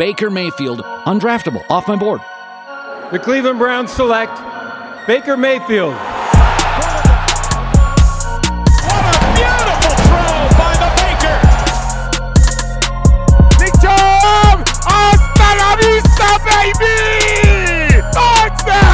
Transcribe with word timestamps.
Baker 0.00 0.30
Mayfield, 0.30 0.80
undraftable, 1.04 1.62
off 1.68 1.86
my 1.86 1.94
board. 1.94 2.22
The 3.12 3.18
Cleveland 3.18 3.58
Browns 3.58 3.92
select 3.92 4.32
Baker 5.06 5.36
Mayfield. 5.36 5.92
What 5.92 6.00
a 9.04 9.20
beautiful 9.36 9.92
throw 10.08 10.48
by 10.56 10.72
the 10.80 10.88
Baker. 10.96 11.36
Nick 13.60 13.74
Chubb! 13.82 14.64
Hasta 14.88 15.48
la 15.60 15.76
vista, 15.76 16.40
baby! 16.48 18.00
Touchdown! 18.10 18.84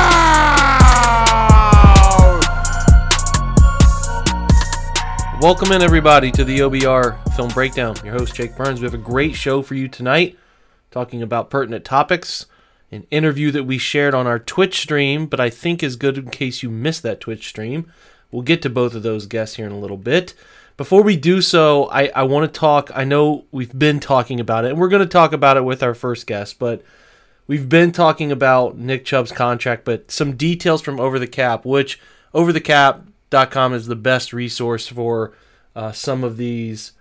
Welcome 5.41 5.71
in, 5.71 5.83
everybody, 5.83 6.33
to 6.33 6.43
the 6.43 6.59
OBR 6.59 7.17
Film 7.37 7.51
Breakdown. 7.51 7.95
Your 8.05 8.15
host, 8.15 8.35
Jake 8.35 8.57
Burns. 8.57 8.81
We 8.81 8.87
have 8.87 8.95
a 8.95 8.99
great 8.99 9.37
show 9.37 9.63
for 9.63 9.77
you 9.77 9.87
tonight, 9.87 10.37
talking 10.91 11.23
about 11.23 11.51
pertinent 11.51 11.85
topics, 11.85 12.47
an 12.91 13.07
interview 13.11 13.51
that 13.51 13.65
we 13.65 13.79
shared 13.79 14.15
on 14.15 14.27
our 14.27 14.39
Twitch 14.39 14.81
stream, 14.81 15.27
but 15.27 15.41
I 15.41 15.51
think 15.51 15.83
is 15.83 15.97
good 15.97 16.19
in 16.19 16.31
case 16.31 16.63
you 16.63 16.71
missed 16.71 17.03
that 17.03 17.21
Twitch 17.21 17.49
stream. 17.49 17.91
We'll 18.31 18.43
get 18.43 18.63
to 18.63 18.71
both 18.71 18.95
of 18.95 19.03
those 19.03 19.27
guests 19.27 19.57
here 19.57 19.67
in 19.67 19.73
a 19.73 19.79
little 19.79 19.97
bit. 19.97 20.35
Before 20.77 21.03
we 21.03 21.17
do 21.17 21.41
so, 21.41 21.89
I, 21.91 22.11
I 22.15 22.23
want 22.25 22.53
to 22.53 22.61
talk. 22.61 22.91
I 22.95 23.05
know 23.05 23.47
we've 23.51 23.77
been 23.77 23.99
talking 23.99 24.41
about 24.41 24.65
it, 24.65 24.73
and 24.73 24.81
we're 24.81 24.89
going 24.89 25.03
to 25.03 25.09
talk 25.09 25.33
about 25.33 25.57
it 25.57 25.65
with 25.65 25.83
our 25.83 25.95
first 25.95 26.27
guest, 26.27 26.59
but 26.59 26.83
we've 27.47 27.69
been 27.69 27.93
talking 27.93 28.31
about 28.31 28.77
Nick 28.77 29.05
Chubb's 29.05 29.33
contract, 29.33 29.85
but 29.85 30.11
some 30.11 30.37
details 30.37 30.83
from 30.83 31.01
Over 31.01 31.19
the 31.19 31.27
Cap, 31.27 31.65
which 31.65 31.99
overthecap.com 32.35 33.73
is 33.73 33.87
the 33.87 33.97
best 33.97 34.33
resource 34.35 34.87
for 34.87 35.33
uh, 35.75 35.93
some 35.93 36.23
of 36.23 36.37
these 36.37 36.93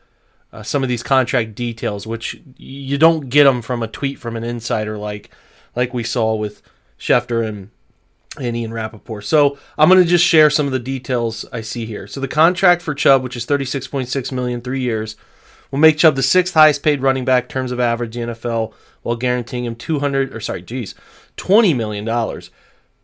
uh, 0.56 0.64
some 0.64 0.84
of 0.84 0.90
these 0.90 1.04
contract 1.04 1.54
details, 1.54 2.08
which 2.08 2.42
you 2.56 2.98
don't 2.98 3.30
get 3.30 3.44
them 3.44 3.62
from 3.62 3.84
a 3.84 3.88
tweet 3.88 4.18
from 4.18 4.38
an 4.38 4.44
insider 4.44 4.98
like 4.98 5.30
like 5.76 5.94
we 5.94 6.04
saw 6.04 6.34
with 6.34 6.62
Schefter 6.98 7.46
and 7.46 7.72
and 8.40 8.56
Ian 8.56 8.74
Rapoport. 8.74 9.26
So 9.26 9.58
I'm 9.78 9.90
going 9.90 10.02
to 10.02 10.08
just 10.08 10.26
share 10.26 10.50
some 10.50 10.66
of 10.66 10.72
the 10.72 10.80
details 10.80 11.46
I 11.52 11.62
see 11.62 11.86
here. 11.86 12.08
So 12.08 12.20
the 12.20 12.28
contract 12.28 12.82
for 12.82 12.94
Chubb, 12.94 13.24
which 13.24 13.36
is 13.36 13.46
36.6 13.46 14.32
million, 14.32 14.62
three 14.62 14.82
years, 14.82 15.16
will 15.72 15.80
make 15.80 15.98
Chubb 15.98 16.16
the 16.16 16.24
sixth 16.24 16.54
highest 16.54 16.84
paid 16.84 17.02
running 17.02 17.26
back 17.26 17.48
terms 17.48 17.72
of 17.72 17.80
average 17.80 18.18
in 18.18 18.28
the 18.28 18.34
NFL, 18.34 18.74
while 19.04 19.16
guaranteeing 19.16 19.66
him 19.66 19.76
200 19.76 20.34
or 20.34 20.40
sorry, 20.40 20.62
geez, 20.62 20.96
20 21.36 21.74
million 21.74 22.06
dollars. 22.06 22.50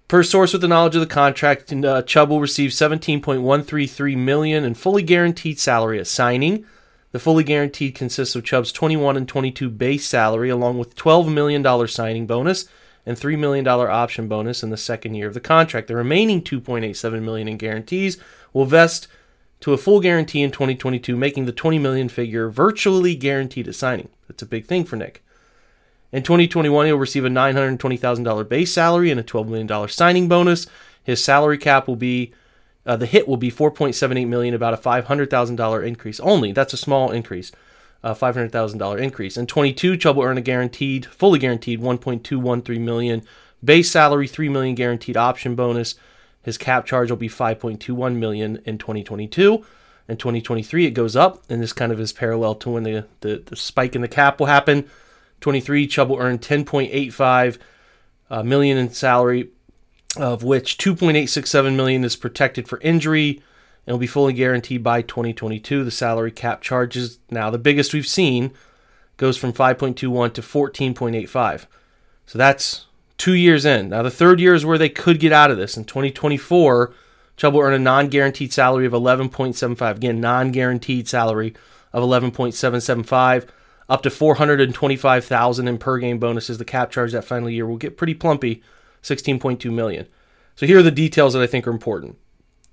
Per 0.07 0.23
source 0.23 0.51
with 0.51 0.61
the 0.61 0.67
knowledge 0.67 0.95
of 0.95 1.01
the 1.01 1.07
contract, 1.07 1.71
uh, 1.71 2.01
Chubb 2.01 2.29
will 2.29 2.41
receive 2.41 2.71
17.133 2.71 4.17
million 4.17 4.65
in 4.65 4.73
fully 4.73 5.03
guaranteed 5.03 5.59
salary 5.59 5.99
at 5.99 6.07
signing. 6.07 6.65
The 7.11 7.19
fully 7.19 7.43
guaranteed 7.43 7.95
consists 7.95 8.35
of 8.35 8.43
Chubb's 8.43 8.71
21 8.71 9.17
and 9.17 9.27
22 9.27 9.69
base 9.69 10.05
salary, 10.05 10.49
along 10.49 10.77
with 10.79 10.95
12 10.95 11.29
million 11.29 11.61
dollar 11.61 11.87
signing 11.87 12.25
bonus 12.25 12.65
and 13.05 13.17
$3 13.17 13.37
million 13.37 13.67
option 13.67 14.27
bonus 14.27 14.63
in 14.63 14.69
the 14.69 14.77
second 14.77 15.15
year 15.15 15.27
of 15.27 15.33
the 15.33 15.39
contract. 15.39 15.87
The 15.87 15.95
remaining 15.95 16.41
2.87 16.41 17.21
million 17.23 17.47
in 17.47 17.57
guarantees 17.57 18.17
will 18.53 18.65
vest 18.65 19.07
to 19.61 19.73
a 19.73 19.77
full 19.77 19.99
guarantee 19.99 20.41
in 20.41 20.51
2022, 20.51 21.15
making 21.15 21.45
the 21.45 21.51
20 21.51 21.79
million 21.79 22.09
figure 22.09 22.49
virtually 22.49 23.15
guaranteed 23.15 23.67
at 23.67 23.75
signing. 23.75 24.09
That's 24.27 24.43
a 24.43 24.47
big 24.47 24.65
thing 24.65 24.85
for 24.85 24.95
Nick. 24.95 25.23
In 26.11 26.23
2021, 26.23 26.87
he'll 26.87 26.97
receive 26.97 27.25
a 27.25 27.29
$920,000 27.29 28.49
base 28.49 28.73
salary 28.73 29.11
and 29.11 29.19
a 29.19 29.23
$12 29.23 29.47
million 29.47 29.87
signing 29.87 30.27
bonus. 30.27 30.67
His 31.03 31.23
salary 31.23 31.57
cap 31.57 31.87
will 31.87 31.95
be 31.95 32.33
uh, 32.85 32.95
the 32.95 33.05
hit 33.05 33.27
will 33.27 33.37
be 33.37 33.51
4.78 33.51 34.27
million, 34.27 34.53
about 34.53 34.73
a 34.73 34.77
$500,000 34.77 35.85
increase 35.85 36.19
only. 36.19 36.51
That's 36.51 36.73
a 36.73 36.77
small 36.77 37.11
increase 37.11 37.51
a 38.03 38.15
$500,000 38.15 38.99
increase. 38.99 39.37
In 39.37 39.45
22, 39.45 39.97
Chubb 39.97 40.17
will 40.17 40.23
earn 40.23 40.37
a 40.37 40.41
guaranteed, 40.41 41.05
fully 41.05 41.39
guaranteed 41.39 41.79
1.213 41.79 42.79
million 42.79 43.21
base 43.63 43.91
salary, 43.91 44.27
3 44.27 44.49
million 44.49 44.75
guaranteed 44.75 45.17
option 45.17 45.55
bonus. 45.55 45.95
His 46.43 46.57
cap 46.57 46.85
charge 46.85 47.11
will 47.11 47.17
be 47.17 47.29
5.21 47.29 48.15
million 48.15 48.61
in 48.65 48.77
2022. 48.77 49.63
In 50.07 50.17
2023, 50.17 50.87
it 50.87 50.91
goes 50.91 51.15
up, 51.15 51.43
and 51.47 51.61
this 51.61 51.73
kind 51.73 51.91
of 51.91 51.99
is 51.99 52.11
parallel 52.11 52.55
to 52.55 52.71
when 52.71 52.83
the, 52.83 53.05
the, 53.21 53.43
the 53.45 53.55
spike 53.55 53.95
in 53.95 54.01
the 54.01 54.07
cap 54.07 54.39
will 54.39 54.47
happen. 54.47 54.89
23, 55.41 55.87
Chubb 55.87 56.09
will 56.09 56.19
earn 56.19 56.39
10.85 56.39 57.57
uh, 58.29 58.43
million 58.43 58.77
in 58.77 58.89
salary, 58.89 59.49
of 60.17 60.43
which 60.43 60.77
2.867 60.77 61.75
million 61.75 62.03
is 62.03 62.15
protected 62.15 62.67
for 62.67 62.79
injury 62.81 63.41
and 63.85 63.93
will 63.93 63.99
be 63.99 64.07
fully 64.07 64.33
guaranteed 64.33 64.83
by 64.83 65.01
2022. 65.01 65.83
The 65.83 65.91
salary 65.91 66.31
cap 66.31 66.61
charges, 66.61 67.19
now 67.29 67.49
the 67.49 67.57
biggest 67.57 67.93
we've 67.93 68.07
seen, 68.07 68.51
goes 69.17 69.37
from 69.37 69.53
5.21 69.53 70.33
to 70.33 70.41
14.85. 70.41 71.65
So 72.25 72.37
that's 72.37 72.85
two 73.17 73.33
years 73.33 73.65
in. 73.65 73.89
Now 73.89 74.03
the 74.03 74.11
third 74.11 74.39
year 74.39 74.53
is 74.53 74.65
where 74.65 74.77
they 74.77 74.89
could 74.89 75.19
get 75.19 75.31
out 75.31 75.51
of 75.51 75.57
this. 75.57 75.77
In 75.77 75.85
2024, 75.85 76.93
Chubb 77.37 77.53
will 77.53 77.61
earn 77.61 77.73
a 77.73 77.79
non-guaranteed 77.79 78.53
salary 78.53 78.85
of 78.85 78.93
11.75. 78.93 79.95
Again, 79.95 80.19
non-guaranteed 80.19 81.07
salary 81.07 81.55
of 81.93 82.03
11.775, 82.03 83.47
up 83.89 84.03
to 84.03 84.09
425,000 84.09 85.67
in 85.67 85.77
per 85.77 85.97
game 85.97 86.19
bonuses. 86.19 86.57
The 86.57 86.65
cap 86.65 86.91
charge 86.91 87.11
that 87.13 87.25
final 87.25 87.49
year 87.49 87.65
will 87.65 87.77
get 87.77 87.97
pretty 87.97 88.13
plumpy, 88.13 88.61
16.2 89.03 89.71
million. 89.71 90.07
So 90.55 90.65
here 90.65 90.79
are 90.79 90.83
the 90.83 90.91
details 90.91 91.33
that 91.33 91.41
I 91.41 91.47
think 91.47 91.67
are 91.67 91.71
important. 91.71 92.17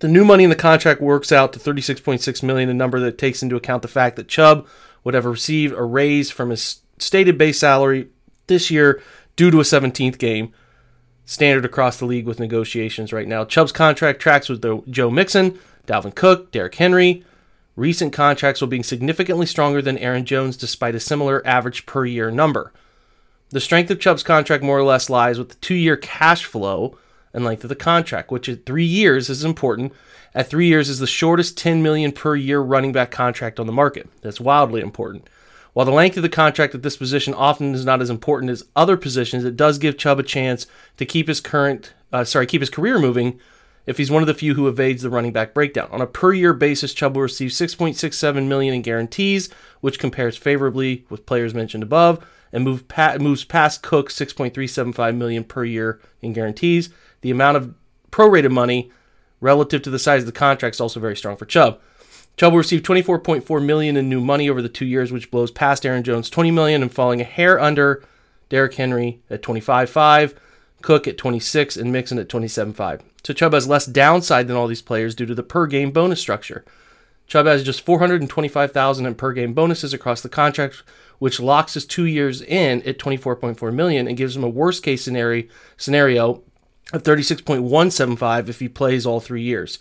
The 0.00 0.08
new 0.08 0.24
money 0.24 0.44
in 0.44 0.50
the 0.50 0.56
contract 0.56 1.00
works 1.00 1.32
out 1.32 1.52
to 1.52 1.58
36.6 1.58 2.42
million, 2.42 2.68
a 2.68 2.74
number 2.74 3.00
that 3.00 3.18
takes 3.18 3.42
into 3.42 3.56
account 3.56 3.82
the 3.82 3.88
fact 3.88 4.16
that 4.16 4.28
Chubb 4.28 4.66
would 5.04 5.14
have 5.14 5.24
received 5.24 5.74
a 5.74 5.82
raise 5.82 6.30
from 6.30 6.50
his 6.50 6.82
stated 6.98 7.38
base 7.38 7.58
salary 7.58 8.08
this 8.46 8.70
year 8.70 9.02
due 9.36 9.50
to 9.50 9.60
a 9.60 9.64
17th 9.64 10.18
game, 10.18 10.52
standard 11.24 11.64
across 11.64 11.98
the 11.98 12.04
league 12.04 12.26
with 12.26 12.40
negotiations 12.40 13.12
right 13.12 13.28
now. 13.28 13.44
Chubb's 13.44 13.72
contract 13.72 14.20
tracks 14.20 14.48
with 14.48 14.62
Joe 14.90 15.10
Mixon, 15.10 15.58
Dalvin 15.86 16.14
Cook, 16.14 16.52
Derrick 16.52 16.74
Henry. 16.74 17.24
Recent 17.76 18.12
contracts 18.12 18.60
will 18.60 18.68
be 18.68 18.82
significantly 18.82 19.46
stronger 19.46 19.80
than 19.80 19.98
Aaron 19.98 20.24
Jones 20.24 20.56
despite 20.56 20.94
a 20.94 21.00
similar 21.00 21.46
average 21.46 21.86
per 21.86 22.04
year 22.04 22.30
number. 22.30 22.72
The 23.50 23.60
strength 23.60 23.90
of 23.90 23.98
Chubb's 23.98 24.22
contract 24.22 24.62
more 24.62 24.78
or 24.78 24.82
less 24.82 25.08
lies 25.08 25.38
with 25.38 25.48
the 25.48 25.54
two 25.56 25.74
year 25.74 25.96
cash 25.96 26.44
flow 26.44 26.98
and 27.32 27.44
length 27.44 27.64
of 27.64 27.68
the 27.68 27.76
contract, 27.76 28.30
which 28.30 28.48
at 28.48 28.66
three 28.66 28.84
years 28.84 29.30
is 29.30 29.44
important. 29.44 29.92
At 30.34 30.50
three 30.50 30.66
years 30.66 30.88
is 30.88 30.98
the 30.98 31.06
shortest 31.06 31.56
10 31.56 31.82
million 31.82 32.12
per 32.12 32.36
year 32.36 32.60
running 32.60 32.92
back 32.92 33.10
contract 33.10 33.58
on 33.58 33.66
the 33.66 33.72
market. 33.72 34.08
That's 34.20 34.40
wildly 34.40 34.82
important. 34.82 35.28
While 35.72 35.86
the 35.86 35.92
length 35.92 36.16
of 36.16 36.22
the 36.22 36.28
contract 36.28 36.74
at 36.74 36.82
this 36.82 36.96
position 36.96 37.32
often 37.34 37.74
is 37.74 37.84
not 37.84 38.02
as 38.02 38.10
important 38.10 38.50
as 38.50 38.64
other 38.74 38.96
positions, 38.96 39.44
it 39.44 39.56
does 39.56 39.78
give 39.78 39.96
Chubb 39.96 40.18
a 40.18 40.22
chance 40.22 40.66
to 40.96 41.06
keep 41.06 41.28
his 41.28 41.40
current, 41.40 41.94
uh, 42.12 42.24
sorry, 42.24 42.46
keep 42.46 42.60
his 42.60 42.70
career 42.70 42.98
moving. 42.98 43.38
If 43.88 43.96
he's 43.96 44.10
one 44.10 44.22
of 44.22 44.26
the 44.26 44.34
few 44.34 44.52
who 44.52 44.68
evades 44.68 45.02
the 45.02 45.08
running 45.08 45.32
back 45.32 45.54
breakdown, 45.54 45.88
on 45.90 46.02
a 46.02 46.06
per 46.06 46.34
year 46.34 46.52
basis, 46.52 46.92
Chubb 46.92 47.16
will 47.16 47.22
receive 47.22 47.52
6.67 47.52 48.46
million 48.46 48.74
in 48.74 48.82
guarantees, 48.82 49.48
which 49.80 49.98
compares 49.98 50.36
favorably 50.36 51.06
with 51.08 51.24
players 51.24 51.54
mentioned 51.54 51.82
above, 51.82 52.22
and 52.52 52.64
move 52.64 52.84
moves 53.18 53.44
past 53.44 53.82
Cook 53.82 54.10
6.375 54.10 55.16
million 55.16 55.42
per 55.42 55.64
year 55.64 56.02
in 56.20 56.34
guarantees. 56.34 56.90
The 57.22 57.30
amount 57.30 57.56
of 57.56 57.74
prorated 58.12 58.50
money 58.50 58.92
relative 59.40 59.80
to 59.80 59.90
the 59.90 59.98
size 59.98 60.20
of 60.20 60.26
the 60.26 60.32
contract 60.32 60.76
is 60.76 60.82
also 60.82 61.00
very 61.00 61.16
strong 61.16 61.38
for 61.38 61.46
Chubb. 61.46 61.80
Chubb 62.36 62.52
will 62.52 62.58
receive 62.58 62.82
24.4 62.82 63.64
million 63.64 63.96
in 63.96 64.10
new 64.10 64.20
money 64.20 64.50
over 64.50 64.60
the 64.60 64.68
two 64.68 64.84
years, 64.84 65.12
which 65.12 65.30
blows 65.30 65.50
past 65.50 65.86
Aaron 65.86 66.04
Jones 66.04 66.28
20 66.28 66.50
million 66.50 66.82
and 66.82 66.92
falling 66.92 67.22
a 67.22 67.24
hair 67.24 67.58
under 67.58 68.04
Derrick 68.50 68.74
Henry 68.74 69.22
at 69.30 69.40
25.5, 69.40 70.34
Cook 70.82 71.08
at 71.08 71.16
26, 71.16 71.78
and 71.78 71.90
Mixon 71.90 72.18
at 72.18 72.28
27.5. 72.28 73.00
So 73.28 73.34
Chubb 73.34 73.52
has 73.52 73.68
less 73.68 73.84
downside 73.84 74.48
than 74.48 74.56
all 74.56 74.66
these 74.66 74.80
players 74.80 75.14
due 75.14 75.26
to 75.26 75.34
the 75.34 75.42
per 75.42 75.66
game 75.66 75.90
bonus 75.90 76.18
structure. 76.18 76.64
Chubb 77.26 77.44
has 77.44 77.62
just 77.62 77.82
425,000 77.82 79.04
in 79.04 79.14
per 79.16 79.34
game 79.34 79.52
bonuses 79.52 79.92
across 79.92 80.22
the 80.22 80.30
contract, 80.30 80.82
which 81.18 81.38
locks 81.38 81.74
his 81.74 81.84
two 81.84 82.06
years 82.06 82.40
in 82.40 82.80
at 82.84 82.98
24.4 82.98 83.74
million 83.74 84.08
and 84.08 84.16
gives 84.16 84.34
him 84.34 84.44
a 84.44 84.48
worst 84.48 84.82
case 84.82 85.04
scenario 85.04 85.46
scenario 85.76 86.42
of 86.94 87.02
36.175 87.02 88.48
if 88.48 88.60
he 88.60 88.66
plays 88.66 89.04
all 89.04 89.20
three 89.20 89.42
years. 89.42 89.78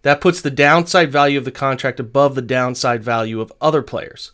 That 0.00 0.22
puts 0.22 0.40
the 0.40 0.50
downside 0.50 1.12
value 1.12 1.36
of 1.36 1.44
the 1.44 1.50
contract 1.50 2.00
above 2.00 2.36
the 2.36 2.40
downside 2.40 3.04
value 3.04 3.42
of 3.42 3.52
other 3.60 3.82
players. 3.82 4.32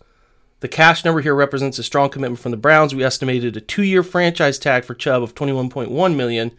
The 0.61 0.69
cash 0.69 1.05
number 1.05 1.23
here 1.23 1.34
represents 1.34 1.81
a 1.81 1.82
strong 1.82 2.08
commitment 2.08 2.38
from 2.38 2.52
the 2.52 2.56
Browns. 2.56 2.94
We 2.94 3.02
estimated 3.02 3.56
a 3.56 3.61
two-year 3.61 4.05
franchise 4.05 4.61
tag 4.61 4.84
for 4.84 4.94
Chubb 4.94 5.25
of 5.25 5.34
21.1 5.34 6.14
million, 6.14 6.52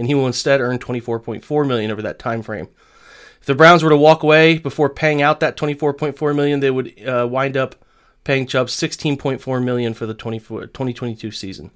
and 0.00 0.08
he 0.08 0.14
will 0.14 0.26
instead 0.26 0.62
earn 0.62 0.78
24.4 0.78 1.68
million 1.68 1.90
over 1.90 2.00
that 2.00 2.18
time 2.18 2.42
frame. 2.42 2.68
If 3.38 3.46
the 3.46 3.54
Browns 3.54 3.82
were 3.82 3.90
to 3.90 3.96
walk 3.98 4.22
away 4.22 4.56
before 4.56 4.88
paying 4.88 5.20
out 5.20 5.40
that 5.40 5.58
24.4 5.58 6.34
million, 6.34 6.60
they 6.60 6.70
would 6.70 6.94
uh, 7.06 7.28
wind 7.30 7.54
up 7.54 7.74
paying 8.24 8.46
Chubb 8.46 8.68
16.4 8.68 9.62
million 9.62 9.92
for 9.92 10.06
the 10.06 10.14
2022 10.14 11.30
season. 11.30 11.70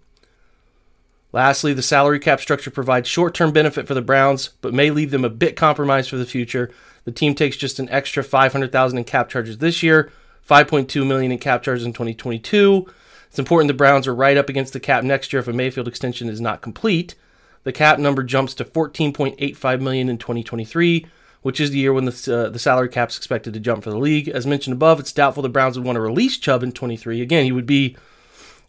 Lastly, 1.33 1.75
the 1.75 1.83
salary 1.83 2.19
cap 2.19 2.41
structure 2.41 2.71
provides 2.71 3.09
short-term 3.09 3.53
benefit 3.53 3.87
for 3.87 3.93
the 3.93 4.01
Browns, 4.01 4.51
but 4.63 4.73
may 4.73 4.89
leave 4.89 5.11
them 5.11 5.25
a 5.25 5.31
bit 5.31 5.55
compromised 5.55 6.09
for 6.09 6.17
the 6.17 6.25
future. 6.25 6.71
The 7.05 7.13
team 7.13 7.35
takes 7.35 7.59
just 7.59 7.79
an 7.79 7.91
extra 7.91 8.25
500,000 8.25 8.97
in 8.97 9.05
cap 9.05 9.29
charges 9.29 9.59
this 9.59 9.83
year, 9.83 10.11
5.2 10.49 11.07
million 11.07 11.31
in 11.31 11.39
cap 11.39 11.63
charges 11.63 11.85
in 11.85 11.93
2022. 11.93 12.87
It's 13.29 13.39
important 13.39 13.69
the 13.69 13.75
Browns 13.75 14.07
are 14.07 14.15
right 14.15 14.39
up 14.39 14.49
against 14.49 14.73
the 14.73 14.81
cap 14.81 15.05
next 15.05 15.31
year 15.31 15.41
if 15.41 15.49
a 15.49 15.53
Mayfield 15.53 15.89
extension 15.89 16.31
is 16.31 16.41
not 16.41 16.63
complete. 16.63 17.17
The 17.65 17.73
cap 17.73 17.99
number 17.99 18.23
jumps 18.23 18.55
to 18.55 18.65
14.85 18.65 19.81
million 19.81 20.09
in 20.09 20.19
2023, 20.19 21.07
which 21.43 21.61
is 21.61 21.71
the 21.71 21.79
year 21.79 21.93
when 21.93 22.05
the 22.05 22.47
uh, 22.47 22.51
the 22.51 22.59
salary 22.59 22.89
cap 22.89 23.11
is 23.11 23.17
expected 23.17 23.53
to 23.55 23.61
jump 23.61 23.85
for 23.85 23.91
the 23.91 23.99
league. 23.99 24.29
As 24.29 24.47
mentioned 24.47 24.75
above, 24.75 25.01
it's 25.01 25.13
doubtful 25.13 25.43
the 25.43 25.49
Browns 25.49 25.77
would 25.77 25.87
want 25.87 25.97
to 25.97 26.01
release 26.01 26.39
Chubb 26.39 26.63
in 26.63 26.73
23. 26.73 27.21
Again, 27.21 27.45
he 27.45 27.53
would 27.53 27.67
be 27.67 27.97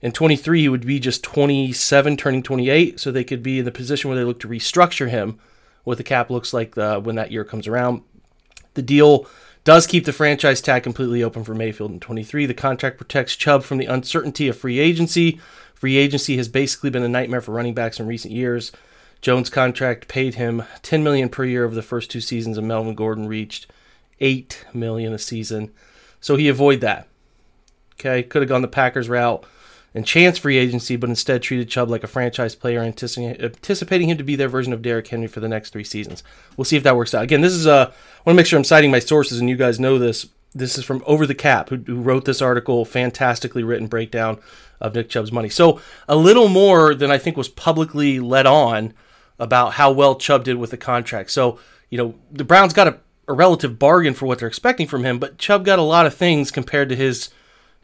in 0.01 0.11
23, 0.11 0.61
he 0.61 0.69
would 0.69 0.85
be 0.85 0.99
just 0.99 1.23
27, 1.23 2.17
turning 2.17 2.43
28, 2.43 2.99
so 2.99 3.11
they 3.11 3.23
could 3.23 3.41
be 3.41 3.59
in 3.59 3.65
the 3.65 3.71
position 3.71 4.09
where 4.09 4.17
they 4.17 4.25
look 4.25 4.39
to 4.41 4.47
restructure 4.47 5.09
him. 5.09 5.39
What 5.83 5.97
the 5.97 6.03
cap 6.03 6.29
looks 6.29 6.53
like 6.53 6.77
uh, 6.77 6.99
when 6.99 7.15
that 7.15 7.31
year 7.31 7.43
comes 7.43 7.67
around. 7.67 8.01
The 8.73 8.81
deal 8.81 9.27
does 9.63 9.87
keep 9.87 10.05
the 10.05 10.13
franchise 10.13 10.61
tag 10.61 10.83
completely 10.83 11.23
open 11.23 11.43
for 11.43 11.55
Mayfield 11.55 11.91
in 11.91 11.99
23. 11.99 12.45
The 12.45 12.53
contract 12.53 12.97
protects 12.97 13.35
Chubb 13.35 13.63
from 13.63 13.77
the 13.77 13.87
uncertainty 13.87 14.47
of 14.47 14.57
free 14.57 14.79
agency. 14.79 15.39
Free 15.85 15.97
agency 15.97 16.35
has 16.37 16.47
basically 16.47 16.89
been 16.89 17.03
a 17.03 17.07
nightmare 17.07 17.41
for 17.41 17.51
running 17.51 17.75
backs 17.75 17.99
in 17.99 18.07
recent 18.07 18.33
years. 18.33 18.71
Jones' 19.21 19.51
contract 19.51 20.07
paid 20.07 20.33
him 20.33 20.63
10 20.81 21.03
million 21.03 21.29
per 21.29 21.45
year 21.45 21.63
over 21.63 21.75
the 21.75 21.83
first 21.83 22.09
two 22.09 22.21
seasons, 22.21 22.57
and 22.57 22.67
Melvin 22.67 22.95
Gordon 22.95 23.27
reached 23.27 23.67
8 24.19 24.65
million 24.73 25.13
a 25.13 25.19
season. 25.19 25.71
So 26.19 26.37
he 26.37 26.49
avoided 26.49 26.81
that. 26.81 27.07
Okay, 27.99 28.23
could 28.23 28.41
have 28.41 28.49
gone 28.49 28.63
the 28.63 28.67
Packers 28.67 29.07
route 29.07 29.45
and 29.93 30.07
chance 30.07 30.39
free 30.39 30.57
agency, 30.57 30.95
but 30.95 31.11
instead 31.11 31.43
treated 31.43 31.69
Chubb 31.69 31.91
like 31.91 32.03
a 32.03 32.07
franchise 32.07 32.55
player, 32.55 32.81
anticipating 32.81 34.09
him 34.09 34.17
to 34.17 34.23
be 34.23 34.35
their 34.35 34.49
version 34.49 34.73
of 34.73 34.81
Derrick 34.81 35.07
Henry 35.07 35.27
for 35.27 35.39
the 35.39 35.47
next 35.47 35.69
three 35.69 35.83
seasons. 35.83 36.23
We'll 36.57 36.65
see 36.65 36.77
if 36.77 36.83
that 36.83 36.97
works 36.97 37.13
out. 37.13 37.25
Again, 37.25 37.41
this 37.41 37.53
is 37.53 37.67
a. 37.67 37.71
Uh, 37.71 37.85
I 37.85 38.21
want 38.25 38.37
to 38.37 38.39
make 38.39 38.47
sure 38.47 38.57
I'm 38.57 38.63
citing 38.63 38.89
my 38.89 38.97
sources, 38.97 39.39
and 39.39 39.47
you 39.51 39.55
guys 39.55 39.79
know 39.79 39.99
this. 39.99 40.29
This 40.55 40.79
is 40.79 40.85
from 40.85 41.03
Over 41.05 41.27
the 41.27 41.35
Cap, 41.35 41.69
who, 41.69 41.75
who 41.75 42.01
wrote 42.01 42.25
this 42.25 42.41
article, 42.41 42.85
fantastically 42.85 43.61
written 43.61 43.87
breakdown 43.87 44.39
of 44.81 44.95
Nick 44.95 45.09
Chubb's 45.09 45.31
money. 45.31 45.49
So 45.49 45.79
a 46.07 46.15
little 46.15 46.47
more 46.47 46.93
than 46.93 47.11
I 47.11 47.17
think 47.17 47.37
was 47.37 47.49
publicly 47.49 48.19
let 48.19 48.45
on 48.45 48.93
about 49.39 49.73
how 49.73 49.91
well 49.91 50.15
Chubb 50.15 50.43
did 50.43 50.57
with 50.57 50.71
the 50.71 50.77
contract. 50.77 51.31
So 51.31 51.59
you 51.89 51.97
know 51.97 52.15
the 52.31 52.43
Browns 52.43 52.73
got 52.73 52.87
a, 52.87 52.99
a 53.27 53.33
relative 53.33 53.79
bargain 53.79 54.13
for 54.13 54.25
what 54.25 54.39
they're 54.39 54.47
expecting 54.47 54.87
from 54.87 55.03
him, 55.03 55.19
but 55.19 55.37
Chubb 55.37 55.65
got 55.65 55.79
a 55.79 55.83
lot 55.83 56.05
of 56.05 56.13
things 56.13 56.51
compared 56.51 56.89
to 56.89 56.95
his 56.95 57.29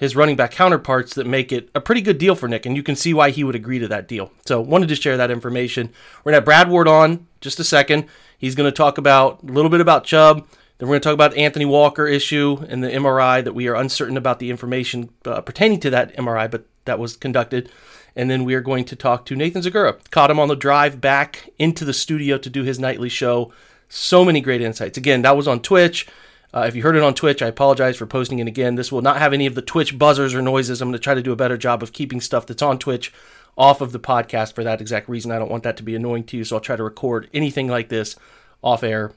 his 0.02 0.16
running 0.16 0.36
back 0.36 0.50
counterparts 0.50 1.14
that 1.14 1.28
make 1.28 1.52
it 1.52 1.70
a 1.76 1.80
pretty 1.80 2.02
good 2.02 2.18
deal 2.18 2.34
for 2.34 2.48
Nick, 2.48 2.66
and 2.66 2.76
you 2.76 2.82
can 2.82 2.96
see 2.96 3.14
why 3.14 3.30
he 3.30 3.44
would 3.44 3.54
agree 3.54 3.78
to 3.78 3.88
that 3.88 4.08
deal. 4.08 4.32
So, 4.48 4.60
wanted 4.60 4.90
to 4.90 4.96
share 4.96 5.16
that 5.16 5.30
information. 5.30 5.94
We're 6.24 6.32
gonna 6.32 6.38
have 6.38 6.46
Brad 6.46 6.70
Ward 6.70 6.88
on 6.88 7.28
just 7.40 7.60
a 7.60 7.64
second. 7.64 8.06
He's 8.36 8.56
gonna 8.56 8.72
talk 8.72 8.98
about 8.98 9.44
a 9.44 9.52
little 9.52 9.70
bit 9.70 9.80
about 9.80 10.04
Chubb. 10.04 10.48
Then 10.80 10.90
we're 10.90 10.96
gonna 10.96 11.02
talk 11.02 11.14
about 11.14 11.38
Anthony 11.38 11.66
Walker 11.66 12.08
issue 12.08 12.66
and 12.68 12.84
the 12.84 12.90
MRI 12.90 13.44
that 13.44 13.54
we 13.54 13.68
are 13.68 13.76
uncertain 13.76 14.18
about 14.18 14.40
the 14.40 14.50
information 14.50 15.12
uh, 15.24 15.42
pertaining 15.42 15.80
to 15.82 15.92
that 15.92 16.16
MRI, 16.18 16.50
but 16.50 16.66
that 16.86 17.00
was 17.00 17.16
conducted. 17.16 17.72
And 18.16 18.30
then 18.30 18.44
we 18.44 18.56
are 18.56 18.62
going 18.62 18.86
to 18.86 18.96
talk 18.96 19.26
to 19.26 19.36
Nathan 19.36 19.62
Zegura. 19.62 19.98
Caught 20.12 20.32
him 20.32 20.40
on 20.40 20.48
the 20.48 20.56
drive 20.56 21.00
back 21.00 21.50
into 21.58 21.86
the 21.86 21.94
studio 21.94 22.38
to 22.38 22.50
do 22.50 22.64
his 22.64 22.80
nightly 22.80 23.10
show. 23.10 23.54
So 23.88 24.26
many 24.26 24.42
great 24.42 24.62
insights. 24.62 24.98
Again, 24.98 25.22
that 25.22 25.38
was 25.38 25.48
on 25.48 25.62
Twitch. 25.62 26.08
Uh, 26.54 26.66
if 26.68 26.76
you 26.76 26.84
heard 26.84 26.98
it 26.98 27.04
on 27.04 27.14
Twitch, 27.14 27.42
I 27.42 27.48
apologize 27.48 27.96
for 27.96 28.06
posting 28.06 28.40
it 28.40 28.48
again. 28.48 28.76
This 28.76 28.92
will 28.92 29.02
not 29.02 29.18
have 29.18 29.32
any 29.32 29.46
of 29.46 29.56
the 29.56 29.62
Twitch 29.62 29.98
buzzers 29.98 30.34
or 30.34 30.42
noises. 30.42 30.82
I'm 30.82 30.90
going 30.90 30.94
to 30.94 31.00
try 31.00 31.14
to 31.14 31.22
do 31.22 31.32
a 31.32 31.38
better 31.38 31.58
job 31.58 31.82
of 31.82 31.94
keeping 31.94 32.20
stuff 32.20 32.46
that's 32.46 32.62
on 32.62 32.78
Twitch 32.78 33.14
off 33.58 33.80
of 33.80 33.94
the 33.94 34.00
podcast 34.00 34.54
for 34.54 34.64
that 34.64 34.82
exact 34.82 35.08
reason. 35.08 35.32
I 35.32 35.40
don't 35.40 35.52
want 35.52 35.64
that 35.64 35.78
to 35.78 35.84
be 35.84 35.96
annoying 35.96 36.26
to 36.26 36.38
you, 36.38 36.44
so 36.44 36.58
I'll 36.58 36.62
try 36.62 36.76
to 36.76 36.84
record 36.84 37.30
anything 37.34 37.68
like 37.68 37.90
this 37.90 38.18
off 38.62 38.84
air 38.84 39.14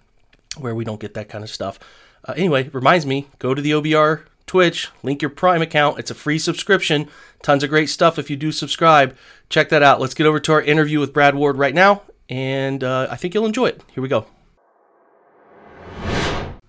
where 0.58 0.74
we 0.74 0.84
don't 0.84 1.00
get 1.00 1.14
that 1.14 1.28
kind 1.28 1.42
of 1.42 1.50
stuff. 1.50 1.78
Uh, 2.24 2.34
anyway, 2.36 2.68
reminds 2.72 3.04
me, 3.04 3.26
go 3.38 3.54
to 3.54 3.62
the 3.62 3.72
OBR 3.72 4.22
Twitch, 4.54 4.92
link 5.02 5.20
your 5.20 5.30
Prime 5.30 5.62
account. 5.62 5.98
It's 5.98 6.12
a 6.12 6.14
free 6.14 6.38
subscription. 6.38 7.08
Tons 7.42 7.64
of 7.64 7.70
great 7.70 7.90
stuff 7.90 8.20
if 8.20 8.30
you 8.30 8.36
do 8.36 8.52
subscribe. 8.52 9.16
Check 9.48 9.68
that 9.70 9.82
out. 9.82 10.00
Let's 10.00 10.14
get 10.14 10.28
over 10.28 10.38
to 10.38 10.52
our 10.52 10.62
interview 10.62 11.00
with 11.00 11.12
Brad 11.12 11.34
Ward 11.34 11.58
right 11.58 11.74
now, 11.74 12.02
and 12.28 12.84
uh, 12.84 13.08
I 13.10 13.16
think 13.16 13.34
you'll 13.34 13.46
enjoy 13.46 13.66
it. 13.66 13.82
Here 13.92 14.00
we 14.00 14.08
go. 14.08 14.26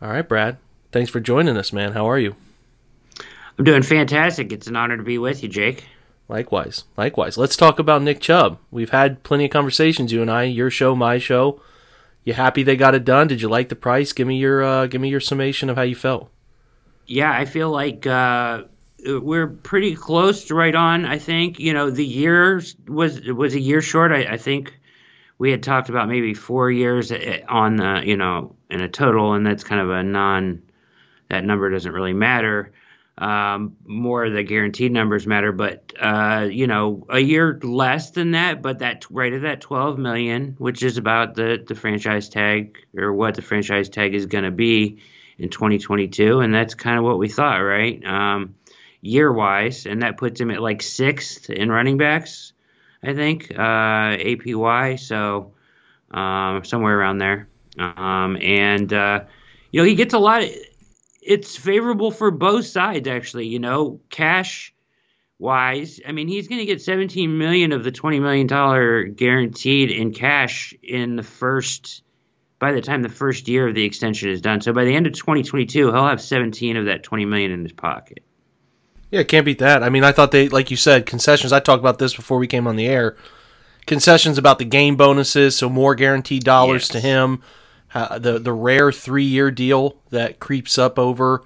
All 0.02 0.10
right, 0.10 0.28
Brad. 0.28 0.58
Thanks 0.92 1.12
for 1.12 1.20
joining 1.20 1.58
us, 1.58 1.72
man. 1.72 1.92
How 1.92 2.10
are 2.10 2.18
you? 2.18 2.36
I'm 3.60 3.66
doing 3.66 3.84
fantastic. 3.84 4.52
It's 4.52 4.66
an 4.66 4.76
honor 4.76 4.98
to 4.98 5.04
be 5.04 5.20
with 5.20 5.44
you, 5.44 5.50
Jake. 5.50 5.86
Likewise. 6.28 6.86
Likewise. 6.98 7.38
Let's 7.38 7.56
talk 7.56 7.78
about 7.78 8.02
Nick 8.02 8.20
Chubb. 8.20 8.58
We've 8.72 8.90
had 8.90 9.22
plenty 9.22 9.46
of 9.46 9.52
conversations, 9.52 10.12
you 10.12 10.24
and 10.24 10.32
I. 10.32 10.46
Your 10.46 10.72
show, 10.72 10.96
my 10.96 11.20
show. 11.20 11.62
You 12.24 12.34
happy 12.34 12.64
they 12.64 12.78
got 12.78 12.96
it 12.96 13.06
done? 13.06 13.28
Did 13.28 13.44
you 13.44 13.48
like 13.48 13.70
the 13.70 13.76
price? 13.76 14.12
Give 14.12 14.26
me 14.26 14.38
your 14.38 14.64
uh, 14.64 14.88
give 14.88 15.02
me 15.02 15.10
your 15.10 15.20
summation 15.20 15.70
of 15.70 15.76
how 15.78 15.84
you 15.84 15.94
felt. 15.94 16.32
Yeah, 17.08 17.32
I 17.32 17.46
feel 17.46 17.70
like 17.70 18.08
uh, 18.08 18.64
we're 19.06 19.48
pretty 19.48 19.96
close 19.96 20.46
to 20.46 20.56
right 20.56 20.74
on. 20.74 21.06
I 21.06 21.20
think 21.20 21.60
you 21.60 21.74
know 21.74 21.90
the 21.90 22.06
year 22.06 22.62
was 22.88 23.22
was 23.22 23.54
a 23.54 23.60
year 23.60 23.82
short. 23.82 24.12
I, 24.12 24.34
I 24.34 24.38
think 24.38 24.78
we 25.38 25.52
had 25.52 25.64
talked 25.64 25.90
about 25.90 26.08
maybe 26.08 26.34
four 26.34 26.72
years 26.72 27.12
eh, 27.12 27.42
on 27.48 27.76
the 27.76 28.02
you 28.04 28.18
know 28.18 28.56
in 28.70 28.82
a 28.82 28.90
total, 28.90 29.34
and 29.34 29.46
that's 29.46 29.64
kind 29.64 29.82
of 29.82 29.90
a 29.90 30.04
non 30.04 30.64
that 31.30 31.44
number 31.44 31.70
doesn't 31.70 31.92
really 31.92 32.14
matter. 32.14 32.72
Um, 33.18 33.78
more 33.86 34.30
the 34.30 34.44
guaranteed 34.44 34.92
numbers 34.92 35.26
matter, 35.26 35.54
but 35.54 35.94
uh, 35.98 36.50
you 36.52 36.68
know, 36.68 37.06
a 37.10 37.20
year 37.20 37.58
less 37.64 38.12
than 38.12 38.32
that, 38.32 38.62
but 38.62 38.80
that 38.80 39.06
right 39.10 39.32
at 39.32 39.44
that 39.44 39.62
12 39.62 39.98
million, 39.98 40.56
which 40.58 40.84
is 40.84 40.98
about 40.98 41.36
the 41.36 41.64
the 41.66 41.76
franchise 41.76 42.28
tag 42.28 42.78
or 42.98 43.14
what 43.14 43.36
the 43.36 43.42
franchise 43.42 43.88
tag 43.88 44.16
is 44.16 44.26
going 44.26 44.44
to 44.44 44.52
be 44.52 45.00
in 45.38 45.50
2022, 45.50 46.40
and 46.40 46.54
that's 46.54 46.76
kind 46.76 46.98
of 46.98 47.04
what 47.04 47.18
we 47.18 47.30
thought, 47.30 47.58
right? 47.58 48.04
Um, 48.06 48.56
year 49.02 49.32
wise, 49.32 49.86
and 49.86 50.02
that 50.02 50.18
puts 50.18 50.40
him 50.40 50.52
at 50.52 50.62
like 50.62 50.82
sixth 50.82 51.50
in 51.50 51.72
running 51.72 51.98
backs, 51.98 52.54
I 53.04 53.14
think, 53.14 53.52
uh, 53.52 54.18
APY, 54.18 55.00
so 55.00 55.54
um, 56.12 56.64
somewhere 56.64 56.98
around 56.98 57.20
there. 57.20 57.48
Um, 57.78 58.38
and 58.42 58.92
uh, 58.92 59.26
you 59.72 59.82
know, 59.82 59.86
he 59.86 59.96
gets 59.96 60.14
a 60.14 60.20
lot. 60.20 60.44
Of, 60.44 60.50
it's 61.22 61.56
favorable 61.56 62.12
for 62.12 62.32
both 62.32 62.66
sides, 62.66 63.08
actually. 63.08 63.48
You 63.48 63.60
know, 63.60 64.00
cash 64.10 64.74
wise, 65.40 66.00
I 66.08 66.12
mean, 66.12 66.28
he's 66.28 66.48
going 66.48 66.60
to 66.60 66.66
get 66.66 66.82
17 66.82 67.38
million 67.38 67.72
of 67.72 67.84
the 67.84 67.92
20 67.92 68.20
million 68.20 68.48
dollar 68.48 69.04
guaranteed 69.04 69.92
in 69.92 70.14
cash 70.14 70.74
in 70.82 71.16
the 71.16 71.24
first. 71.24 72.04
By 72.58 72.72
the 72.72 72.82
time 72.82 73.02
the 73.02 73.10
first 73.10 73.48
year 73.48 73.68
of 73.68 73.76
the 73.76 73.84
extension 73.84 74.30
is 74.30 74.42
done, 74.42 74.62
so 74.62 74.72
by 74.72 74.86
the 74.86 74.96
end 74.96 75.08
of 75.08 75.14
2022, 75.14 75.92
he'll 75.92 76.08
have 76.08 76.22
17 76.22 76.78
of 76.78 76.86
that 76.86 77.04
20 77.04 77.26
million 77.26 77.52
in 77.52 77.64
his 77.64 77.74
pocket. 77.74 78.24
Yeah, 79.12 79.24
can't 79.24 79.46
beat 79.46 79.60
that. 79.60 79.84
I 79.84 79.90
mean, 79.90 80.04
I 80.04 80.12
thought 80.12 80.32
they, 80.32 80.50
like 80.50 80.72
you 80.72 80.78
said, 80.78 81.06
concessions. 81.06 81.54
I 81.54 81.60
talked 81.60 81.80
about 81.80 82.00
this 82.00 82.16
before 82.16 82.38
we 82.38 82.48
came 82.48 82.68
on 82.68 82.76
the 82.76 82.88
air. 82.88 83.16
Concessions 83.86 84.38
about 84.38 84.58
the 84.58 84.66
game 84.66 84.96
bonuses, 84.96 85.56
so 85.56 85.70
more 85.70 85.96
guaranteed 85.96 86.44
dollars 86.44 86.84
yes. 86.84 86.88
to 86.90 87.00
him. 87.00 87.42
Uh, 87.94 88.20
the 88.20 88.40
the 88.40 88.52
rare 88.52 88.92
three 88.92 89.24
year 89.24 89.52
deal 89.52 90.02
that 90.10 90.40
creeps 90.40 90.78
up 90.78 91.00
over 91.00 91.44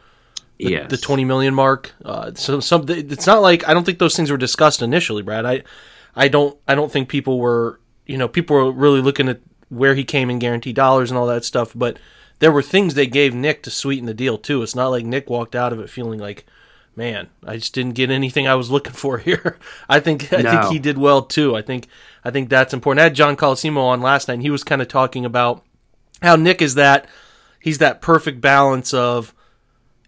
the, 0.57 0.71
yes. 0.71 0.89
the 0.89 0.97
twenty 0.97 1.25
million 1.25 1.53
mark. 1.53 1.93
Uh, 2.03 2.31
so 2.33 2.59
some 2.59 2.85
it's 2.87 3.27
not 3.27 3.41
like 3.41 3.67
I 3.67 3.73
don't 3.73 3.83
think 3.83 3.99
those 3.99 4.15
things 4.15 4.31
were 4.31 4.37
discussed 4.37 4.81
initially, 4.81 5.21
Brad. 5.21 5.45
I 5.45 5.63
I 6.15 6.27
don't 6.27 6.57
I 6.67 6.73
don't 6.73 6.91
think 6.91 7.07
people 7.07 7.39
were 7.39 7.79
you 8.07 8.17
know 8.17 8.27
people 8.27 8.55
were 8.55 8.71
really 8.71 9.01
looking 9.01 9.29
at 9.29 9.41
where 9.69 9.95
he 9.95 10.03
came 10.03 10.29
in 10.29 10.39
guaranteed 10.39 10.75
dollars 10.75 11.11
and 11.11 11.17
all 11.17 11.27
that 11.27 11.45
stuff, 11.45 11.71
but 11.75 11.97
there 12.39 12.51
were 12.51 12.61
things 12.61 12.93
they 12.93 13.07
gave 13.07 13.33
Nick 13.33 13.63
to 13.63 13.71
sweeten 13.71 14.05
the 14.05 14.13
deal 14.13 14.37
too. 14.37 14.63
It's 14.63 14.75
not 14.75 14.87
like 14.87 15.05
Nick 15.05 15.29
walked 15.29 15.55
out 15.55 15.73
of 15.73 15.79
it 15.79 15.89
feeling 15.89 16.19
like, 16.19 16.45
man, 16.95 17.29
I 17.45 17.57
just 17.57 17.73
didn't 17.73 17.95
get 17.95 18.09
anything 18.09 18.47
I 18.47 18.55
was 18.55 18.71
looking 18.71 18.93
for 18.93 19.17
here. 19.19 19.57
I 19.87 19.99
think 19.99 20.33
I 20.33 20.41
no. 20.41 20.51
think 20.51 20.71
he 20.71 20.79
did 20.79 20.97
well 20.97 21.21
too. 21.21 21.55
I 21.55 21.61
think 21.61 21.87
I 22.23 22.31
think 22.31 22.49
that's 22.49 22.73
important. 22.73 23.01
I 23.01 23.03
had 23.05 23.15
John 23.15 23.35
Colosimo 23.35 23.81
on 23.81 24.01
last 24.01 24.27
night 24.27 24.35
and 24.35 24.43
he 24.43 24.49
was 24.49 24.63
kind 24.63 24.81
of 24.81 24.87
talking 24.87 25.25
about 25.25 25.63
how 26.21 26.35
Nick 26.35 26.61
is 26.61 26.75
that 26.75 27.07
he's 27.59 27.77
that 27.79 28.01
perfect 28.01 28.41
balance 28.41 28.93
of 28.93 29.33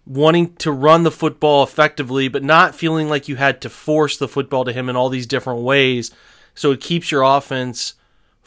wanting 0.04 0.54
to 0.56 0.72
run 0.72 1.04
the 1.04 1.10
football 1.10 1.62
effectively, 1.62 2.28
but 2.28 2.42
not 2.42 2.74
feeling 2.74 3.08
like 3.08 3.28
you 3.28 3.36
had 3.36 3.60
to 3.60 3.70
force 3.70 4.16
the 4.16 4.28
football 4.28 4.64
to 4.64 4.72
him 4.72 4.88
in 4.88 4.96
all 4.96 5.08
these 5.08 5.26
different 5.26 5.60
ways. 5.60 6.10
So 6.54 6.72
it 6.72 6.80
keeps 6.80 7.10
your 7.10 7.22
offense 7.22 7.94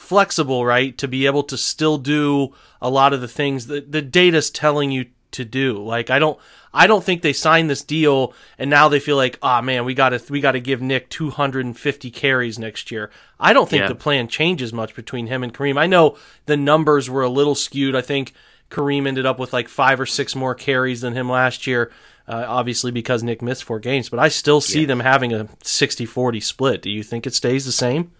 flexible, 0.06 0.66
right? 0.66 0.98
To 0.98 1.08
be 1.08 1.26
able 1.26 1.44
to 1.44 1.58
still 1.58 1.98
do 1.98 2.54
a 2.82 2.90
lot 2.90 3.14
of 3.14 3.22
the 3.22 3.28
things 3.28 3.68
that 3.68 3.92
the 3.92 4.02
data's 4.02 4.50
telling 4.50 4.92
you 4.92 5.06
to 5.36 5.46
do. 5.46 5.84
Like 5.84 6.10
I 6.10 6.20
don't 6.20 6.40
I 6.74 6.88
don't 6.88 7.04
think 7.04 7.22
they 7.22 7.34
signed 7.34 7.70
this 7.70 7.84
deal 7.84 8.34
and 8.58 8.70
now 8.70 8.90
they 8.90 9.00
feel 9.00 9.16
like, 9.16 9.38
ah 9.42 9.60
oh, 9.60 9.62
man, 9.62 9.86
we 9.86 9.94
gotta 9.94 10.22
we 10.30 10.42
gotta 10.42 10.60
give 10.60 10.82
Nick 10.82 11.10
two 11.10 11.30
hundred 11.30 11.66
and 11.66 11.78
fifty 11.78 12.10
carries 12.10 12.58
next 12.58 12.92
year. 12.92 13.12
I 13.40 13.54
don't 13.54 13.70
think 13.70 13.82
yeah. 13.82 13.88
the 13.88 13.96
plan 13.96 14.28
changes 14.28 14.74
much 14.74 14.96
between 14.96 15.28
him 15.28 15.44
and 15.44 15.54
Kareem. 15.54 15.78
I 15.78 15.88
know 15.88 16.18
the 16.46 16.58
numbers 16.58 17.10
were 17.10 17.24
a 17.24 17.30
little 17.30 17.56
skewed. 17.56 17.96
I 17.96 18.02
think 18.02 18.34
Kareem 18.70 19.08
ended 19.08 19.26
up 19.26 19.40
with 19.40 19.54
like 19.54 19.68
five 19.68 20.00
or 20.00 20.06
six 20.06 20.36
more 20.36 20.56
carries 20.56 21.02
than 21.02 21.14
him 21.14 21.30
last 21.30 21.68
year. 21.68 21.92
Uh, 22.28 22.44
obviously 22.48 22.90
because 22.90 23.22
Nick 23.22 23.44
missed 23.44 23.64
four 23.64 23.80
games, 23.80 24.10
but 24.10 24.18
I 24.18 24.30
still 24.30 24.60
see 24.60 24.86
them 24.86 25.00
having 25.00 25.32
a 25.32 25.46
60-40 25.64 26.42
split. 26.42 26.82
Do 26.82 26.90
you 26.90 27.04
think 27.04 27.28
it 27.28 27.36
stays 27.36 27.66
the 27.66 27.72
same? 27.72 28.14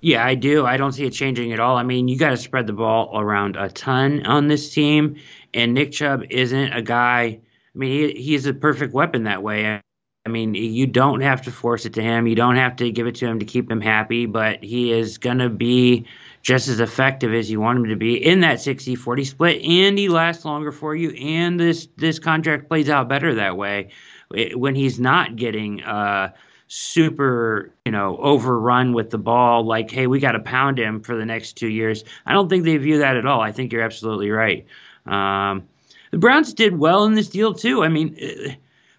Yeah, 0.00 0.24
I 0.24 0.36
do. 0.36 0.64
I 0.64 0.76
don't 0.76 0.92
see 0.92 1.04
it 1.04 1.10
changing 1.10 1.52
at 1.52 1.60
all. 1.60 1.76
I 1.76 1.82
mean, 1.82 2.06
you 2.06 2.16
got 2.16 2.30
to 2.30 2.36
spread 2.36 2.66
the 2.66 2.72
ball 2.72 3.18
around 3.18 3.56
a 3.56 3.68
ton 3.68 4.24
on 4.26 4.46
this 4.46 4.72
team, 4.72 5.16
and 5.52 5.74
Nick 5.74 5.92
Chubb 5.92 6.22
isn't 6.30 6.72
a 6.72 6.82
guy. 6.82 7.40
I 7.74 7.78
mean, 7.78 8.14
he, 8.14 8.22
he's 8.22 8.46
a 8.46 8.54
perfect 8.54 8.94
weapon 8.94 9.24
that 9.24 9.42
way. 9.42 9.80
I 10.24 10.30
mean, 10.30 10.54
you 10.54 10.86
don't 10.86 11.22
have 11.22 11.42
to 11.42 11.50
force 11.50 11.86
it 11.86 11.94
to 11.94 12.02
him. 12.02 12.26
You 12.26 12.36
don't 12.36 12.56
have 12.56 12.76
to 12.76 12.90
give 12.90 13.06
it 13.06 13.16
to 13.16 13.26
him 13.26 13.38
to 13.40 13.44
keep 13.46 13.70
him 13.70 13.80
happy, 13.80 14.26
but 14.26 14.62
he 14.62 14.92
is 14.92 15.18
going 15.18 15.38
to 15.38 15.48
be 15.48 16.06
just 16.42 16.68
as 16.68 16.80
effective 16.80 17.34
as 17.34 17.50
you 17.50 17.60
want 17.60 17.78
him 17.78 17.86
to 17.86 17.96
be 17.96 18.24
in 18.24 18.40
that 18.40 18.58
60-40 18.58 19.26
split 19.26 19.62
and 19.62 19.98
he 19.98 20.08
lasts 20.08 20.44
longer 20.44 20.70
for 20.70 20.94
you 20.94 21.10
and 21.10 21.58
this 21.58 21.88
this 21.96 22.18
contract 22.20 22.68
plays 22.68 22.88
out 22.88 23.08
better 23.08 23.34
that 23.34 23.56
way 23.56 23.90
when 24.54 24.74
he's 24.74 25.00
not 25.00 25.34
getting 25.36 25.82
uh 25.82 26.30
super, 26.68 27.72
you 27.84 27.92
know, 27.92 28.18
overrun 28.18 28.92
with 28.92 29.10
the 29.10 29.18
ball, 29.18 29.64
like, 29.64 29.90
hey, 29.90 30.06
we 30.06 30.20
got 30.20 30.32
to 30.32 30.40
pound 30.40 30.78
him 30.78 31.00
for 31.00 31.16
the 31.16 31.24
next 31.24 31.54
two 31.54 31.68
years. 31.68 32.04
I 32.26 32.34
don't 32.34 32.48
think 32.48 32.64
they 32.64 32.76
view 32.76 32.98
that 32.98 33.16
at 33.16 33.26
all. 33.26 33.40
I 33.40 33.52
think 33.52 33.72
you're 33.72 33.82
absolutely 33.82 34.30
right. 34.30 34.66
Um, 35.06 35.66
the 36.10 36.18
Browns 36.18 36.52
did 36.52 36.78
well 36.78 37.04
in 37.04 37.14
this 37.14 37.28
deal, 37.28 37.54
too. 37.54 37.82
I 37.82 37.88
mean, 37.88 38.16
uh, 38.22 38.52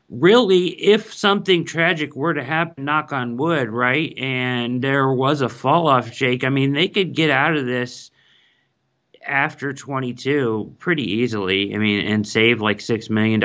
really, 0.10 0.68
if 0.68 1.14
something 1.14 1.64
tragic 1.64 2.16
were 2.16 2.34
to 2.34 2.44
happen, 2.44 2.86
knock 2.86 3.14
on 3.14 3.38
wood, 3.38 3.70
right, 3.70 4.18
and 4.18 4.82
there 4.82 5.12
was 5.12 5.42
a 5.42 5.50
fall 5.50 5.88
off, 5.88 6.12
Jake, 6.12 6.44
I 6.44 6.50
mean, 6.50 6.74
they 6.74 6.88
could 6.88 7.14
get 7.14 7.30
out 7.30 7.56
of 7.56 7.68
this 7.68 8.10
after 9.26 9.74
22 9.74 10.76
pretty 10.80 11.04
easily. 11.04 11.76
I 11.76 11.78
mean, 11.78 12.06
and 12.06 12.28
save 12.28 12.62
like 12.62 12.80
$6 12.80 13.10
million 13.12 13.44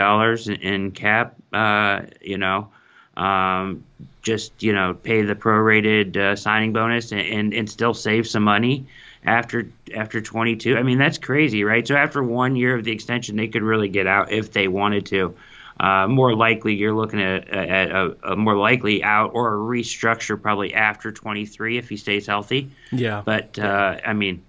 in 0.62 0.90
cap, 0.92 1.34
uh, 1.52 2.02
you 2.22 2.38
know. 2.38 2.70
Um, 3.16 3.84
just 4.24 4.62
you 4.62 4.72
know 4.72 4.94
pay 4.94 5.22
the 5.22 5.36
prorated 5.36 6.16
uh, 6.16 6.34
signing 6.34 6.72
bonus 6.72 7.12
and, 7.12 7.20
and, 7.20 7.54
and 7.54 7.70
still 7.70 7.94
save 7.94 8.26
some 8.26 8.42
money 8.42 8.86
after 9.24 9.68
after 9.94 10.20
22. 10.20 10.76
I 10.76 10.82
mean 10.82 10.98
that's 10.98 11.18
crazy, 11.18 11.62
right? 11.62 11.86
So 11.86 11.94
after 11.94 12.22
one 12.22 12.56
year 12.56 12.76
of 12.76 12.82
the 12.82 12.90
extension, 12.90 13.36
they 13.36 13.48
could 13.48 13.62
really 13.62 13.88
get 13.88 14.08
out 14.08 14.32
if 14.32 14.50
they 14.50 14.66
wanted 14.66 15.06
to. 15.06 15.36
Uh, 15.78 16.06
more 16.06 16.36
likely, 16.36 16.74
you're 16.74 16.94
looking 16.94 17.20
at, 17.20 17.48
at 17.48 17.90
a, 17.90 18.16
a, 18.32 18.36
more 18.36 18.56
likely 18.56 19.02
out 19.02 19.32
or 19.34 19.54
a 19.54 19.58
restructure 19.58 20.40
probably 20.40 20.72
after 20.72 21.10
23 21.10 21.78
if 21.78 21.88
he 21.88 21.96
stays 21.96 22.28
healthy. 22.28 22.70
Yeah. 22.92 23.22
But 23.24 23.58
uh, 23.58 23.98
I 24.06 24.12
mean, 24.12 24.44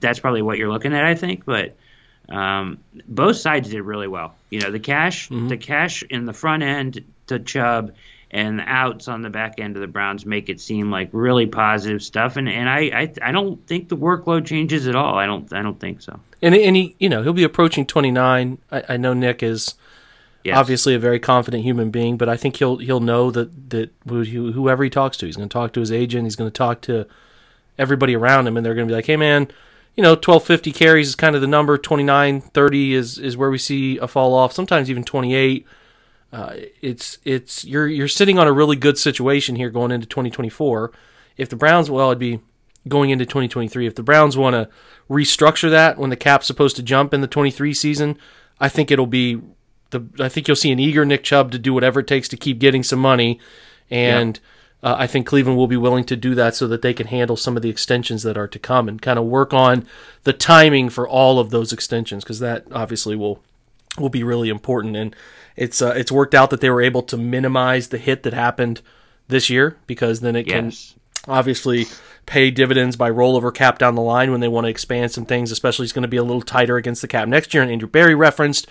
that's 0.00 0.18
probably 0.18 0.42
what 0.42 0.58
you're 0.58 0.70
looking 0.72 0.92
at, 0.92 1.04
I 1.04 1.14
think. 1.14 1.44
But 1.44 1.76
um, 2.28 2.78
both 3.06 3.36
sides 3.36 3.70
did 3.70 3.82
really 3.82 4.08
well. 4.08 4.34
You 4.50 4.60
know, 4.60 4.72
the 4.72 4.80
cash, 4.80 5.28
mm-hmm. 5.28 5.46
the 5.46 5.58
cash 5.58 6.02
in 6.02 6.26
the 6.26 6.32
front 6.32 6.64
end 6.64 7.04
to 7.28 7.38
Chubb 7.38 7.94
and 8.34 8.58
the 8.58 8.64
outs 8.64 9.06
on 9.06 9.22
the 9.22 9.30
back 9.30 9.60
end 9.60 9.76
of 9.76 9.80
the 9.80 9.86
Browns 9.86 10.26
make 10.26 10.48
it 10.48 10.60
seem 10.60 10.90
like 10.90 11.08
really 11.12 11.46
positive 11.46 12.02
stuff. 12.02 12.36
And 12.36 12.48
and 12.48 12.68
I 12.68 12.80
I, 12.80 13.12
I 13.22 13.32
don't 13.32 13.64
think 13.68 13.88
the 13.88 13.96
workload 13.96 14.44
changes 14.44 14.88
at 14.88 14.96
all. 14.96 15.16
I 15.16 15.24
don't 15.24 15.50
I 15.52 15.62
don't 15.62 15.78
think 15.78 16.02
so. 16.02 16.18
And 16.42 16.52
and 16.54 16.74
he 16.74 16.96
you 16.98 17.08
know 17.08 17.22
he'll 17.22 17.32
be 17.32 17.44
approaching 17.44 17.86
29. 17.86 18.58
I, 18.70 18.82
I 18.90 18.96
know 18.98 19.14
Nick 19.14 19.42
is. 19.42 19.74
Yes. 20.42 20.58
Obviously, 20.58 20.94
a 20.94 20.98
very 20.98 21.18
confident 21.18 21.64
human 21.64 21.90
being, 21.90 22.18
but 22.18 22.28
I 22.28 22.36
think 22.36 22.56
he'll 22.56 22.76
he'll 22.76 23.00
know 23.00 23.30
that 23.30 23.70
that 23.70 23.90
whoever 24.06 24.84
he 24.84 24.90
talks 24.90 25.16
to, 25.16 25.24
he's 25.24 25.36
going 25.36 25.48
to 25.48 25.52
talk 25.52 25.72
to 25.72 25.80
his 25.80 25.90
agent, 25.90 26.24
he's 26.24 26.36
going 26.36 26.50
to 26.50 26.54
talk 26.54 26.82
to 26.82 27.06
everybody 27.78 28.14
around 28.14 28.46
him, 28.46 28.58
and 28.58 28.66
they're 28.66 28.74
going 28.74 28.86
to 28.86 28.92
be 28.92 28.94
like, 28.94 29.06
"Hey, 29.06 29.16
man, 29.16 29.48
you 29.96 30.02
know, 30.02 30.10
1250 30.10 30.70
carries 30.72 31.08
is 31.08 31.14
kind 31.14 31.34
of 31.34 31.40
the 31.40 31.46
number. 31.46 31.78
29, 31.78 32.42
30 32.42 32.92
is 32.92 33.18
is 33.18 33.38
where 33.38 33.48
we 33.48 33.56
see 33.56 33.96
a 33.96 34.06
fall 34.06 34.34
off. 34.34 34.52
Sometimes 34.52 34.90
even 34.90 35.02
28 35.02 35.66
uh, 36.34 36.56
it's 36.82 37.18
it's 37.24 37.64
you're 37.64 37.86
you're 37.86 38.08
sitting 38.08 38.40
on 38.40 38.48
a 38.48 38.52
really 38.52 38.74
good 38.74 38.98
situation 38.98 39.54
here 39.54 39.70
going 39.70 39.92
into 39.92 40.04
2024. 40.04 40.90
If 41.36 41.48
the 41.48 41.54
Browns, 41.54 41.88
well, 41.88 42.08
it'd 42.08 42.18
be 42.18 42.40
going 42.88 43.10
into 43.10 43.24
2023. 43.24 43.86
If 43.86 43.94
the 43.94 44.02
Browns 44.02 44.36
want 44.36 44.54
to 44.54 44.68
restructure 45.08 45.70
that 45.70 45.96
when 45.96 46.10
the 46.10 46.16
cap's 46.16 46.48
supposed 46.48 46.74
to 46.74 46.82
jump 46.82 47.14
in 47.14 47.20
the 47.20 47.28
23 47.28 47.72
season, 47.72 48.18
I 48.58 48.68
think 48.68 48.90
it'll 48.90 49.06
be 49.06 49.42
the. 49.90 50.04
I 50.18 50.28
think 50.28 50.48
you'll 50.48 50.56
see 50.56 50.72
an 50.72 50.80
eager 50.80 51.04
Nick 51.04 51.22
Chubb 51.22 51.52
to 51.52 51.58
do 51.58 51.72
whatever 51.72 52.00
it 52.00 52.08
takes 52.08 52.28
to 52.30 52.36
keep 52.36 52.58
getting 52.58 52.82
some 52.82 52.98
money, 52.98 53.38
and 53.88 54.40
yeah. 54.82 54.90
uh, 54.90 54.96
I 54.98 55.06
think 55.06 55.28
Cleveland 55.28 55.56
will 55.56 55.68
be 55.68 55.76
willing 55.76 56.04
to 56.06 56.16
do 56.16 56.34
that 56.34 56.56
so 56.56 56.66
that 56.66 56.82
they 56.82 56.92
can 56.92 57.06
handle 57.06 57.36
some 57.36 57.54
of 57.54 57.62
the 57.62 57.70
extensions 57.70 58.24
that 58.24 58.36
are 58.36 58.48
to 58.48 58.58
come 58.58 58.88
and 58.88 59.00
kind 59.00 59.20
of 59.20 59.26
work 59.26 59.54
on 59.54 59.86
the 60.24 60.32
timing 60.32 60.88
for 60.88 61.08
all 61.08 61.38
of 61.38 61.50
those 61.50 61.72
extensions 61.72 62.24
because 62.24 62.40
that 62.40 62.64
obviously 62.72 63.14
will 63.14 63.40
will 64.00 64.08
be 64.08 64.24
really 64.24 64.48
important 64.48 64.96
and 64.96 65.14
it's 65.56 65.80
uh, 65.80 65.94
it's 65.96 66.12
worked 66.12 66.34
out 66.34 66.50
that 66.50 66.60
they 66.60 66.70
were 66.70 66.82
able 66.82 67.02
to 67.02 67.16
minimize 67.16 67.88
the 67.88 67.98
hit 67.98 68.22
that 68.24 68.32
happened 68.32 68.80
this 69.28 69.48
year 69.48 69.76
because 69.86 70.20
then 70.20 70.36
it 70.36 70.46
yes. 70.46 70.94
can 71.26 71.32
obviously 71.32 71.86
pay 72.26 72.50
dividends 72.50 72.96
by 72.96 73.10
rollover 73.10 73.54
cap 73.54 73.78
down 73.78 73.94
the 73.94 74.02
line 74.02 74.30
when 74.30 74.40
they 74.40 74.48
want 74.48 74.64
to 74.64 74.70
expand 74.70 75.12
some 75.12 75.24
things. 75.24 75.50
Especially, 75.50 75.84
it's 75.84 75.92
going 75.92 76.02
to 76.02 76.08
be 76.08 76.16
a 76.16 76.24
little 76.24 76.42
tighter 76.42 76.76
against 76.76 77.02
the 77.02 77.08
cap 77.08 77.28
next 77.28 77.54
year. 77.54 77.62
And 77.62 77.72
Andrew 77.72 77.88
Berry 77.88 78.14
referenced 78.14 78.66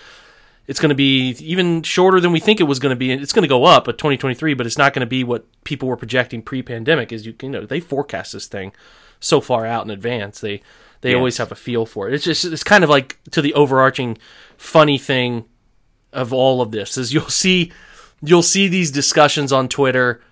it's 0.66 0.80
going 0.80 0.90
to 0.90 0.94
be 0.94 1.30
even 1.40 1.82
shorter 1.82 2.20
than 2.20 2.32
we 2.32 2.40
think 2.40 2.60
it 2.60 2.64
was 2.64 2.78
going 2.78 2.90
to 2.90 2.96
be. 2.96 3.12
It's 3.12 3.32
going 3.32 3.42
to 3.42 3.48
go 3.48 3.64
up 3.64 3.86
at 3.88 3.98
2023, 3.98 4.54
but 4.54 4.66
it's 4.66 4.78
not 4.78 4.94
going 4.94 5.00
to 5.00 5.06
be 5.06 5.24
what 5.24 5.44
people 5.64 5.88
were 5.88 5.96
projecting 5.96 6.42
pre-pandemic. 6.42 7.12
Is 7.12 7.26
you 7.26 7.34
you 7.42 7.50
know 7.50 7.66
they 7.66 7.80
forecast 7.80 8.32
this 8.32 8.46
thing 8.46 8.72
so 9.20 9.40
far 9.40 9.66
out 9.66 9.84
in 9.84 9.90
advance. 9.90 10.40
They 10.40 10.62
they 11.02 11.10
yes. 11.10 11.16
always 11.16 11.36
have 11.38 11.52
a 11.52 11.56
feel 11.56 11.84
for 11.84 12.08
it. 12.08 12.14
It's 12.14 12.24
just 12.24 12.44
it's 12.44 12.64
kind 12.64 12.82
of 12.82 12.90
like 12.90 13.18
to 13.32 13.42
the 13.42 13.54
overarching 13.54 14.16
funny 14.56 14.96
thing 14.96 15.44
of 16.14 16.32
all 16.32 16.60
of 16.62 16.70
this 16.70 16.96
is 16.96 17.12
you'll 17.12 17.28
see 17.28 17.72
you'll 18.22 18.42
see 18.42 18.68
these 18.68 18.90
discussions 18.90 19.52
on 19.52 19.68
Twitter 19.68 20.22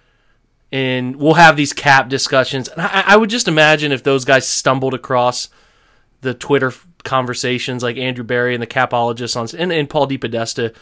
and 0.72 1.16
we'll 1.16 1.34
have 1.34 1.56
these 1.56 1.74
cap 1.74 2.08
discussions. 2.08 2.68
And 2.68 2.80
I, 2.80 3.04
I, 3.08 3.16
would 3.16 3.28
just 3.28 3.46
imagine 3.46 3.92
if 3.92 4.02
those 4.02 4.24
guys 4.24 4.48
stumbled 4.48 4.94
across 4.94 5.50
the 6.22 6.32
Twitter 6.32 6.72
conversations 7.04 7.82
like 7.82 7.98
Andrew 7.98 8.24
Berry 8.24 8.54
and 8.54 8.62
the 8.62 8.66
capologists 8.66 9.36
on 9.36 9.60
and, 9.60 9.70
and 9.70 9.90
Paul 9.90 10.08
DePodesta, 10.08 10.74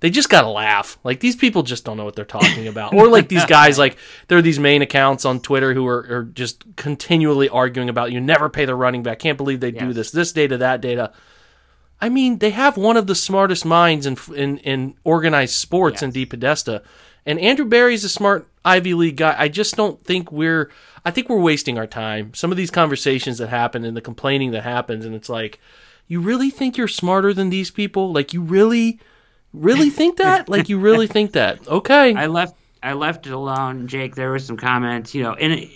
they 0.00 0.10
just 0.10 0.28
gotta 0.28 0.48
laugh. 0.48 0.98
Like 1.02 1.20
these 1.20 1.34
people 1.34 1.62
just 1.62 1.84
don't 1.84 1.96
know 1.96 2.04
what 2.04 2.14
they're 2.14 2.24
talking 2.24 2.68
about. 2.68 2.92
or 2.92 3.08
like 3.08 3.28
these 3.28 3.46
guys, 3.46 3.78
like 3.78 3.96
there 4.28 4.38
are 4.38 4.42
these 4.42 4.58
main 4.58 4.82
accounts 4.82 5.24
on 5.24 5.40
Twitter 5.40 5.72
who 5.72 5.86
are, 5.86 6.06
are 6.10 6.24
just 6.24 6.64
continually 6.76 7.48
arguing 7.48 7.88
about 7.88 8.12
you 8.12 8.20
never 8.20 8.48
pay 8.50 8.66
the 8.66 8.74
running 8.74 9.02
back. 9.02 9.18
Can't 9.18 9.38
believe 9.38 9.60
they 9.60 9.70
yes. 9.70 9.82
do 9.82 9.92
this, 9.92 10.10
this 10.10 10.32
data, 10.32 10.58
that 10.58 10.80
data. 10.80 11.12
I 12.00 12.08
mean, 12.08 12.38
they 12.38 12.50
have 12.50 12.76
one 12.76 12.96
of 12.96 13.06
the 13.06 13.14
smartest 13.14 13.64
minds 13.64 14.06
in 14.06 14.16
in, 14.34 14.58
in 14.58 14.94
organized 15.04 15.54
sports 15.54 16.02
yes. 16.02 16.02
in 16.02 16.12
DePodesta, 16.12 16.82
and 17.26 17.38
Andrew 17.40 17.64
Berry's 17.64 18.04
a 18.04 18.08
smart 18.08 18.48
Ivy 18.64 18.94
League 18.94 19.16
guy. 19.16 19.34
I 19.36 19.48
just 19.48 19.76
don't 19.76 20.02
think 20.04 20.30
we're. 20.30 20.70
I 21.04 21.10
think 21.10 21.28
we're 21.28 21.40
wasting 21.40 21.78
our 21.78 21.86
time. 21.86 22.34
Some 22.34 22.50
of 22.50 22.56
these 22.56 22.70
conversations 22.70 23.38
that 23.38 23.48
happen 23.48 23.84
and 23.84 23.96
the 23.96 24.00
complaining 24.00 24.52
that 24.52 24.62
happens, 24.62 25.04
and 25.04 25.14
it's 25.14 25.28
like, 25.28 25.58
you 26.06 26.20
really 26.20 26.50
think 26.50 26.76
you're 26.76 26.88
smarter 26.88 27.32
than 27.32 27.50
these 27.50 27.70
people? 27.70 28.12
Like 28.12 28.32
you 28.32 28.42
really, 28.42 29.00
really 29.52 29.90
think 30.00 30.18
that? 30.18 30.48
like 30.48 30.68
you 30.68 30.78
really 30.78 31.06
think 31.06 31.32
that? 31.32 31.66
Okay. 31.66 32.14
I 32.14 32.26
left. 32.26 32.56
I 32.80 32.92
left 32.92 33.26
it 33.26 33.32
alone, 33.32 33.88
Jake. 33.88 34.14
There 34.14 34.30
were 34.30 34.38
some 34.38 34.56
comments, 34.56 35.16
you 35.16 35.24
know, 35.24 35.32
and 35.32 35.68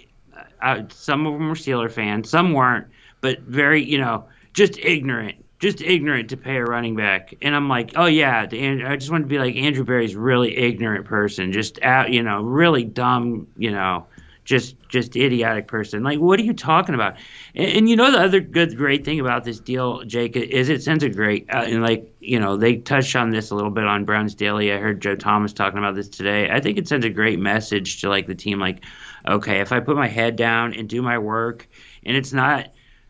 uh, 0.60 0.82
some 0.90 1.26
of 1.26 1.32
them 1.32 1.48
were 1.48 1.56
Steeler 1.56 1.90
fans, 1.90 2.30
some 2.30 2.52
weren't, 2.52 2.86
but 3.20 3.40
very, 3.40 3.82
you 3.82 3.98
know, 3.98 4.26
just 4.52 4.78
ignorant 4.78 5.41
just 5.62 5.80
ignorant 5.80 6.30
to 6.30 6.36
pay 6.36 6.56
a 6.56 6.64
running 6.64 6.96
back. 6.96 7.34
And 7.40 7.54
I'm 7.54 7.68
like, 7.68 7.92
oh 7.94 8.06
yeah, 8.06 8.46
the, 8.46 8.84
I 8.84 8.96
just 8.96 9.12
want 9.12 9.22
to 9.22 9.28
be 9.28 9.38
like 9.38 9.54
Andrew 9.54 9.84
Berry's 9.84 10.16
really 10.16 10.58
ignorant 10.58 11.06
person, 11.06 11.52
just 11.52 11.80
out, 11.82 12.10
you 12.10 12.24
know, 12.24 12.42
really 12.42 12.82
dumb, 12.82 13.46
you 13.56 13.70
know, 13.70 14.06
just 14.44 14.74
just 14.88 15.14
idiotic 15.14 15.68
person. 15.68 16.02
Like, 16.02 16.18
what 16.18 16.40
are 16.40 16.42
you 16.42 16.52
talking 16.52 16.96
about? 16.96 17.14
And, 17.54 17.70
and 17.70 17.88
you 17.88 17.94
know, 17.94 18.10
the 18.10 18.18
other 18.18 18.40
good 18.40 18.76
great 18.76 19.04
thing 19.04 19.20
about 19.20 19.44
this 19.44 19.60
deal, 19.60 20.02
Jake, 20.02 20.34
is 20.34 20.68
it 20.68 20.82
sends 20.82 21.04
a 21.04 21.08
great 21.08 21.48
uh, 21.48 21.58
and 21.58 21.80
like 21.80 22.12
you 22.18 22.40
know 22.40 22.56
they 22.56 22.78
touched 22.78 23.14
on 23.14 23.30
this 23.30 23.52
a 23.52 23.54
little 23.54 23.70
bit 23.70 23.84
on 23.84 24.04
Browns 24.04 24.34
Daily. 24.34 24.72
I 24.72 24.78
heard 24.78 25.00
Joe 25.00 25.14
Thomas 25.14 25.52
talking 25.52 25.78
about 25.78 25.94
this 25.94 26.08
today. 26.08 26.50
I 26.50 26.58
think 26.58 26.76
it 26.76 26.88
sends 26.88 27.06
a 27.06 27.10
great 27.10 27.38
message 27.38 28.00
to 28.00 28.08
like 28.08 28.26
the 28.26 28.34
team, 28.34 28.58
like, 28.58 28.84
okay, 29.28 29.60
if 29.60 29.70
I 29.70 29.78
put 29.78 29.94
my 29.94 30.08
head 30.08 30.34
down 30.34 30.74
and 30.74 30.88
do 30.88 31.02
my 31.02 31.18
work, 31.18 31.68
and 32.04 32.16
it's 32.16 32.32
not 32.32 32.66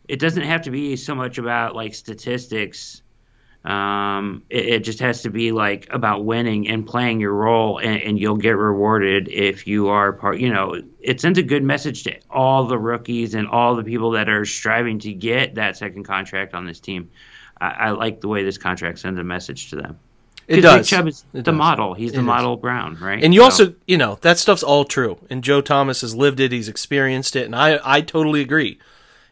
it 0.07 0.19
doesn't 0.19 0.43
have 0.43 0.63
to 0.63 0.71
be 0.71 0.95
so 0.95 1.15
much 1.15 1.37
about 1.37 1.75
like 1.75 1.95
statistics. 1.95 3.01
Um, 3.63 4.43
it, 4.49 4.65
it, 4.65 4.79
just 4.83 4.99
has 4.99 5.21
to 5.21 5.29
be 5.29 5.53
like 5.53 5.87
about 5.89 6.25
winning 6.25 6.67
and 6.67 6.85
playing 6.85 7.21
your 7.21 7.31
role, 7.31 7.77
and, 7.77 8.01
and, 8.01 8.19
you'll 8.19 8.35
get 8.35 8.57
rewarded 8.57 9.29
if 9.29 9.67
you 9.67 9.87
are 9.87 10.11
part. 10.11 10.37
You 10.37 10.51
know, 10.51 10.81
it 10.99 11.21
sends 11.21 11.39
a 11.39 11.43
good 11.43 11.63
message 11.63 12.03
to 12.03 12.19
all 12.29 12.65
the 12.65 12.77
rookies 12.77 13.35
and 13.35 13.47
all 13.47 13.75
the 13.75 13.85
people 13.85 14.11
that 14.11 14.27
are 14.27 14.43
striving 14.43 14.99
to 14.99 15.13
get 15.13 15.55
that 15.55 15.77
second 15.77 16.03
contract 16.03 16.53
on 16.53 16.65
this 16.65 16.81
team. 16.81 17.09
I, 17.59 17.67
I 17.67 17.89
like 17.91 18.19
the 18.19 18.27
way 18.27 18.43
this 18.43 18.57
contract 18.57 18.99
sends 18.99 19.17
a 19.17 19.23
message 19.23 19.69
to 19.69 19.77
them. 19.77 19.99
It 20.45 20.59
does. 20.59 20.79
Nick 20.79 20.85
Chubb 20.85 21.07
is 21.07 21.23
it 21.33 21.45
the 21.45 21.51
does. 21.51 21.55
model. 21.55 21.93
He's 21.93 22.11
it 22.11 22.15
the 22.15 22.19
is. 22.19 22.25
model 22.25 22.57
Brown, 22.57 22.97
right? 22.99 23.23
And 23.23 23.33
you 23.33 23.39
so. 23.39 23.45
also, 23.45 23.75
you 23.87 23.97
know, 23.97 24.17
that 24.21 24.37
stuff's 24.37 24.63
all 24.63 24.83
true. 24.83 25.19
And 25.29 25.41
Joe 25.41 25.61
Thomas 25.61 26.01
has 26.01 26.13
lived 26.13 26.41
it. 26.41 26.51
He's 26.51 26.67
experienced 26.67 27.37
it, 27.37 27.45
and 27.45 27.55
I, 27.55 27.79
I 27.83 28.01
totally 28.01 28.41
agree. 28.41 28.77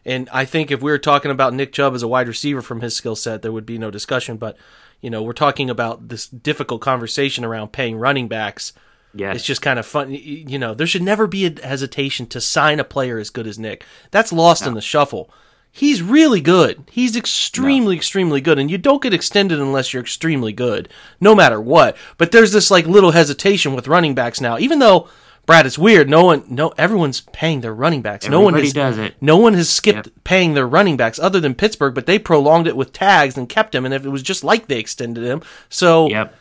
And 0.04 0.28
I 0.32 0.44
think 0.44 0.70
if 0.70 0.82
we 0.82 0.90
were 0.90 0.98
talking 0.98 1.30
about 1.30 1.54
Nick 1.54 1.72
Chubb 1.72 1.94
as 1.94 2.02
a 2.02 2.08
wide 2.08 2.28
receiver 2.28 2.62
from 2.62 2.80
his 2.80 2.96
skill 2.96 3.16
set, 3.16 3.42
there 3.42 3.52
would 3.52 3.66
be 3.66 3.78
no 3.78 3.90
discussion. 3.90 4.36
But 4.36 4.56
you 5.00 5.10
know, 5.10 5.22
we're 5.22 5.32
talking 5.32 5.68
about 5.70 6.08
this 6.08 6.26
difficult 6.26 6.80
conversation 6.80 7.44
around 7.44 7.72
paying 7.72 7.96
running 7.96 8.28
backs. 8.28 8.72
Yeah, 9.14 9.32
it's 9.32 9.44
just 9.44 9.62
kind 9.62 9.78
of 9.78 9.86
fun. 9.86 10.10
You 10.10 10.58
know, 10.58 10.74
there 10.74 10.86
should 10.86 11.02
never 11.02 11.26
be 11.26 11.46
a 11.46 11.66
hesitation 11.66 12.26
to 12.28 12.40
sign 12.40 12.80
a 12.80 12.84
player 12.84 13.18
as 13.18 13.30
good 13.30 13.46
as 13.46 13.58
Nick. 13.58 13.84
That's 14.10 14.32
lost 14.32 14.62
no. 14.62 14.68
in 14.68 14.74
the 14.74 14.80
shuffle. 14.80 15.30
he's 15.70 16.02
really 16.02 16.40
good. 16.40 16.84
He's 16.90 17.16
extremely, 17.16 17.96
extremely 17.96 18.40
good. 18.40 18.58
And 18.58 18.70
you 18.70 18.78
don't 18.78 19.02
get 19.02 19.14
extended 19.14 19.58
unless 19.58 19.92
you're 19.92 20.02
extremely 20.02 20.52
good, 20.52 20.88
no 21.20 21.34
matter 21.34 21.60
what. 21.60 21.96
But 22.18 22.30
there's 22.30 22.52
this 22.52 22.70
like 22.70 22.86
little 22.86 23.10
hesitation 23.10 23.74
with 23.74 23.88
running 23.88 24.14
backs 24.14 24.40
now, 24.40 24.58
even 24.58 24.78
though 24.78 25.08
Brad, 25.52 25.66
it's 25.66 25.78
weird. 25.78 26.08
No 26.08 26.24
one, 26.24 26.44
no, 26.48 26.72
everyone's 26.78 27.20
paying 27.20 27.60
their 27.60 27.74
running 27.74 28.00
backs. 28.00 28.26
no 28.26 28.40
one 28.40 28.54
has, 28.54 28.72
does 28.72 28.96
it. 28.96 29.16
No 29.20 29.36
one 29.36 29.52
has 29.52 29.68
skipped 29.68 30.08
paying 30.24 30.54
their 30.54 30.66
running 30.66 30.96
backs 30.96 31.18
other 31.18 31.40
than 31.40 31.54
Pittsburgh, 31.54 31.94
but 31.94 32.06
they 32.06 32.18
prolonged 32.18 32.66
it 32.66 32.74
with 32.74 32.94
tags 32.94 33.36
and 33.36 33.46
kept 33.46 33.74
him. 33.74 33.84
And 33.84 33.92
if 33.92 34.06
it 34.06 34.08
was 34.08 34.22
just 34.22 34.44
like 34.44 34.68
they 34.68 34.78
extended 34.78 35.24
him, 35.24 35.42
so 35.68 36.08
Yep. 36.08 36.34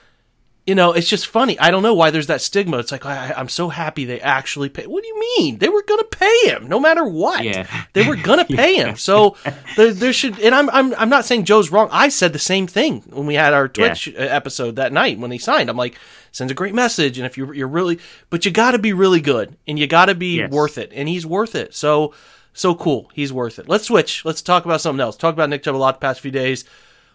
You 0.67 0.75
know, 0.75 0.93
it's 0.93 1.09
just 1.09 1.25
funny. 1.27 1.57
I 1.59 1.71
don't 1.71 1.81
know 1.81 1.95
why 1.95 2.11
there's 2.11 2.27
that 2.27 2.39
stigma. 2.41 2.77
It's 2.77 2.91
like 2.91 3.05
I, 3.05 3.33
I'm 3.35 3.49
so 3.49 3.69
happy 3.69 4.05
they 4.05 4.21
actually 4.21 4.69
pay. 4.69 4.85
What 4.85 5.01
do 5.01 5.07
you 5.07 5.19
mean? 5.37 5.57
They 5.57 5.69
were 5.69 5.83
gonna 5.87 6.03
pay 6.03 6.49
him 6.49 6.67
no 6.67 6.79
matter 6.79 7.03
what. 7.03 7.43
Yeah. 7.43 7.65
They 7.93 8.07
were 8.07 8.15
gonna 8.15 8.45
pay 8.49 8.75
him. 8.75 8.95
So 8.95 9.35
there, 9.75 9.91
there 9.93 10.13
should. 10.13 10.39
And 10.39 10.53
I'm, 10.53 10.69
I'm 10.69 10.93
I'm 10.95 11.09
not 11.09 11.25
saying 11.25 11.45
Joe's 11.45 11.71
wrong. 11.71 11.89
I 11.91 12.09
said 12.09 12.31
the 12.33 12.39
same 12.39 12.67
thing 12.67 13.01
when 13.09 13.25
we 13.25 13.33
had 13.35 13.53
our 13.53 13.67
Twitch 13.67 14.07
uh 14.09 14.11
episode 14.17 14.75
that 14.75 14.93
night 14.93 15.17
when 15.17 15.31
he 15.31 15.39
signed. 15.39 15.69
I'm 15.69 15.77
like, 15.77 15.97
sends 16.31 16.51
a 16.51 16.55
great 16.55 16.75
message. 16.75 17.17
And 17.17 17.25
if 17.25 17.37
you're 17.37 17.53
you're 17.55 17.67
really, 17.67 17.99
but 18.29 18.45
you 18.45 18.51
got 18.51 18.71
to 18.71 18.79
be 18.79 18.93
really 18.93 19.21
good 19.21 19.57
and 19.67 19.79
you 19.79 19.87
got 19.87 20.05
to 20.05 20.15
be 20.15 20.37
Yes. 20.37 20.51
worth 20.51 20.77
it. 20.77 20.91
And 20.93 21.09
he's 21.09 21.25
worth 21.25 21.55
it. 21.55 21.73
So 21.73 22.13
so 22.53 22.75
cool. 22.75 23.09
He's 23.13 23.33
worth 23.33 23.57
it. 23.57 23.67
Let's 23.67 23.85
switch. 23.85 24.25
Let's 24.25 24.41
talk 24.43 24.65
about 24.65 24.81
something 24.81 25.01
else. 25.01 25.17
Talk 25.17 25.33
about 25.33 25.49
Nick 25.49 25.63
Chubb 25.63 25.75
a 25.75 25.77
lot 25.77 25.95
the 25.95 26.05
past 26.05 26.19
few 26.19 26.31
days. 26.31 26.65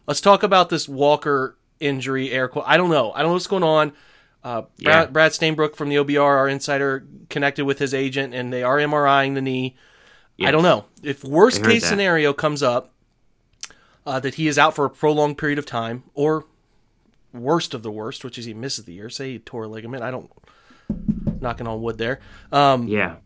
Let's 0.09 0.21
talk 0.21 0.43
about 0.43 0.69
this 0.69 0.88
Walker 0.88 1.57
injury. 1.80 2.30
Air 2.30 2.49
quote. 2.49 2.64
I 2.66 2.76
don't 2.76 2.90
know. 2.90 3.12
I 3.12 3.18
don't 3.23 3.28
know 3.30 3.35
what's 3.35 3.47
going 3.47 3.62
on. 3.62 3.92
Uh, 4.45 4.62
Brad, 4.62 4.71
Yeah. 4.78 5.06
Brad 5.06 5.33
Stainbrook 5.33 5.75
from 5.76 5.88
the 5.88 5.97
OBR, 5.97 6.23
our 6.23 6.49
insider, 6.49 7.04
connected 7.30 7.64
with 7.64 7.78
his 7.78 7.92
agent, 7.92 8.33
and 8.35 8.52
they 8.52 8.62
are 8.62 8.76
MRIing 8.78 9.35
the 9.35 9.42
knee. 9.42 9.76
I 10.40 10.50
don't 10.50 10.62
know 10.62 10.85
if 11.02 11.25
worst 11.25 11.64
case 11.64 11.83
that. 11.83 11.88
scenario 11.88 12.33
comes 12.35 12.62
up 12.62 12.92
uh, 14.04 14.21
that 14.21 14.35
he 14.35 14.47
is 14.49 14.59
out 14.59 14.75
for 14.75 14.85
a 14.85 14.90
prolonged 14.90 15.38
period 15.38 15.59
of 15.59 15.64
time, 15.66 16.04
or 16.14 16.45
worst 17.33 17.73
of 17.75 17.83
the 17.83 17.90
worst, 17.90 18.23
which 18.25 18.38
is 18.38 18.45
he 18.45 18.54
misses 18.54 18.85
the 18.85 18.92
year. 18.92 19.09
Say 19.11 19.33
he 19.33 19.38
tore 19.38 19.64
a 19.64 19.68
ligament. 19.68 20.02
I 20.02 20.11
don't. 20.11 20.30
Knocking 21.40 21.66
on 21.66 21.80
wood 21.83 21.99
there. 21.99 22.21
Um, 22.52 22.87
Yeah. 22.87 23.16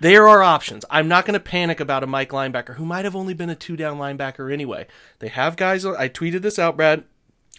there 0.00 0.26
are 0.26 0.42
options. 0.42 0.84
I'm 0.90 1.06
not 1.08 1.24
going 1.24 1.34
to 1.34 1.40
panic 1.40 1.80
about 1.80 2.02
a 2.02 2.06
Mike 2.06 2.30
linebacker 2.30 2.74
who 2.76 2.84
might 2.84 3.04
have 3.04 3.14
only 3.16 3.34
been 3.34 3.50
a 3.50 3.54
two 3.54 3.76
down 3.76 3.98
linebacker 3.98 4.52
anyway. 4.52 4.86
They 5.20 5.28
have 5.28 5.56
guys. 5.56 5.84
I 5.86 6.08
tweeted 6.08 6.42
this 6.42 6.58
out, 6.58 6.76
Brad. 6.76 7.04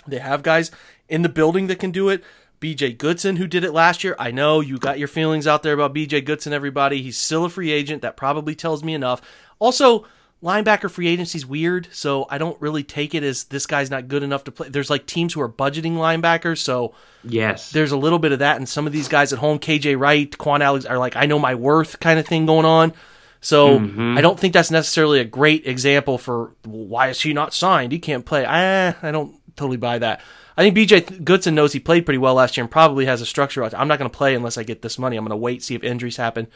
They 0.06 0.20
have 0.20 0.44
guys 0.44 0.72
in 1.10 1.22
the 1.22 1.30
building 1.30 1.68
that 1.68 1.80
can 1.80 1.92
do 1.92 2.10
it. 2.10 2.24
BJ 2.60 2.98
Goodson, 2.98 3.36
who 3.36 3.46
did 3.46 3.64
it 3.64 3.72
last 3.72 4.04
year. 4.04 4.16
I 4.18 4.32
know 4.32 4.62
you 4.62 4.80
got 4.80 4.98
your 4.98 5.08
feelings 5.08 5.46
out 5.46 5.62
there 5.62 5.74
about 5.74 5.94
BJ 5.94 6.26
Goodson, 6.26 6.54
everybody. 6.54 7.04
He's 7.04 7.18
still 7.18 7.46
a 7.46 7.50
free 7.50 7.72
agent. 7.72 8.02
That 8.02 8.18
probably 8.18 8.56
tells 8.56 8.84
me 8.84 8.96
enough. 8.96 9.22
Also, 9.60 10.08
linebacker 10.44 10.90
free 10.90 11.08
agency 11.08 11.38
is 11.38 11.46
weird, 11.46 11.88
so 11.92 12.26
I 12.30 12.38
don't 12.38 12.60
really 12.60 12.84
take 12.84 13.14
it 13.14 13.24
as 13.24 13.46
this 13.46 13.68
guy's 13.68 13.92
not 13.92 14.08
good 14.08 14.24
enough 14.24 14.44
to 14.46 14.52
play. 14.52 14.70
There's 14.70 14.90
like 14.90 15.06
teams 15.06 15.34
who 15.34 15.42
are 15.42 15.50
budgeting 15.50 15.94
linebackers, 15.94 16.58
so 16.60 16.96
Yes. 17.24 17.72
there's 17.72 17.92
a 17.92 17.98
little 17.98 18.20
bit 18.20 18.32
of 18.32 18.40
that, 18.40 18.58
and 18.58 18.68
some 18.68 18.88
of 18.88 18.94
these 18.94 19.08
guys 19.08 19.34
at 19.34 19.40
home, 19.40 19.60
KJ 19.60 20.00
Wright, 20.00 20.30
Kwon 20.32 20.62
Alex, 20.62 20.86
are 20.86 20.98
like, 20.98 21.16
I 21.16 21.28
know 21.28 21.38
my 21.38 21.54
worth 21.54 22.00
kind 22.00 22.20
of 22.20 22.28
thing 22.28 22.46
going 22.46 22.66
on. 22.66 22.94
So 23.40 23.80
mm-hmm. 23.80 24.18
I 24.18 24.22
don't 24.22 24.40
think 24.40 24.54
that's 24.54 24.72
necessarily 24.72 25.20
a 25.20 25.24
great 25.24 25.68
example 25.68 26.18
for 26.18 26.56
well, 26.66 26.86
why 26.86 27.10
is 27.10 27.22
he 27.22 27.34
not 27.34 27.54
signed? 27.54 27.92
He 27.92 28.00
can't 28.00 28.26
play. 28.26 28.46
I, 28.46 28.96
I 29.08 29.12
don't 29.12 29.36
totally 29.58 29.78
buy 29.78 30.00
that. 30.00 30.22
I 30.56 30.64
think 30.64 30.76
BJ 30.78 31.24
Goodson 31.24 31.54
knows 31.56 31.74
he 31.74 31.80
played 31.80 32.06
pretty 32.06 32.18
well 32.18 32.36
last 32.36 32.56
year 32.58 32.64
and 32.64 32.72
probably 32.72 33.06
has 33.06 33.22
a 33.22 33.26
structure. 33.26 33.64
I'm 33.64 33.88
not 33.88 34.00
going 34.00 34.10
to 34.10 34.18
play 34.18 34.34
unless 34.34 34.58
I 34.58 34.64
get 34.64 34.82
this 34.82 34.98
money. 34.98 35.18
I'm 35.18 35.24
going 35.24 35.32
to 35.32 35.36
wait, 35.38 35.62
see 35.62 35.76
if 35.76 35.84
injuries 35.84 36.18
happen. 36.18 36.48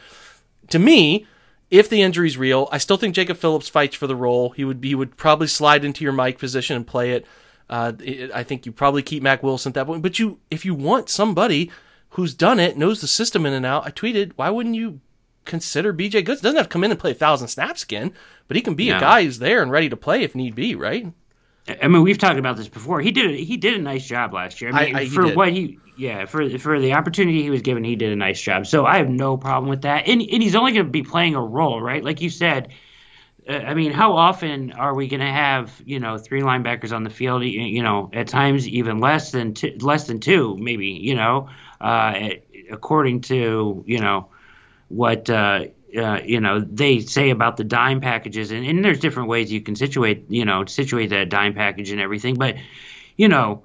To 0.70 0.78
me, 0.78 1.26
if 1.70 1.88
the 1.88 2.02
injury's 2.02 2.36
real, 2.38 2.68
I 2.72 2.78
still 2.78 2.96
think 2.96 3.14
Jacob 3.14 3.36
Phillips 3.36 3.68
fights 3.68 3.94
for 3.96 4.06
the 4.06 4.16
role. 4.16 4.50
He 4.50 4.64
would 4.64 4.82
he 4.82 4.94
would 4.94 5.16
probably 5.16 5.46
slide 5.46 5.84
into 5.84 6.04
your 6.04 6.12
Mike 6.12 6.38
position 6.38 6.76
and 6.76 6.86
play 6.86 7.12
it. 7.12 7.26
Uh, 7.70 7.92
it- 8.02 8.30
I 8.34 8.42
think 8.42 8.66
you 8.66 8.72
probably 8.72 9.02
keep 9.02 9.22
Mack 9.22 9.42
Wilson 9.42 9.70
at 9.70 9.74
that 9.74 9.86
point. 9.86 10.02
But 10.02 10.18
you, 10.18 10.38
if 10.50 10.64
you 10.64 10.74
want 10.74 11.08
somebody 11.08 11.70
who's 12.10 12.34
done 12.34 12.58
it, 12.60 12.76
knows 12.76 13.00
the 13.00 13.06
system 13.06 13.46
in 13.46 13.52
and 13.54 13.64
out, 13.64 13.86
I 13.86 13.90
tweeted, 13.90 14.32
why 14.36 14.50
wouldn't 14.50 14.74
you 14.74 15.00
consider 15.44 15.94
BJ 15.94 16.24
Goodson? 16.24 16.44
Doesn't 16.44 16.56
have 16.58 16.66
to 16.68 16.72
come 16.72 16.84
in 16.84 16.90
and 16.90 17.00
play 17.00 17.12
a 17.12 17.14
thousand 17.14 17.48
snaps 17.48 17.82
again, 17.82 18.12
but 18.48 18.56
he 18.56 18.62
can 18.62 18.74
be 18.74 18.90
a 18.90 19.00
guy 19.00 19.24
who's 19.24 19.38
there 19.38 19.62
and 19.62 19.70
ready 19.70 19.88
to 19.88 19.96
play 19.96 20.22
if 20.22 20.34
need 20.34 20.54
be, 20.54 20.74
right? 20.74 21.06
I 21.68 21.86
mean, 21.88 22.02
we've 22.02 22.18
talked 22.18 22.38
about 22.38 22.56
this 22.56 22.68
before. 22.68 23.00
He 23.00 23.12
did 23.12 23.30
a, 23.30 23.34
he 23.36 23.56
did 23.56 23.74
a 23.74 23.82
nice 23.82 24.04
job 24.04 24.32
last 24.32 24.60
year. 24.60 24.70
I 24.72 24.84
mean, 24.86 24.96
I- 24.96 25.00
I- 25.00 25.08
for 25.08 25.22
did. 25.26 25.36
what 25.36 25.52
he 25.52 25.78
yeah 25.94 26.24
for 26.24 26.58
for 26.58 26.80
the 26.80 26.94
opportunity 26.94 27.42
he 27.42 27.50
was 27.50 27.62
given, 27.62 27.84
he 27.84 27.96
did 27.96 28.12
a 28.12 28.16
nice 28.16 28.40
job. 28.40 28.66
So 28.66 28.84
I 28.84 28.98
have 28.98 29.08
no 29.08 29.36
problem 29.36 29.68
with 29.70 29.82
that. 29.82 30.08
And 30.08 30.20
and 30.20 30.42
he's 30.42 30.54
only 30.56 30.72
going 30.72 30.86
to 30.86 30.90
be 30.90 31.02
playing 31.02 31.34
a 31.34 31.42
role, 31.42 31.80
right? 31.80 32.02
Like 32.04 32.20
you 32.20 32.30
said. 32.30 32.72
Uh, 33.48 33.54
I 33.54 33.74
mean, 33.74 33.90
how 33.90 34.12
often 34.16 34.70
are 34.70 34.94
we 34.94 35.08
going 35.08 35.18
to 35.18 35.26
have 35.26 35.82
you 35.84 35.98
know 35.98 36.16
three 36.16 36.42
linebackers 36.42 36.94
on 36.94 37.02
the 37.02 37.10
field? 37.10 37.42
You, 37.42 37.62
you 37.62 37.82
know, 37.82 38.08
at 38.12 38.28
times 38.28 38.68
even 38.68 39.00
less 39.00 39.32
than 39.32 39.54
two, 39.54 39.76
less 39.80 40.06
than 40.06 40.20
two, 40.20 40.56
maybe. 40.56 40.86
You 40.90 41.16
know, 41.16 41.48
uh, 41.80 42.30
according 42.70 43.22
to 43.22 43.82
you 43.84 43.98
know 43.98 44.28
what 44.86 45.28
uh, 45.28 45.64
uh, 45.96 46.20
you 46.24 46.40
know 46.40 46.60
they 46.60 47.00
say 47.00 47.30
about 47.30 47.56
the 47.56 47.64
dime 47.64 48.00
packages, 48.00 48.50
and, 48.50 48.66
and 48.66 48.84
there's 48.84 49.00
different 49.00 49.28
ways 49.28 49.52
you 49.52 49.60
can 49.60 49.76
situate 49.76 50.30
you 50.30 50.44
know 50.44 50.64
situate 50.64 51.10
that 51.10 51.28
dime 51.28 51.54
package 51.54 51.90
and 51.90 52.00
everything. 52.00 52.34
But 52.34 52.56
you 53.16 53.28
know, 53.28 53.64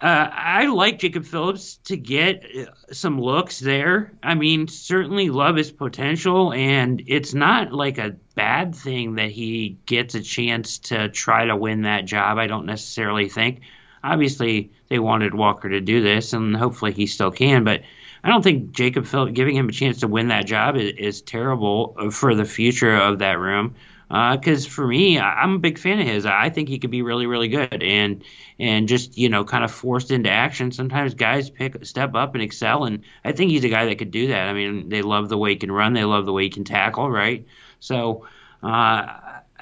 uh, 0.00 0.28
I 0.32 0.66
like 0.66 0.98
Jacob 0.98 1.24
Phillips 1.24 1.76
to 1.84 1.96
get 1.96 2.44
uh, 2.44 2.92
some 2.92 3.20
looks 3.20 3.60
there. 3.60 4.12
I 4.22 4.34
mean, 4.34 4.66
certainly 4.66 5.30
love 5.30 5.56
his 5.56 5.70
potential, 5.70 6.52
and 6.52 7.02
it's 7.06 7.34
not 7.34 7.72
like 7.72 7.98
a 7.98 8.16
bad 8.34 8.74
thing 8.74 9.14
that 9.14 9.30
he 9.30 9.78
gets 9.86 10.14
a 10.14 10.22
chance 10.22 10.78
to 10.78 11.08
try 11.08 11.44
to 11.44 11.56
win 11.56 11.82
that 11.82 12.04
job. 12.04 12.38
I 12.38 12.48
don't 12.48 12.66
necessarily 12.66 13.28
think. 13.28 13.60
Obviously, 14.02 14.72
they 14.88 14.98
wanted 14.98 15.34
Walker 15.34 15.68
to 15.68 15.80
do 15.80 16.02
this, 16.02 16.32
and 16.32 16.56
hopefully 16.56 16.92
he 16.92 17.06
still 17.06 17.30
can. 17.30 17.62
But 17.62 17.82
I 18.24 18.28
don't 18.28 18.42
think 18.42 18.72
Jacob 18.72 19.06
Phillips 19.06 19.32
giving 19.32 19.56
him 19.56 19.68
a 19.68 19.72
chance 19.72 20.00
to 20.00 20.08
win 20.08 20.28
that 20.28 20.46
job 20.46 20.76
is, 20.76 20.94
is 20.96 21.22
terrible 21.22 21.96
uh, 21.98 22.10
for 22.10 22.34
the 22.34 22.44
future 22.44 22.94
of 22.94 23.18
that 23.18 23.38
room. 23.38 23.74
Because 24.08 24.66
for 24.66 24.86
me, 24.86 25.18
I'm 25.18 25.54
a 25.54 25.58
big 25.58 25.78
fan 25.78 25.98
of 25.98 26.06
his. 26.06 26.26
I 26.26 26.50
think 26.50 26.68
he 26.68 26.78
could 26.78 26.90
be 26.90 27.00
really, 27.00 27.26
really 27.26 27.48
good, 27.48 27.82
and 27.82 28.22
and 28.58 28.86
just 28.86 29.16
you 29.16 29.30
know, 29.30 29.42
kind 29.42 29.64
of 29.64 29.70
forced 29.70 30.10
into 30.10 30.28
action. 30.28 30.70
Sometimes 30.70 31.14
guys 31.14 31.48
pick 31.48 31.86
step 31.86 32.14
up 32.14 32.34
and 32.34 32.42
excel, 32.42 32.84
and 32.84 33.04
I 33.24 33.32
think 33.32 33.52
he's 33.52 33.64
a 33.64 33.70
guy 33.70 33.86
that 33.86 33.96
could 33.96 34.10
do 34.10 34.26
that. 34.28 34.48
I 34.48 34.52
mean, 34.52 34.90
they 34.90 35.00
love 35.00 35.30
the 35.30 35.38
way 35.38 35.52
he 35.52 35.56
can 35.56 35.72
run, 35.72 35.94
they 35.94 36.04
love 36.04 36.26
the 36.26 36.32
way 36.34 36.42
he 36.42 36.50
can 36.50 36.64
tackle, 36.64 37.10
right? 37.10 37.46
So, 37.80 38.26
uh, 38.62 39.06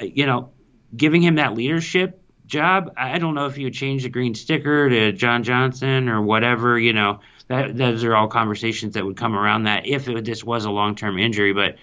you 0.03 0.27
know, 0.27 0.51
giving 0.97 1.23
him 1.23 1.37
that 1.37 1.55
leadership 1.55 2.21
job, 2.47 2.93
I 2.97 3.19
don't 3.21 3.37
know 3.37 3.47
if 3.47 3.57
you 3.57 3.67
would 3.67 3.75
change 3.75 4.03
the 4.03 4.09
green 4.09 4.35
sticker 4.35 4.89
to 4.91 5.13
John 5.13 5.45
Johnson 5.45 6.09
or 6.09 6.21
whatever. 6.21 6.77
You 6.77 6.93
know, 6.93 7.21
that 7.51 7.77
those 7.77 8.03
are 8.05 8.17
all 8.17 8.29
conversations 8.29 8.95
that 8.95 9.05
would 9.05 9.17
come 9.19 9.37
around 9.37 9.65
that 9.65 9.87
if 9.87 10.09
it, 10.09 10.25
this 10.25 10.43
was 10.43 10.65
a 10.65 10.71
long 10.71 10.95
term 10.95 11.19
injury, 11.19 11.53
but. 11.53 11.77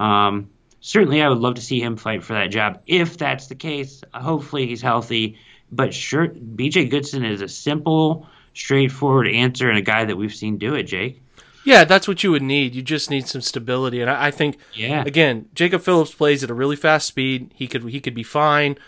Um, 0.00 0.50
certainly 0.80 1.20
I 1.22 1.28
would 1.28 1.38
love 1.38 1.56
to 1.56 1.60
see 1.60 1.80
him 1.82 1.96
fight 1.96 2.22
for 2.22 2.34
that 2.34 2.52
job. 2.52 2.80
If 2.86 3.18
that's 3.18 3.48
the 3.48 3.56
case, 3.56 4.00
hopefully 4.14 4.68
he's 4.68 4.80
healthy. 4.80 5.36
But 5.72 5.92
sure, 5.92 6.28
BJ 6.28 6.88
Goodson 6.88 7.24
is 7.24 7.42
a 7.42 7.48
simple, 7.48 8.28
straightforward 8.54 9.26
answer 9.26 9.68
and 9.68 9.76
a 9.76 9.82
guy 9.82 10.04
that 10.04 10.16
we've 10.16 10.32
seen 10.34 10.56
do 10.56 10.74
it, 10.74 10.84
Jake. 10.84 11.20
Yeah, 11.64 11.82
that's 11.84 12.06
what 12.06 12.22
you 12.22 12.30
would 12.30 12.42
need. 12.44 12.76
You 12.76 12.82
just 12.82 13.10
need 13.10 13.26
some 13.26 13.40
stability, 13.40 14.00
and 14.00 14.08
I, 14.08 14.26
I 14.26 14.30
think 14.30 14.56
Yeah. 14.72 15.02
again, 15.04 15.48
Jacob 15.52 15.82
Phillips 15.82 16.14
plays 16.14 16.44
at 16.44 16.50
a 16.50 16.54
really 16.54 16.76
fast 16.76 17.08
speed. 17.08 17.52
He 17.56 17.66
could 17.66 17.82
he 17.88 18.00
could 18.00 18.14
be 18.14 18.22
fine. 18.22 18.78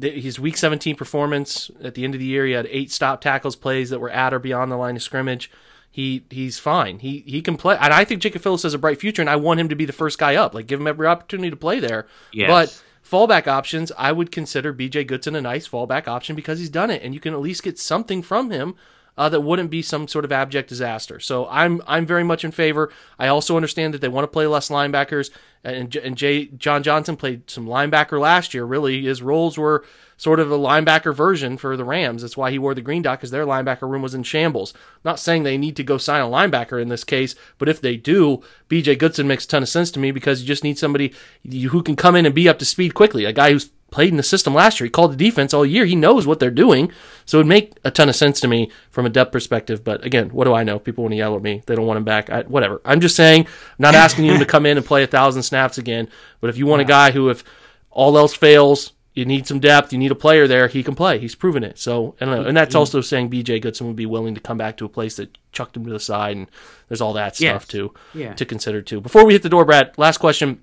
His 0.00 0.38
week 0.38 0.56
17 0.56 0.96
performance 0.96 1.70
at 1.82 1.94
the 1.94 2.04
end 2.04 2.14
of 2.14 2.20
the 2.20 2.26
year, 2.26 2.46
he 2.46 2.52
had 2.52 2.66
eight 2.70 2.90
stop 2.90 3.20
tackles 3.20 3.56
plays 3.56 3.90
that 3.90 4.00
were 4.00 4.10
at 4.10 4.34
or 4.34 4.38
beyond 4.38 4.70
the 4.70 4.76
line 4.76 4.96
of 4.96 5.02
scrimmage. 5.02 5.50
He 5.90 6.24
he's 6.30 6.58
fine. 6.58 6.98
He 6.98 7.24
he 7.26 7.40
can 7.40 7.56
play, 7.56 7.76
and 7.80 7.92
I 7.92 8.04
think 8.04 8.20
Jacob 8.20 8.42
Phillips 8.42 8.62
has 8.62 8.74
a 8.74 8.78
bright 8.78 9.00
future, 9.00 9.22
and 9.22 9.30
I 9.30 9.36
want 9.36 9.60
him 9.60 9.68
to 9.68 9.74
be 9.74 9.84
the 9.84 9.92
first 9.92 10.18
guy 10.18 10.36
up. 10.36 10.54
Like 10.54 10.66
give 10.66 10.80
him 10.80 10.86
every 10.86 11.06
opportunity 11.06 11.50
to 11.50 11.56
play 11.56 11.80
there. 11.80 12.06
Yes. 12.32 12.48
But 12.48 12.82
fallback 13.08 13.46
options, 13.46 13.90
I 13.96 14.12
would 14.12 14.30
consider 14.30 14.72
BJ 14.74 15.06
Goodson 15.06 15.34
a 15.34 15.40
nice 15.40 15.66
fallback 15.66 16.06
option 16.06 16.36
because 16.36 16.58
he's 16.58 16.70
done 16.70 16.90
it, 16.90 17.02
and 17.02 17.14
you 17.14 17.20
can 17.20 17.32
at 17.32 17.40
least 17.40 17.62
get 17.62 17.78
something 17.78 18.22
from 18.22 18.50
him 18.50 18.74
uh, 19.18 19.28
that 19.28 19.40
wouldn't 19.40 19.68
be 19.68 19.82
some 19.82 20.06
sort 20.06 20.24
of 20.24 20.30
abject 20.30 20.68
disaster. 20.68 21.18
So 21.18 21.48
I'm 21.50 21.82
I'm 21.86 22.06
very 22.06 22.22
much 22.24 22.44
in 22.44 22.52
favor. 22.52 22.90
I 23.18 23.26
also 23.26 23.56
understand 23.56 23.92
that 23.92 24.00
they 24.00 24.08
want 24.08 24.22
to 24.22 24.28
play 24.28 24.46
less 24.46 24.70
linebackers, 24.70 25.30
and 25.64 25.94
and 25.96 26.16
Jay 26.16 26.46
John 26.46 26.84
Johnson 26.84 27.16
played 27.16 27.50
some 27.50 27.66
linebacker 27.66 28.20
last 28.20 28.54
year. 28.54 28.64
Really, 28.64 29.02
his 29.02 29.20
roles 29.20 29.58
were 29.58 29.84
sort 30.16 30.40
of 30.40 30.50
a 30.52 30.58
linebacker 30.58 31.14
version 31.14 31.56
for 31.56 31.76
the 31.76 31.84
Rams. 31.84 32.22
That's 32.22 32.36
why 32.36 32.52
he 32.52 32.58
wore 32.58 32.74
the 32.74 32.80
green 32.80 33.02
dot 33.02 33.18
because 33.18 33.32
their 33.32 33.46
linebacker 33.46 33.88
room 33.88 34.02
was 34.02 34.14
in 34.14 34.22
shambles. 34.22 34.72
not 35.04 35.18
saying 35.18 35.42
they 35.42 35.58
need 35.58 35.76
to 35.76 35.84
go 35.84 35.98
sign 35.98 36.20
a 36.20 36.26
linebacker 36.26 36.80
in 36.80 36.88
this 36.88 37.04
case, 37.04 37.34
but 37.58 37.68
if 37.68 37.80
they 37.80 37.96
do, 37.96 38.42
BJ 38.68 38.98
Goodson 38.98 39.28
makes 39.28 39.44
a 39.44 39.48
ton 39.48 39.62
of 39.62 39.68
sense 39.68 39.90
to 39.92 40.00
me 40.00 40.10
because 40.12 40.40
you 40.40 40.46
just 40.46 40.64
need 40.64 40.78
somebody 40.78 41.12
who 41.48 41.82
can 41.82 41.96
come 41.96 42.14
in 42.16 42.26
and 42.26 42.34
be 42.34 42.48
up 42.48 42.58
to 42.60 42.64
speed 42.64 42.94
quickly. 42.94 43.24
A 43.24 43.32
guy 43.32 43.52
who's 43.52 43.70
played 43.90 44.10
in 44.10 44.16
the 44.18 44.22
system 44.22 44.52
last 44.54 44.78
year. 44.80 44.86
He 44.86 44.90
called 44.90 45.12
the 45.12 45.16
defense 45.16 45.54
all 45.54 45.64
year. 45.64 45.84
He 45.86 45.96
knows 45.96 46.26
what 46.26 46.40
they're 46.40 46.50
doing. 46.50 46.92
So 47.24 47.38
it 47.38 47.40
would 47.40 47.46
make 47.46 47.72
a 47.84 47.90
ton 47.90 48.08
of 48.08 48.16
sense 48.16 48.38
to 48.40 48.48
me 48.48 48.70
from 48.90 49.06
a 49.06 49.08
depth 49.10 49.32
perspective. 49.32 49.82
But 49.82 50.04
again, 50.04 50.28
what 50.30 50.44
do 50.44 50.52
I 50.54 50.62
know? 50.62 50.78
People 50.78 51.04
want 51.04 51.12
to 51.12 51.16
yell 51.16 51.34
at 51.36 51.42
me. 51.42 51.62
They 51.66 51.74
don't 51.74 51.86
want 51.86 51.96
him 51.96 52.04
back. 52.04 52.28
I, 52.28 52.42
whatever. 52.42 52.80
I'm 52.84 53.00
just 53.00 53.16
saying, 53.16 53.42
I'm 53.46 53.48
not 53.78 53.94
asking 53.94 54.26
him 54.26 54.38
to 54.38 54.44
come 54.46 54.66
in 54.66 54.76
and 54.76 54.84
play 54.84 55.02
a 55.04 55.06
thousand 55.06 55.42
snaps 55.42 55.78
again. 55.78 56.08
But 56.40 56.50
if 56.50 56.58
you 56.58 56.66
want 56.66 56.82
a 56.82 56.84
guy 56.84 57.12
who, 57.12 57.30
if 57.30 57.44
all 57.90 58.18
else 58.18 58.34
fails, 58.34 58.92
you 59.14 59.24
need 59.24 59.46
some 59.48 59.58
depth, 59.58 59.92
you 59.92 59.98
need 59.98 60.12
a 60.12 60.14
player 60.14 60.46
there, 60.46 60.68
he 60.68 60.82
can 60.84 60.94
play. 60.94 61.18
He's 61.18 61.34
proven 61.34 61.64
it. 61.64 61.76
So, 61.78 62.14
I 62.20 62.26
don't 62.26 62.42
know. 62.42 62.46
And 62.46 62.56
that's 62.56 62.74
also 62.76 63.00
saying 63.00 63.30
BJ 63.30 63.60
Goodson 63.60 63.86
would 63.88 63.96
be 63.96 64.06
willing 64.06 64.34
to 64.36 64.40
come 64.40 64.58
back 64.58 64.76
to 64.76 64.84
a 64.84 64.88
place 64.88 65.16
that 65.16 65.36
chucked 65.50 65.76
him 65.76 65.84
to 65.86 65.90
the 65.90 65.98
side. 65.98 66.36
And 66.36 66.48
there's 66.88 67.00
all 67.00 67.14
that 67.14 67.40
Yes. 67.40 67.50
stuff 67.62 67.66
too 67.68 67.94
Yeah. 68.14 68.34
to 68.34 68.44
consider 68.44 68.80
too. 68.80 69.00
Before 69.00 69.24
we 69.24 69.32
hit 69.32 69.42
the 69.42 69.48
door, 69.48 69.64
Brad, 69.64 69.92
last 69.96 70.18
question. 70.18 70.60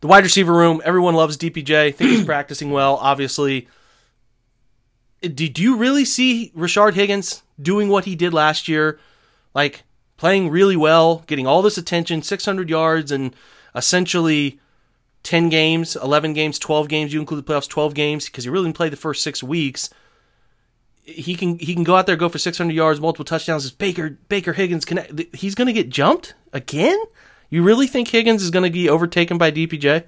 The 0.00 0.06
wide 0.06 0.24
receiver 0.24 0.52
room, 0.52 0.80
everyone 0.84 1.14
loves 1.14 1.36
DPJ. 1.36 1.94
think 1.94 2.10
he's 2.10 2.24
practicing 2.26 2.70
well, 2.70 2.96
obviously. 2.96 3.68
Did 5.20 5.58
you 5.58 5.76
really 5.76 6.06
see 6.06 6.52
Rashard 6.56 6.94
Higgins 6.94 7.42
doing 7.60 7.88
what 7.88 8.06
he 8.06 8.16
did 8.16 8.32
last 8.32 8.68
year? 8.68 8.98
Like 9.52 9.82
playing 10.16 10.48
really 10.48 10.76
well, 10.76 11.24
getting 11.26 11.46
all 11.46 11.60
this 11.60 11.76
attention, 11.76 12.22
600 12.22 12.70
yards, 12.70 13.12
and 13.12 13.34
essentially 13.74 14.58
10 15.22 15.50
games, 15.50 15.96
11 15.96 16.32
games, 16.32 16.58
12 16.58 16.88
games. 16.88 17.12
You 17.12 17.20
include 17.20 17.44
the 17.44 17.52
playoffs, 17.52 17.68
12 17.68 17.92
games, 17.92 18.26
because 18.26 18.44
he 18.44 18.50
really 18.50 18.66
didn't 18.66 18.76
play 18.76 18.88
the 18.88 18.96
first 18.96 19.22
six 19.22 19.42
weeks. 19.42 19.90
He 21.02 21.34
can 21.34 21.58
he 21.58 21.74
can 21.74 21.82
go 21.84 21.96
out 21.96 22.06
there 22.06 22.16
go 22.16 22.28
for 22.28 22.38
600 22.38 22.72
yards, 22.72 23.00
multiple 23.00 23.24
touchdowns. 23.24 23.64
Is 23.64 23.72
Baker 23.72 24.18
Baker 24.28 24.52
Higgins 24.52 24.84
connect? 24.84 25.34
He's 25.34 25.54
going 25.54 25.66
to 25.66 25.72
get 25.72 25.90
jumped 25.90 26.34
again? 26.52 26.98
You 27.50 27.62
really 27.62 27.86
think 27.86 28.08
Higgins 28.08 28.42
is 28.42 28.50
going 28.50 28.64
to 28.64 28.70
be 28.70 28.88
overtaken 28.88 29.36
by 29.36 29.50
DPJ? 29.50 30.04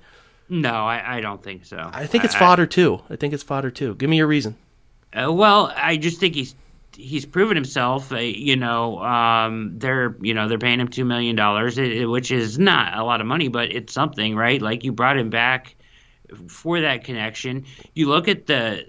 No, 0.48 0.70
I, 0.70 1.16
I 1.16 1.20
don't 1.20 1.42
think 1.42 1.64
so. 1.64 1.90
I 1.92 2.06
think 2.06 2.24
it's 2.24 2.34
fodder 2.34 2.66
too. 2.66 3.02
I 3.10 3.16
think 3.16 3.34
it's 3.34 3.42
fodder 3.42 3.70
too. 3.70 3.94
Give 3.96 4.08
me 4.08 4.18
your 4.18 4.26
reason. 4.26 4.56
Uh, 5.12 5.32
well, 5.32 5.72
I 5.74 5.96
just 5.96 6.20
think 6.20 6.34
he's 6.34 6.54
he's 6.94 7.24
proven 7.24 7.56
himself. 7.56 8.12
Uh, 8.12 8.18
you 8.18 8.56
know, 8.56 9.02
um, 9.02 9.78
they're 9.78 10.14
you 10.20 10.34
know 10.34 10.48
they're 10.48 10.58
paying 10.58 10.80
him 10.80 10.88
two 10.88 11.04
million 11.04 11.36
dollars, 11.36 11.78
which 11.78 12.30
is 12.30 12.58
not 12.58 12.98
a 12.98 13.04
lot 13.04 13.20
of 13.20 13.26
money, 13.26 13.48
but 13.48 13.72
it's 13.72 13.92
something, 13.92 14.36
right? 14.36 14.60
Like 14.60 14.84
you 14.84 14.92
brought 14.92 15.18
him 15.18 15.30
back 15.30 15.74
for 16.48 16.80
that 16.82 17.04
connection. 17.04 17.64
You 17.94 18.08
look 18.08 18.28
at 18.28 18.46
the 18.46 18.86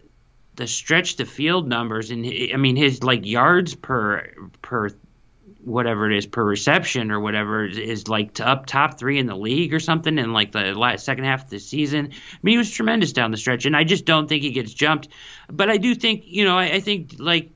the 0.56 0.68
stretch 0.68 1.16
to 1.16 1.26
field 1.26 1.68
numbers, 1.68 2.12
and 2.12 2.26
I 2.26 2.58
mean 2.58 2.76
his 2.76 3.04
like 3.04 3.26
yards 3.26 3.76
per 3.76 4.30
per 4.62 4.89
whatever 5.63 6.12
it 6.12 6.17
is 6.17 6.26
per 6.26 6.43
reception 6.43 7.12
or 7.12 7.19
whatever 7.19 7.65
is, 7.65 7.78
is 7.78 8.08
like 8.08 8.34
to 8.36 8.47
up 8.47 8.65
top 8.65 8.99
three 8.99 9.19
in 9.19 9.28
the 9.28 9.36
league 9.36 9.73
or 9.73 9.80
something 9.80 10.17
in 10.17 10.34
like 10.34 10.52
the 10.52 10.73
last 10.73 11.06
second 11.06 11.23
half 11.23 11.45
of 11.45 11.49
the 11.49 11.60
season. 11.60 12.08
I 12.12 12.38
mean, 12.43 12.54
he 12.54 12.58
was 12.58 12.69
tremendous 12.71 13.13
down 13.13 13.32
the 13.32 13.38
stretch, 13.38 13.65
and 13.65 13.76
I 13.76 13.84
just 13.84 14.06
don't 14.06 14.28
think 14.28 14.43
he 14.43 14.52
gets 14.52 14.73
jumped. 14.73 15.08
But 15.49 15.69
I 15.69 15.78
do 15.78 15.95
think, 15.95 16.23
you 16.26 16.45
know, 16.45 16.58
I, 16.58 16.65
I 16.65 16.80
think 16.80 17.15
like 17.19 17.52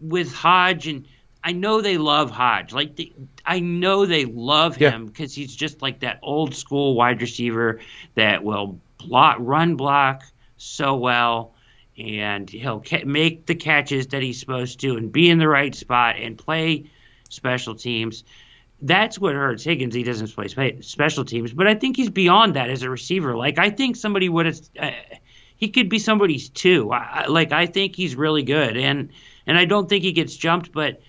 with 0.00 0.32
Hodge 0.32 0.86
and. 0.86 1.06
I 1.42 1.52
know 1.52 1.80
they 1.80 1.96
love 1.96 2.30
Hodge. 2.30 2.74
Like 2.74 2.96
the, 2.96 3.14
I 3.46 3.60
know 3.60 4.04
they 4.04 4.26
love 4.26 4.78
Yeah. 4.78 4.90
him 4.90 5.06
because 5.06 5.34
he's 5.34 5.56
just 5.56 5.80
like 5.80 6.00
that 6.00 6.18
old 6.22 6.54
school 6.54 6.94
wide 6.94 7.22
receiver 7.22 7.80
that 8.14 8.44
will 8.44 8.78
block, 8.98 9.38
run 9.40 9.76
block 9.76 10.22
so 10.58 10.96
well, 10.96 11.54
and 11.96 12.50
he'll 12.50 12.82
ca- 12.86 13.04
make 13.06 13.46
the 13.46 13.54
catches 13.54 14.08
that 14.08 14.22
he's 14.22 14.38
supposed 14.38 14.80
to, 14.80 14.98
and 14.98 15.10
be 15.10 15.30
in 15.30 15.38
the 15.38 15.48
right 15.48 15.74
spot 15.74 16.16
and 16.18 16.36
play 16.36 16.90
special 17.30 17.74
teams. 17.74 18.24
That's 18.82 19.18
what 19.18 19.34
hurts 19.34 19.64
Higgins. 19.64 19.94
He 19.94 20.02
doesn't 20.02 20.34
play 20.34 20.80
special 20.80 21.24
teams, 21.24 21.52
but 21.52 21.66
I 21.66 21.74
think 21.74 21.96
he's 21.96 22.10
beyond 22.10 22.56
that 22.56 22.70
as 22.70 22.82
a 22.82 22.90
receiver. 22.90 23.36
Like 23.36 23.58
I 23.58 23.70
think 23.70 23.96
somebody 23.96 24.28
would 24.28 24.46
have, 24.46 24.60
uh, 24.78 24.90
he 25.56 25.68
could 25.68 25.88
be 25.88 25.98
somebody's 25.98 26.48
too. 26.48 26.90
I, 26.90 27.26
like 27.26 27.52
I 27.52 27.66
think 27.66 27.96
he's 27.96 28.14
really 28.14 28.42
good, 28.42 28.76
and 28.76 29.10
and 29.46 29.58
I 29.58 29.64
don't 29.66 29.88
think 29.88 30.04
he 30.04 30.12
gets 30.12 30.34
jumped, 30.34 30.72
but 30.72 31.02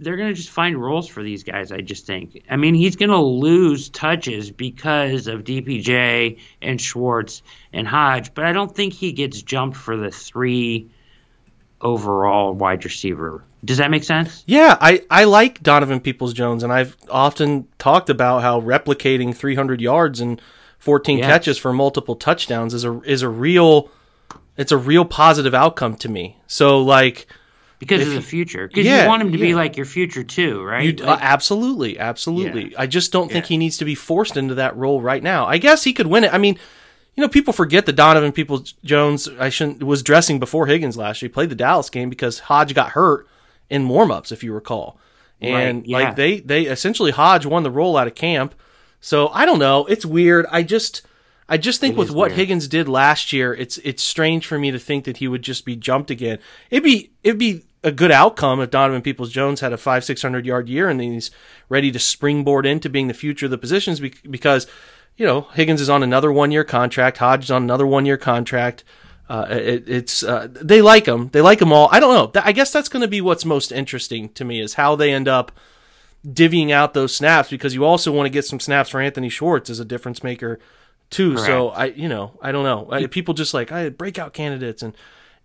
they're 0.00 0.16
going 0.16 0.28
to 0.28 0.34
just 0.34 0.50
find 0.50 0.80
roles 0.80 1.08
for 1.08 1.22
these 1.22 1.44
guys. 1.44 1.72
I 1.72 1.80
just 1.80 2.06
think. 2.06 2.44
I 2.48 2.56
mean, 2.56 2.74
he's 2.74 2.96
going 2.96 3.10
to 3.10 3.18
lose 3.18 3.88
touches 3.88 4.50
because 4.50 5.26
of 5.26 5.44
DPJ 5.44 6.38
and 6.62 6.80
Schwartz 6.80 7.42
and 7.72 7.86
Hodge, 7.86 8.34
but 8.34 8.44
I 8.44 8.52
don't 8.52 8.74
think 8.74 8.92
he 8.92 9.12
gets 9.12 9.42
jumped 9.42 9.76
for 9.76 9.96
the 9.96 10.10
three 10.10 10.90
overall 11.80 12.52
wide 12.52 12.84
receiver. 12.84 13.44
Does 13.64 13.78
that 13.78 13.90
make 13.90 14.04
sense? 14.04 14.44
Yeah, 14.46 14.76
I, 14.80 15.02
I 15.10 15.24
like 15.24 15.62
Donovan 15.62 16.00
Peoples 16.00 16.32
Jones, 16.32 16.62
and 16.62 16.72
I've 16.72 16.96
often 17.10 17.66
talked 17.78 18.08
about 18.08 18.42
how 18.42 18.60
replicating 18.60 19.34
300 19.34 19.80
yards 19.80 20.20
and 20.20 20.40
14 20.78 21.18
Yes. 21.18 21.26
catches 21.26 21.58
for 21.58 21.72
multiple 21.72 22.14
touchdowns 22.14 22.72
is 22.72 22.84
a 22.84 23.00
is 23.02 23.22
a 23.22 23.28
real 23.28 23.90
it's 24.56 24.70
a 24.70 24.76
real 24.76 25.04
positive 25.04 25.54
outcome 25.54 25.96
to 25.96 26.08
me. 26.08 26.36
So 26.46 26.80
like 26.82 27.26
Because 27.80 28.06
of 28.06 28.14
the 28.14 28.22
future. 28.22 28.68
Because 28.68 28.86
Yeah, 28.86 29.02
you 29.02 29.08
want 29.08 29.22
him 29.22 29.32
to 29.32 29.38
be 29.38 29.54
like 29.54 29.76
your 29.76 29.86
future 29.86 30.22
too, 30.22 30.62
right? 30.62 30.84
You, 30.98 31.04
uh, 31.04 31.08
Like- 31.08 31.22
absolutely, 31.22 31.98
absolutely. 31.98 32.76
I 32.76 32.86
just 32.86 33.10
don't 33.12 33.30
think 33.30 33.46
he 33.46 33.56
needs 33.56 33.76
to 33.78 33.84
be 33.84 33.94
forced 33.96 34.36
into 34.36 34.54
that 34.54 34.76
role 34.76 35.00
right 35.00 35.22
now. 35.22 35.46
I 35.46 35.58
guess 35.58 35.82
he 35.84 35.92
could 35.92 36.06
win 36.06 36.22
it. 36.24 36.32
I 36.32 36.38
mean, 36.38 36.56
you 37.16 37.22
know, 37.22 37.28
people 37.28 37.52
forget 37.52 37.86
that 37.86 37.94
Donovan 37.96 38.30
People 38.30 38.64
Jones 38.84 39.28
I 39.40 39.48
shouldn't 39.48 39.82
was 39.82 40.04
dressing 40.04 40.38
before 40.38 40.66
Higgins 40.66 40.96
last 40.96 41.20
year. 41.22 41.28
He 41.28 41.32
played 41.32 41.50
the 41.50 41.56
Dallas 41.56 41.90
game 41.90 42.08
because 42.08 42.38
Hodge 42.40 42.72
got 42.74 42.90
hurt 42.90 43.26
in 43.70 43.88
warm-ups, 43.88 44.32
if 44.32 44.42
you 44.42 44.52
recall. 44.52 44.98
And 45.40 45.78
Right, 45.78 45.86
yeah. 45.86 45.98
like 45.98 46.16
they 46.16 46.40
they 46.40 46.62
essentially 46.62 47.12
Hodge 47.12 47.46
won 47.46 47.62
the 47.62 47.70
role 47.70 47.96
out 47.96 48.06
of 48.08 48.14
camp. 48.14 48.54
So 49.00 49.28
I 49.28 49.46
don't 49.46 49.60
know. 49.60 49.86
It's 49.86 50.04
weird. 50.04 50.46
I 50.50 50.64
just 50.64 51.02
I 51.48 51.56
just 51.56 51.80
think 51.80 51.96
with 51.96 52.10
what 52.10 52.30
weird. 52.30 52.38
Higgins 52.38 52.68
did 52.68 52.88
last 52.88 53.32
year, 53.32 53.54
it's 53.54 53.78
it's 53.78 54.02
strange 54.02 54.46
for 54.46 54.58
me 54.58 54.70
to 54.70 54.78
think 54.78 55.04
that 55.04 55.18
he 55.18 55.28
would 55.28 55.42
just 55.42 55.64
be 55.64 55.76
jumped 55.76 56.10
again. 56.10 56.38
It'd 56.70 56.82
be 56.84 57.12
it'd 57.22 57.38
be 57.38 57.62
a 57.84 57.92
good 57.92 58.10
outcome 58.10 58.60
if 58.60 58.70
Donovan 58.70 59.02
Peoples 59.02 59.30
Jones 59.30 59.60
had 59.60 59.72
a 59.72 59.76
five 59.76 60.04
six 60.04 60.20
hundred 60.22 60.44
yard 60.44 60.68
year 60.68 60.88
and 60.88 61.00
he's 61.00 61.30
ready 61.68 61.92
to 61.92 61.98
springboard 61.98 62.66
into 62.66 62.90
being 62.90 63.06
the 63.06 63.14
future 63.14 63.46
of 63.46 63.50
the 63.50 63.58
positions 63.58 64.00
because 64.00 64.66
you 65.16 65.24
know 65.24 65.42
Higgins 65.54 65.80
is 65.80 65.88
on 65.88 66.02
another 66.02 66.32
one 66.32 66.50
year 66.50 66.64
contract, 66.64 67.18
Hodge 67.18 67.44
is 67.44 67.50
on 67.50 67.62
another 67.62 67.86
one 67.86 68.04
year 68.04 68.16
contract. 68.16 68.82
Uh, 69.28 69.46
it, 69.50 69.88
it's 69.88 70.22
uh, 70.22 70.48
they 70.50 70.80
like 70.80 71.04
them. 71.04 71.28
They 71.32 71.42
like 71.42 71.58
them 71.58 71.72
all. 71.72 71.88
I 71.92 72.00
don't 72.00 72.34
know. 72.34 72.40
I 72.42 72.52
guess 72.52 72.72
that's 72.72 72.88
going 72.88 73.02
to 73.02 73.08
be 73.08 73.20
what's 73.20 73.44
most 73.44 73.72
interesting 73.72 74.30
to 74.30 74.44
me 74.44 74.60
is 74.60 74.74
how 74.74 74.96
they 74.96 75.12
end 75.12 75.28
up 75.28 75.52
divvying 76.26 76.70
out 76.70 76.94
those 76.94 77.14
snaps 77.14 77.50
because 77.50 77.74
you 77.74 77.84
also 77.84 78.10
want 78.10 78.26
to 78.26 78.30
get 78.30 78.44
some 78.44 78.60
snaps 78.60 78.90
for 78.90 79.00
Anthony 79.00 79.28
Schwartz 79.28 79.70
as 79.70 79.80
a 79.80 79.84
difference 79.84 80.22
maker 80.22 80.58
too. 81.10 81.36
So 81.36 81.68
I, 81.70 81.86
you 81.86 82.08
know, 82.08 82.38
I 82.42 82.52
don't 82.52 82.64
know. 82.64 82.88
I, 82.90 83.06
people 83.06 83.34
just 83.34 83.54
like 83.54 83.70
I 83.70 83.90
breakout 83.90 84.32
candidates 84.32 84.82
and 84.82 84.94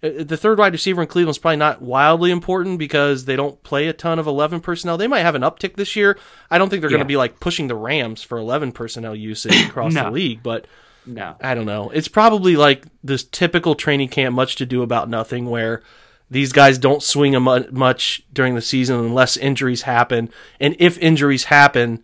uh, 0.03 0.23
the 0.23 0.37
third 0.37 0.59
wide 0.59 0.73
receiver 0.73 1.01
in 1.01 1.07
Cleveland's 1.07 1.37
probably 1.37 1.57
not 1.57 1.81
wildly 1.81 2.31
important 2.31 2.79
because 2.79 3.25
they 3.25 3.35
don't 3.35 3.61
play 3.63 3.87
a 3.87 3.93
ton 3.93 4.19
of 4.19 4.27
11 4.27 4.59
personnel. 4.59 4.97
They 4.97 5.07
might 5.07 5.21
have 5.21 5.35
an 5.35 5.41
uptick 5.41 5.75
this 5.75 5.95
year. 5.95 6.17
I 6.51 6.57
don't 6.57 6.69
think 6.69 6.81
they're 6.81 6.89
going 6.89 6.99
to 6.99 7.05
be 7.05 7.17
like 7.17 7.39
pushing 7.39 7.67
the 7.67 7.75
Rams 7.75 8.21
for 8.21 8.37
11 8.37 8.73
personnel 8.73 9.15
usage 9.15 9.65
across 9.67 9.93
the 9.93 10.11
league, 10.11 10.43
but 10.43 10.67
no. 11.05 11.35
I 11.41 11.53
don't 11.55 11.65
know. 11.65 11.89
It's 11.89 12.07
probably 12.07 12.55
like 12.55 12.85
this 13.03 13.23
typical 13.23 13.75
training 13.75 14.09
camp, 14.09 14.35
much 14.35 14.55
to 14.57 14.65
do 14.65 14.81
about 14.81 15.09
nothing, 15.09 15.49
where 15.49 15.81
these 16.29 16.51
guys 16.51 16.77
don't 16.77 17.03
swing 17.03 17.35
a 17.35 17.39
much 17.39 18.23
during 18.33 18.55
the 18.55 18.61
season 18.61 18.99
unless 18.99 19.37
injuries 19.37 19.83
happen. 19.83 20.29
And 20.59 20.75
if 20.79 20.97
injuries 20.97 21.45
happen, 21.45 22.03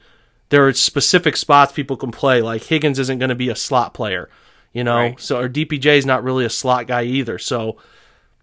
there 0.49 0.67
are 0.67 0.73
specific 0.73 1.35
spots 1.38 1.71
people 1.71 1.97
can 1.97 2.12
play. 2.12 2.41
Like 2.41 2.63
Higgins 2.63 2.99
isn't 2.99 3.19
going 3.19 3.29
to 3.29 3.35
be 3.35 3.49
a 3.49 3.55
slot 3.55 3.93
player, 3.93 4.29
you 4.73 4.83
know. 4.83 4.97
Right. 4.97 5.19
So 5.19 5.39
or 5.39 5.49
DPJ 5.49 5.97
is 5.97 6.05
not 6.05 6.23
really 6.23 6.45
a 6.45 6.49
slot 6.49 6.88
guy 6.88 7.03
either. 7.03 7.39
So 7.39 7.77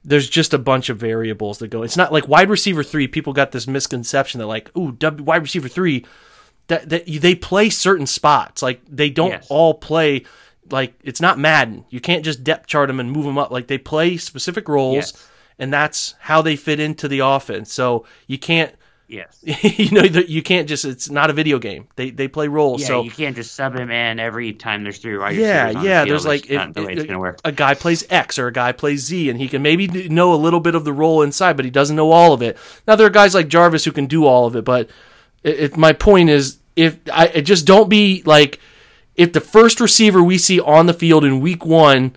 there's 0.04 0.28
just 0.28 0.54
a 0.54 0.58
bunch 0.58 0.88
of 0.88 0.98
variables 0.98 1.58
that 1.58 1.68
go. 1.68 1.82
It's 1.82 1.96
not 1.96 2.12
like 2.12 2.28
wide 2.28 2.48
receiver 2.48 2.82
three. 2.82 3.06
People 3.08 3.32
got 3.32 3.52
this 3.52 3.66
misconception 3.66 4.38
that 4.38 4.46
like, 4.46 4.76
ooh, 4.76 4.92
w, 4.92 5.24
wide 5.24 5.42
receiver 5.42 5.68
three, 5.68 6.04
that 6.68 6.88
that 6.88 7.06
they 7.06 7.34
play 7.34 7.70
certain 7.70 8.06
spots. 8.06 8.62
Like 8.62 8.80
they 8.88 9.10
don't 9.10 9.30
Yes. 9.30 9.46
all 9.50 9.74
play. 9.74 10.24
Like 10.70 10.94
it's 11.02 11.20
not 11.20 11.38
Madden. 11.38 11.84
You 11.90 12.00
can't 12.00 12.24
just 12.24 12.42
depth 12.44 12.66
chart 12.66 12.88
them 12.88 13.00
and 13.00 13.10
move 13.10 13.24
them 13.24 13.38
up. 13.38 13.50
Like 13.50 13.66
they 13.66 13.78
play 13.78 14.16
specific 14.16 14.68
roles, 14.68 14.94
Yes. 14.96 15.28
and 15.58 15.72
that's 15.72 16.14
how 16.20 16.42
they 16.42 16.56
fit 16.56 16.80
into 16.80 17.08
the 17.08 17.20
offense. 17.20 17.72
So 17.72 18.04
you 18.26 18.38
can't. 18.38 18.74
Yes. 19.08 19.38
you 19.44 19.92
know 19.92 20.02
you 20.02 20.42
can't 20.42 20.68
just 20.68 20.84
it's 20.84 21.08
not 21.08 21.30
a 21.30 21.32
video 21.32 21.60
game 21.60 21.86
they 21.94 22.10
they 22.10 22.26
play 22.26 22.48
roles 22.48 22.80
Yeah, 22.80 22.86
so 22.88 23.02
you 23.04 23.12
can't 23.12 23.36
just 23.36 23.54
sub 23.54 23.76
him 23.76 23.88
in 23.88 24.18
every 24.18 24.52
time 24.52 24.82
there's 24.82 24.98
three 24.98 25.16
wide 25.16 25.36
yeah 25.36 25.72
the 25.72 25.78
yeah 25.82 26.00
field. 26.02 26.10
there's 26.10 26.24
That's 26.24 26.50
like 26.50 26.50
if, 26.50 26.74
the 26.74 26.82
way 26.82 26.92
it's 26.94 27.04
gonna 27.04 27.20
work. 27.20 27.38
a 27.44 27.52
guy 27.52 27.74
plays 27.74 28.04
x 28.10 28.36
or 28.36 28.48
a 28.48 28.52
guy 28.52 28.72
plays 28.72 29.04
z 29.04 29.30
and 29.30 29.40
he 29.40 29.46
can 29.46 29.62
maybe 29.62 29.86
know 30.08 30.34
a 30.34 30.42
little 30.42 30.58
bit 30.58 30.74
of 30.74 30.84
the 30.84 30.92
role 30.92 31.22
inside 31.22 31.54
but 31.54 31.64
he 31.64 31.70
doesn't 31.70 31.94
know 31.94 32.10
all 32.10 32.32
of 32.32 32.42
it 32.42 32.58
now 32.88 32.96
there 32.96 33.06
are 33.06 33.10
guys 33.10 33.32
like 33.32 33.46
jarvis 33.46 33.84
who 33.84 33.92
can 33.92 34.06
do 34.06 34.26
all 34.26 34.44
of 34.44 34.56
it 34.56 34.64
but 34.64 34.90
it, 35.44 35.76
my 35.76 35.92
point 35.92 36.28
is 36.28 36.58
if 36.74 36.98
i 37.12 37.28
just 37.42 37.64
don't 37.64 37.88
be 37.88 38.24
like 38.26 38.58
if 39.16 39.32
the 39.32 39.40
first 39.40 39.80
receiver 39.80 40.22
we 40.22 40.38
see 40.38 40.60
on 40.60 40.86
the 40.86 40.94
field 40.94 41.24
in 41.24 41.40
week 41.40 41.64
one 41.64 42.14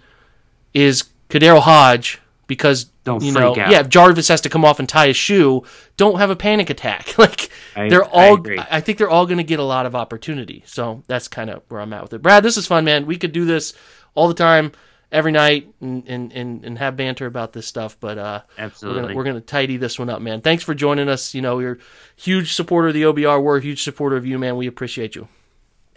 is 0.73 1.05
KhaDarel 1.29 1.62
Hodge 1.62 2.19
because 2.47 2.85
Don't 3.03 3.23
you 3.23 3.31
know 3.31 3.51
out. 3.51 3.57
yeah 3.71 3.79
if 3.79 3.89
Jarvis 3.89 4.27
has 4.27 4.41
to 4.41 4.49
come 4.49 4.65
off 4.65 4.79
and 4.79 4.88
tie 4.89 5.07
a 5.07 5.13
shoe 5.13 5.63
don't 5.97 6.17
have 6.17 6.29
a 6.29 6.35
panic 6.35 6.69
attack 6.69 7.17
like 7.17 7.49
I- 7.75 7.89
they're 7.89 8.05
I 8.05 8.29
all 8.29 8.35
agree. 8.35 8.59
I 8.59 8.81
think 8.81 8.97
they're 8.97 9.09
all 9.09 9.25
going 9.25 9.38
to 9.38 9.43
get 9.43 9.59
a 9.59 9.63
lot 9.63 9.85
of 9.85 9.95
opportunity 9.95 10.63
so 10.65 11.03
that's 11.07 11.27
kind 11.27 11.49
of 11.49 11.63
where 11.69 11.81
I'm 11.81 11.93
at 11.93 12.03
with 12.03 12.13
it 12.13 12.21
Brad 12.21 12.43
this 12.43 12.57
is 12.57 12.67
fun 12.67 12.85
man 12.85 13.05
we 13.05 13.17
could 13.17 13.31
do 13.31 13.45
this 13.45 13.73
all 14.15 14.27
the 14.27 14.33
time 14.33 14.71
every 15.12 15.31
night 15.31 15.67
and, 15.81 16.07
and, 16.07 16.31
and, 16.33 16.63
and 16.63 16.77
have 16.77 16.95
banter 16.95 17.25
about 17.25 17.51
this 17.51 17.65
stuff. 17.65 17.97
But 17.99 18.17
uh, 18.19 18.41
Absolutely. 18.59 19.01
we're 19.01 19.01
gonna, 19.07 19.15
we're 19.15 19.23
gonna 19.23 19.41
tidy 19.41 19.77
this 19.77 19.97
one 19.97 20.07
up, 20.09 20.21
man. 20.21 20.41
Thanks 20.41 20.63
for 20.63 20.75
joining 20.75 21.09
us. 21.09 21.33
You 21.33 21.41
know, 21.41 21.57
you're 21.57 21.73
a 21.73 22.21
huge 22.21 22.53
supporter 22.53 22.89
of 22.89 22.93
the 22.93 23.03
OBR. 23.03 23.41
We're 23.41 23.57
a 23.57 23.62
huge 23.62 23.83
supporter 23.83 24.17
of 24.17 24.25
you, 24.27 24.38
man. 24.38 24.55
We 24.55 24.67
appreciate 24.67 25.15
you. 25.15 25.27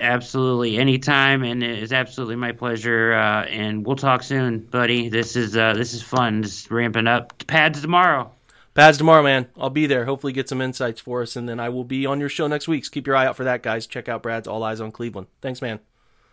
Absolutely, 0.02 0.78
anytime, 0.78 1.44
and 1.44 1.62
it's 1.62 1.92
absolutely 1.92 2.34
my 2.34 2.50
pleasure. 2.50 3.12
Uh, 3.12 3.44
and 3.44 3.86
we'll 3.86 3.94
talk 3.94 4.24
soon, 4.24 4.58
buddy. 4.58 5.08
This 5.08 5.36
is 5.36 5.56
uh, 5.56 5.74
this 5.74 5.94
is 5.94 6.02
fun. 6.02 6.42
Just 6.42 6.72
ramping 6.72 7.06
up. 7.06 7.46
Pads 7.46 7.82
tomorrow. 7.82 8.32
Pads 8.74 8.98
tomorrow, 8.98 9.22
man. 9.22 9.46
I'll 9.56 9.70
be 9.70 9.86
there. 9.86 10.04
Hopefully, 10.04 10.32
get 10.32 10.48
some 10.48 10.60
insights 10.60 11.00
for 11.00 11.22
us, 11.22 11.36
and 11.36 11.48
then 11.48 11.60
I 11.60 11.68
will 11.68 11.84
be 11.84 12.04
on 12.04 12.18
your 12.18 12.28
show 12.28 12.48
next 12.48 12.66
week. 12.66 12.84
So 12.84 12.90
keep 12.90 13.06
your 13.06 13.14
eye 13.14 13.26
out 13.26 13.36
for 13.36 13.44
that, 13.44 13.62
guys. 13.62 13.86
Check 13.86 14.08
out 14.08 14.24
Brad's 14.24 14.48
All 14.48 14.64
Eyes 14.64 14.80
on 14.80 14.90
Cleveland. 14.90 15.28
Thanks, 15.40 15.62
man. 15.62 15.78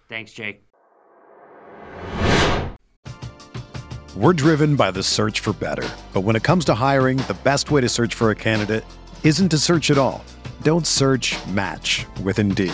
Thanks, 0.08 0.34
Jake. 0.34 0.64
We're 4.16 4.34
driven 4.34 4.76
by 4.78 4.90
the 4.90 5.04
search 5.04 5.42
for 5.42 5.54
better. 5.54 5.88
But 6.12 6.22
when 6.22 6.36
it 6.36 6.42
comes 6.42 6.66
to 6.66 6.74
hiring, 6.74 7.18
the 7.18 7.38
best 7.44 7.70
way 7.70 7.82
to 7.82 7.90
search 7.90 8.16
for 8.16 8.32
a 8.32 8.36
candidate 8.36 8.84
isn't 9.24 9.50
to 9.50 9.60
search 9.60 9.92
at 9.92 10.00
all. 10.00 10.26
Don't 10.64 10.88
search 10.88 11.38
match 11.46 12.08
with 12.24 12.40
Indeed. 12.40 12.74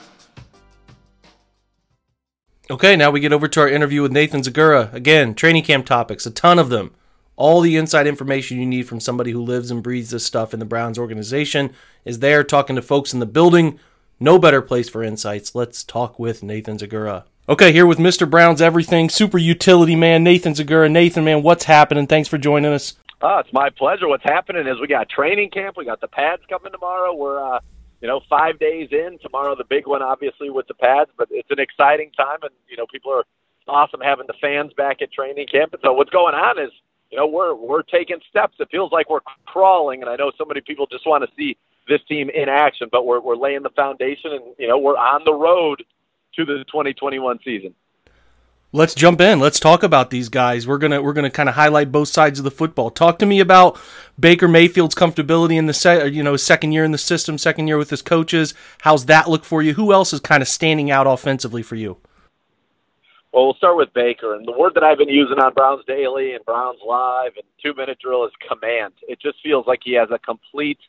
Okay, 2.71 2.95
now 2.95 3.11
we 3.11 3.19
get 3.19 3.33
over 3.33 3.49
to 3.49 3.59
our 3.59 3.67
interview 3.67 4.01
with 4.01 4.13
Nathan 4.13 4.43
Zegura. 4.43 4.93
Again, 4.93 5.35
training 5.35 5.63
camp 5.63 5.85
topics, 5.85 6.25
a 6.25 6.31
ton 6.31 6.57
of 6.57 6.69
them. 6.69 6.91
All 7.35 7.59
the 7.59 7.75
inside 7.75 8.07
information 8.07 8.59
you 8.59 8.65
need 8.65 8.87
from 8.87 9.01
somebody 9.01 9.31
who 9.31 9.41
lives 9.41 9.71
and 9.71 9.83
breathes 9.83 10.11
this 10.11 10.25
stuff 10.25 10.53
in 10.53 10.61
the 10.61 10.65
Browns 10.65 10.97
organization 10.97 11.73
is 12.05 12.19
there 12.19 12.45
talking 12.45 12.77
to 12.77 12.81
folks 12.81 13.13
in 13.13 13.19
the 13.19 13.25
building. 13.25 13.77
No 14.21 14.39
better 14.39 14.61
place 14.61 14.87
for 14.87 15.03
insights. 15.03 15.53
Let's 15.53 15.83
talk 15.83 16.17
with 16.17 16.43
Nathan 16.43 16.77
Zegura. 16.77 17.25
Okay, 17.49 17.73
here 17.73 17.85
with 17.85 17.97
Mr. 17.97 18.29
Brown's 18.29 18.61
Everything, 18.61 19.09
super 19.09 19.37
utility 19.37 19.97
man, 19.97 20.23
Nathan 20.23 20.53
Zegura. 20.53 20.89
Nathan, 20.89 21.25
man, 21.25 21.43
what's 21.43 21.65
happening? 21.65 22.07
Thanks 22.07 22.29
for 22.29 22.37
joining 22.37 22.71
us. 22.71 22.93
Oh, 23.21 23.39
it's 23.39 23.51
my 23.51 23.69
pleasure. 23.69 24.07
What's 24.07 24.23
happening 24.23 24.65
is 24.65 24.79
we 24.79 24.87
got 24.87 25.09
training 25.09 25.49
camp. 25.49 25.75
We 25.75 25.83
got 25.83 25.99
the 25.99 26.07
pads 26.07 26.43
coming 26.47 26.71
tomorrow. 26.71 27.13
We're, 27.13 27.55
uh, 27.55 27.59
you 28.01 28.07
know, 28.07 28.21
five 28.29 28.59
days 28.59 28.89
in. 28.91 29.19
Tomorrow, 29.21 29.55
the 29.55 29.63
big 29.63 29.87
one, 29.87 30.01
obviously, 30.01 30.49
with 30.49 30.67
the 30.67 30.73
pads. 30.73 31.11
But 31.17 31.29
it's 31.31 31.49
an 31.51 31.59
exciting 31.59 32.11
time, 32.11 32.39
and 32.41 32.51
you 32.67 32.77
know, 32.77 32.85
people 32.91 33.11
are 33.11 33.23
awesome 33.67 34.01
having 34.01 34.27
the 34.27 34.33
fans 34.41 34.73
back 34.73 35.01
at 35.01 35.11
training 35.11 35.47
camp. 35.47 35.73
And 35.73 35.81
so, 35.83 35.93
what's 35.93 36.09
going 36.09 36.35
on 36.35 36.59
is, 36.59 36.71
you 37.11 37.17
know, 37.17 37.27
we're 37.27 37.53
we're 37.53 37.83
taking 37.83 38.17
steps. 38.29 38.55
It 38.59 38.69
feels 38.71 38.91
like 38.91 39.09
we're 39.09 39.21
crawling, 39.45 40.01
and 40.01 40.09
I 40.09 40.15
know 40.15 40.31
so 40.37 40.45
many 40.45 40.61
people 40.61 40.87
just 40.87 41.05
want 41.05 41.23
to 41.23 41.29
see 41.37 41.57
this 41.87 42.01
team 42.07 42.29
in 42.29 42.49
action, 42.49 42.89
but 42.91 43.05
we're 43.05 43.19
we're 43.19 43.35
laying 43.35 43.63
the 43.63 43.69
foundation, 43.69 44.33
and 44.33 44.43
you 44.57 44.67
know, 44.67 44.77
we're 44.77 44.97
on 44.97 45.21
the 45.25 45.33
road 45.33 45.83
to 46.35 46.45
the 46.45 46.63
2021 46.71 47.39
season. 47.43 47.75
Let's 48.73 48.95
jump 48.95 49.19
in. 49.19 49.41
Let's 49.41 49.59
talk 49.59 49.83
about 49.83 50.11
these 50.11 50.29
guys. 50.29 50.65
We're 50.65 50.77
gonna 50.77 51.01
we're 51.01 51.11
gonna 51.11 51.29
kind 51.29 51.49
of 51.49 51.55
highlight 51.55 51.91
both 51.91 52.07
sides 52.07 52.39
of 52.39 52.45
the 52.45 52.51
football. 52.51 52.89
Talk 52.89 53.19
to 53.19 53.25
me 53.25 53.41
about 53.41 53.77
Baker 54.17 54.47
Mayfield's 54.47 54.95
comfortability 54.95 55.57
in 55.57 55.65
the 55.65 55.73
set, 55.73 56.01
uh, 56.01 56.05
you 56.05 56.23
know, 56.23 56.37
second 56.37 56.71
year 56.71 56.85
in 56.85 56.93
the 56.93 56.97
system, 56.97 57.37
second 57.37 57.67
year 57.67 57.77
with 57.77 57.89
his 57.89 58.01
coaches. 58.01 58.53
How's 58.81 59.07
that 59.07 59.29
look 59.29 59.43
for 59.43 59.61
you? 59.61 59.73
Who 59.73 59.91
else 59.91 60.13
is 60.13 60.21
kind 60.21 60.41
of 60.41 60.47
standing 60.47 60.89
out 60.89 61.05
offensively 61.05 61.63
for 61.63 61.75
you? 61.75 61.97
Well, 63.33 63.45
we'll 63.45 63.55
start 63.55 63.75
with 63.75 63.93
Baker, 63.93 64.35
and 64.35 64.47
the 64.47 64.57
word 64.57 64.73
that 64.75 64.83
I've 64.83 64.97
been 64.97 65.09
using 65.09 65.39
on 65.39 65.53
Browns 65.53 65.83
Daily 65.85 66.33
and 66.33 66.45
Browns 66.45 66.79
Live 66.85 67.33
and 67.35 67.45
Two 67.61 67.73
Minute 67.73 67.97
Drill 68.01 68.25
is 68.25 68.31
command. 68.47 68.93
It 69.05 69.19
just 69.21 69.37
feels 69.43 69.67
like 69.67 69.79
he 69.83 69.93
has 69.95 70.07
a 70.11 70.19
complete 70.19 70.79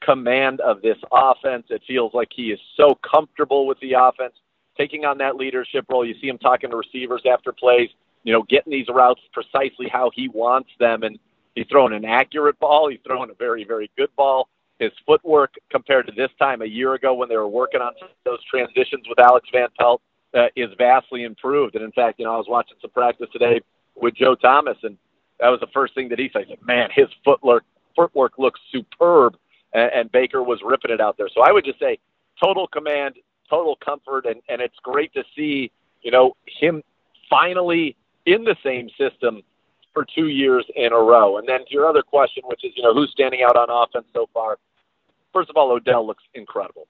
command 0.00 0.60
of 0.60 0.80
this 0.80 0.98
offense. 1.10 1.66
It 1.70 1.82
feels 1.88 2.14
like 2.14 2.28
he 2.34 2.52
is 2.52 2.60
so 2.76 2.96
comfortable 3.02 3.66
with 3.66 3.80
the 3.80 3.94
offense 3.94 4.34
taking 4.76 5.04
on 5.04 5.18
that 5.18 5.36
leadership 5.36 5.86
role. 5.90 6.04
You 6.04 6.14
see 6.20 6.28
him 6.28 6.38
talking 6.38 6.70
to 6.70 6.76
receivers 6.76 7.22
after 7.30 7.52
plays, 7.52 7.90
you 8.24 8.32
know, 8.32 8.42
getting 8.48 8.70
these 8.70 8.88
routes 8.88 9.20
precisely 9.32 9.88
how 9.88 10.10
he 10.14 10.28
wants 10.28 10.70
them. 10.78 11.02
And 11.02 11.18
he's 11.54 11.66
throwing 11.70 11.92
an 11.92 12.04
accurate 12.04 12.58
ball. 12.58 12.88
He's 12.90 13.00
throwing 13.06 13.30
a 13.30 13.34
very, 13.34 13.64
very 13.64 13.90
good 13.96 14.10
ball. 14.16 14.48
His 14.78 14.92
footwork 15.06 15.54
compared 15.70 16.06
to 16.06 16.12
this 16.12 16.30
time 16.38 16.62
a 16.62 16.66
year 16.66 16.94
ago 16.94 17.14
when 17.14 17.28
they 17.28 17.36
were 17.36 17.48
working 17.48 17.80
on 17.80 17.92
those 18.24 18.42
transitions 18.44 19.04
with 19.08 19.18
Alex 19.20 19.48
Van 19.52 19.68
Pelt 19.78 20.02
uh, 20.34 20.46
is 20.56 20.70
vastly 20.78 21.24
improved. 21.24 21.74
And 21.74 21.84
in 21.84 21.92
fact, 21.92 22.18
you 22.18 22.24
know, 22.24 22.34
I 22.34 22.38
was 22.38 22.46
watching 22.48 22.76
some 22.80 22.90
practice 22.90 23.28
today 23.32 23.60
with 23.94 24.14
Joe 24.14 24.34
Thomas, 24.34 24.76
and 24.82 24.96
that 25.40 25.48
was 25.48 25.60
the 25.60 25.68
first 25.72 25.94
thing 25.94 26.08
that 26.08 26.18
he 26.18 26.30
said. 26.32 26.46
Man, 26.64 26.88
his 26.94 27.08
footwork 27.24 27.64
footwork 27.94 28.38
looks 28.38 28.60
superb, 28.70 29.36
and, 29.72 29.90
and 29.92 30.12
Baker 30.12 30.42
was 30.42 30.60
ripping 30.64 30.90
it 30.90 31.00
out 31.00 31.16
there. 31.16 31.28
So 31.34 31.42
I 31.42 31.52
would 31.52 31.64
just 31.64 31.78
say 31.78 31.98
total 32.42 32.66
command, 32.66 33.16
total 33.48 33.76
comfort, 33.84 34.26
and, 34.26 34.40
and 34.48 34.60
it's 34.60 34.76
great 34.82 35.12
to 35.14 35.22
see, 35.36 35.70
you 36.02 36.10
know, 36.10 36.36
him 36.46 36.82
finally 37.28 37.96
in 38.26 38.44
the 38.44 38.56
same 38.62 38.88
system 38.98 39.42
for 39.92 40.06
two 40.14 40.28
years 40.28 40.64
in 40.74 40.92
a 40.92 40.98
row. 40.98 41.38
And 41.38 41.48
then 41.48 41.60
to 41.60 41.70
your 41.70 41.86
other 41.86 42.02
question, 42.02 42.42
which 42.46 42.64
is, 42.64 42.72
you 42.76 42.82
know, 42.82 42.94
who's 42.94 43.10
standing 43.10 43.42
out 43.42 43.56
on 43.56 43.68
offense 43.70 44.06
so 44.12 44.28
far? 44.32 44.58
First 45.32 45.50
of 45.50 45.56
all, 45.56 45.70
Odell 45.70 46.06
looks 46.06 46.24
incredible. 46.34 46.86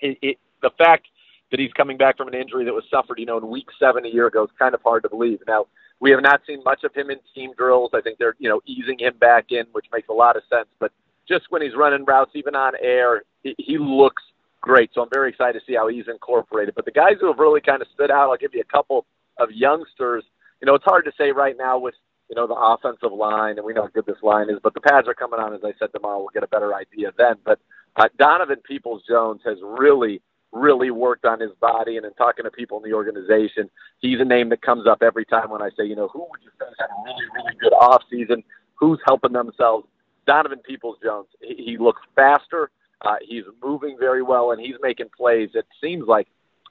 It, 0.00 0.18
it, 0.22 0.38
the 0.62 0.70
fact 0.78 1.06
that 1.50 1.60
he's 1.60 1.72
coming 1.72 1.96
back 1.96 2.16
from 2.16 2.28
an 2.28 2.34
injury 2.34 2.64
that 2.64 2.74
was 2.74 2.84
suffered, 2.90 3.18
you 3.18 3.26
know, 3.26 3.38
in 3.38 3.48
week 3.48 3.66
seven 3.78 4.04
a 4.04 4.08
year 4.08 4.26
ago 4.26 4.44
is 4.44 4.50
kind 4.58 4.74
of 4.74 4.80
hard 4.82 5.02
to 5.04 5.08
believe. 5.08 5.40
Now, 5.46 5.66
we 6.00 6.10
have 6.10 6.22
not 6.22 6.42
seen 6.46 6.62
much 6.64 6.84
of 6.84 6.94
him 6.94 7.10
in 7.10 7.18
team 7.34 7.52
drills. 7.56 7.90
I 7.94 8.00
think 8.00 8.18
they're, 8.18 8.34
you 8.38 8.48
know, 8.48 8.60
easing 8.66 8.98
him 8.98 9.14
back 9.18 9.46
in, 9.50 9.64
which 9.72 9.86
makes 9.92 10.08
a 10.08 10.12
lot 10.12 10.36
of 10.36 10.42
sense. 10.50 10.68
But 10.78 10.92
just 11.28 11.46
when 11.50 11.62
he's 11.62 11.74
running 11.74 12.04
routes, 12.04 12.32
even 12.34 12.54
on 12.54 12.72
air, 12.82 13.22
he, 13.42 13.54
he 13.58 13.78
looks 13.78 14.22
great. 14.60 14.90
So 14.94 15.02
I'm 15.02 15.08
very 15.12 15.30
excited 15.30 15.58
to 15.58 15.64
see 15.66 15.74
how 15.74 15.88
he's 15.88 16.08
incorporated. 16.08 16.74
But 16.74 16.84
the 16.84 16.90
guys 16.92 17.14
who 17.20 17.28
have 17.28 17.38
really 17.38 17.60
kind 17.60 17.82
of 17.82 17.88
stood 17.94 18.10
out, 18.10 18.30
I'll 18.30 18.36
give 18.36 18.54
you 18.54 18.60
a 18.60 18.72
couple 18.72 19.06
of 19.38 19.50
youngsters. 19.50 20.24
You 20.60 20.66
know, 20.66 20.74
it's 20.74 20.84
hard 20.84 21.04
to 21.04 21.12
say 21.18 21.32
right 21.32 21.56
now 21.58 21.78
with 21.78 21.94
you 22.28 22.34
know 22.34 22.46
the 22.46 22.54
offensive 22.54 23.12
line, 23.12 23.56
and 23.56 23.64
we 23.64 23.72
know 23.72 23.82
how 23.82 23.88
good 23.88 24.06
this 24.06 24.22
line 24.22 24.50
is. 24.50 24.58
But 24.62 24.74
the 24.74 24.80
pads 24.80 25.06
are 25.08 25.14
coming 25.14 25.38
on, 25.38 25.54
as 25.54 25.60
I 25.64 25.72
said 25.78 25.90
tomorrow. 25.94 26.18
We'll 26.18 26.34
get 26.34 26.42
a 26.42 26.48
better 26.48 26.74
idea 26.74 27.12
then. 27.16 27.36
But 27.44 27.60
uh, 27.96 28.08
Donovan 28.18 28.58
Peoples 28.66 29.02
Jones 29.08 29.40
has 29.44 29.58
really, 29.62 30.20
really 30.52 30.90
worked 30.90 31.24
on 31.24 31.40
his 31.40 31.52
body, 31.60 31.96
and 31.96 32.06
in 32.06 32.12
talking 32.14 32.44
to 32.44 32.50
people 32.50 32.78
in 32.78 32.88
the 32.88 32.94
organization, 32.94 33.70
he's 34.00 34.20
a 34.20 34.24
name 34.24 34.48
that 34.50 34.62
comes 34.62 34.86
up 34.86 35.02
every 35.02 35.24
time 35.24 35.50
when 35.50 35.62
I 35.62 35.70
say, 35.76 35.84
you 35.84 35.96
know, 35.96 36.08
who 36.08 36.20
would 36.20 36.40
you 36.42 36.50
say 36.58 36.66
had 36.78 36.86
a 36.86 37.04
really, 37.04 37.26
really 37.34 37.56
good 37.60 37.72
off 37.72 38.02
season? 38.10 38.42
Who's 38.74 38.98
helping 39.06 39.32
themselves? 39.32 39.86
Donovan 40.26 40.58
Peoples 40.58 40.98
Jones. 41.02 41.28
He, 41.40 41.54
he 41.64 41.78
looks 41.78 42.02
faster. 42.14 42.70
Uh, 43.02 43.16
he's 43.22 43.44
moving 43.62 43.96
very 43.98 44.22
well, 44.22 44.52
and 44.52 44.60
he's 44.60 44.76
making 44.82 45.06
plays. 45.16 45.50
It 45.54 45.66
seems 45.80 46.06
like 46.06 46.28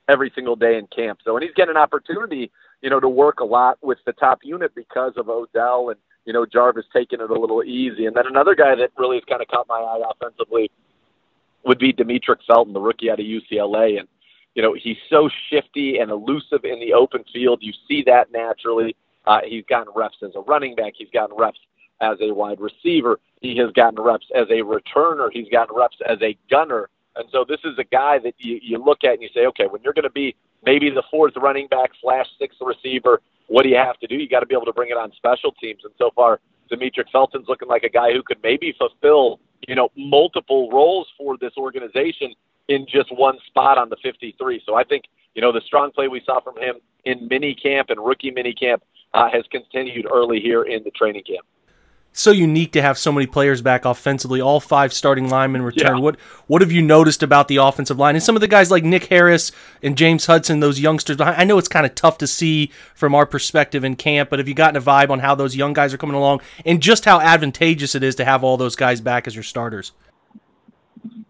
every 0.08 0.32
single 0.36 0.56
day 0.56 0.78
in 0.78 0.88
camp. 0.88 1.20
So, 1.24 1.36
and 1.36 1.44
he's 1.44 1.54
getting 1.56 1.76
an 1.76 1.82
opportunity, 1.82 2.52
you 2.82 2.90
know, 2.90 3.00
to 3.00 3.10
work 3.10 3.40
a 3.40 3.46
lot 3.46 3.78
with 3.82 4.00
the 4.06 4.14
top 4.14 4.40
unit 4.44 4.74
because 4.76 5.14
of 5.18 5.30
Odell 5.30 5.90
and 5.90 6.00
you 6.26 6.34
know 6.34 6.46
Jarvis 6.46 6.86
taking 6.92 7.22
it 7.22 7.30
a 7.30 7.40
little 7.40 7.64
easy. 7.64 8.06
And 8.06 8.16
then 8.16 8.26
another 8.28 8.56
guy 8.56 8.76
that 8.76 8.92
really 8.98 9.18
has 9.18 9.24
kind 9.26 9.42
of 9.42 9.48
caught 9.48 9.68
my 9.68 9.76
eye 9.76 10.02
offensively 10.12 10.72
would 11.64 11.80
be 11.80 11.94
Demetric 11.94 12.38
Felton, 12.48 12.74
the 12.74 12.80
rookie 12.80 13.10
out 13.10 13.20
of 13.20 13.26
UCLA, 13.26 14.00
and 14.00 14.08
you 14.56 14.62
know 14.62 14.74
he's 14.74 14.98
so 15.10 15.30
shifty 15.50 16.00
and 16.00 16.12
elusive 16.12 16.64
in 16.64 16.80
the 16.80 16.94
open 16.94 17.24
field. 17.32 17.60
You 17.62 17.74
see 17.88 18.04
that 18.04 18.32
naturally. 18.32 18.96
Uh, 19.26 19.42
he's 19.44 19.64
gotten 19.68 19.92
reps 19.96 20.18
as 20.24 20.32
a 20.36 20.42
running 20.42 20.76
back. 20.76 20.94
He's 20.96 21.10
gotten 21.12 21.36
reps 21.36 21.60
as 22.02 22.18
a 22.22 22.32
wide 22.32 22.60
receiver. 22.60 23.20
He 23.46 23.56
has 23.58 23.72
gotten 23.74 24.02
reps 24.02 24.26
as 24.34 24.48
a 24.50 24.64
returner. 24.64 25.30
He's 25.32 25.48
gotten 25.50 25.76
reps 25.76 25.98
as 26.10 26.18
a 26.24 26.36
gunner. 26.50 26.90
And 27.16 27.28
so 27.32 27.46
this 27.48 27.60
is 27.64 27.78
a 27.78 27.84
guy 27.84 28.18
that 28.18 28.34
you, 28.40 28.60
you 28.60 28.84
look 28.84 29.04
at 29.04 29.14
and 29.14 29.22
you 29.22 29.30
say, 29.36 29.46
okay, 29.46 29.68
when 29.68 29.84
you're 29.84 29.94
going 29.94 30.04
to 30.04 30.10
be 30.10 30.36
maybe 30.66 30.90
the 30.90 31.04
fourth 31.12 31.34
running 31.38 31.68
back 31.68 31.92
slash 32.02 32.26
sixth 32.40 32.58
receiver, 32.60 33.22
what 33.46 33.62
do 33.62 33.70
you 33.70 33.78
have 33.78 34.00
to 34.00 34.08
do? 34.08 34.16
You 34.16 34.28
got 34.28 34.40
to 34.40 34.48
be 34.48 34.56
able 34.56 34.66
to 34.66 34.74
bring 34.74 34.90
it 34.90 34.98
on 34.98 35.12
special 35.16 35.52
teams. 35.52 35.82
And 35.84 35.94
so 36.00 36.10
far, 36.16 36.40
Demetric 36.72 37.12
Felton's 37.12 37.48
looking 37.48 37.68
like 37.68 37.84
a 37.84 37.90
guy 37.90 38.14
who 38.14 38.24
could 38.24 38.40
maybe 38.42 38.74
fulfill, 38.80 39.40
you 39.68 39.76
know, 39.76 39.90
multiple 39.96 40.72
roles 40.72 41.08
for 41.16 41.38
this 41.38 41.54
organization 41.56 42.34
in 42.68 42.88
just 42.90 43.16
one 43.16 43.38
spot 43.46 43.78
on 43.78 43.90
the 43.90 43.98
53. 44.02 44.64
So 44.66 44.74
I 44.74 44.84
think, 44.84 45.04
you 45.36 45.42
know, 45.44 45.52
the 45.52 45.62
strong 45.62 45.92
play 45.92 46.08
we 46.08 46.24
saw 46.26 46.42
from 46.42 46.58
him 46.58 46.78
in 47.04 47.28
mini 47.28 47.54
camp 47.54 47.92
and 47.92 48.04
rookie 48.04 48.32
mini 48.32 48.56
camp 48.56 48.82
uh, 49.14 49.30
has 49.32 49.44
continued 49.52 50.08
early 50.12 50.40
here 50.40 50.64
in 50.64 50.84
the 50.84 50.90
training 50.90 51.26
camp 51.26 51.46
so 52.18 52.32
unique 52.32 52.72
to 52.72 52.82
have 52.82 52.98
so 52.98 53.12
many 53.12 53.28
players 53.28 53.62
back 53.62 53.84
offensively, 53.84 54.40
all 54.40 54.62
five 54.62 54.94
starting 54.94 55.30
linemen 55.30 55.62
return. 55.62 55.98
Yeah. 55.98 56.02
What 56.02 56.20
what 56.48 56.62
have 56.62 56.72
you 56.72 56.82
noticed 56.82 57.22
about 57.22 57.50
the 57.50 57.58
offensive 57.58 58.00
line 58.00 58.16
and 58.16 58.24
some 58.24 58.36
of 58.36 58.40
the 58.40 58.48
guys 58.48 58.72
like 58.72 58.86
Nick 58.86 59.06
Harris 59.06 59.52
and 59.84 59.98
James 59.98 60.26
Hudson, 60.26 60.62
those 60.62 60.80
youngsters? 60.80 61.20
I 61.20 61.44
know 61.44 61.58
it's 61.58 61.68
kind 61.68 61.86
of 61.86 61.94
tough 61.94 62.18
to 62.20 62.28
see 62.28 62.72
from 62.96 63.14
our 63.14 63.26
perspective 63.26 63.84
in 63.84 63.98
camp, 63.98 64.30
but 64.30 64.40
have 64.40 64.48
you 64.48 64.56
gotten 64.56 64.78
a 64.78 64.82
vibe 64.82 65.10
on 65.10 65.20
how 65.20 65.36
those 65.36 65.58
young 65.58 65.74
guys 65.74 65.94
are 65.94 65.98
coming 65.98 66.16
along 66.16 66.40
and 66.66 66.82
just 66.82 67.04
how 67.04 67.20
advantageous 67.20 67.96
it 67.96 68.04
is 68.04 68.16
to 68.16 68.26
have 68.26 68.44
all 68.44 68.56
those 68.56 68.78
guys 68.78 69.02
back 69.02 69.28
as 69.28 69.36
your 69.36 69.44
starters? 69.44 69.92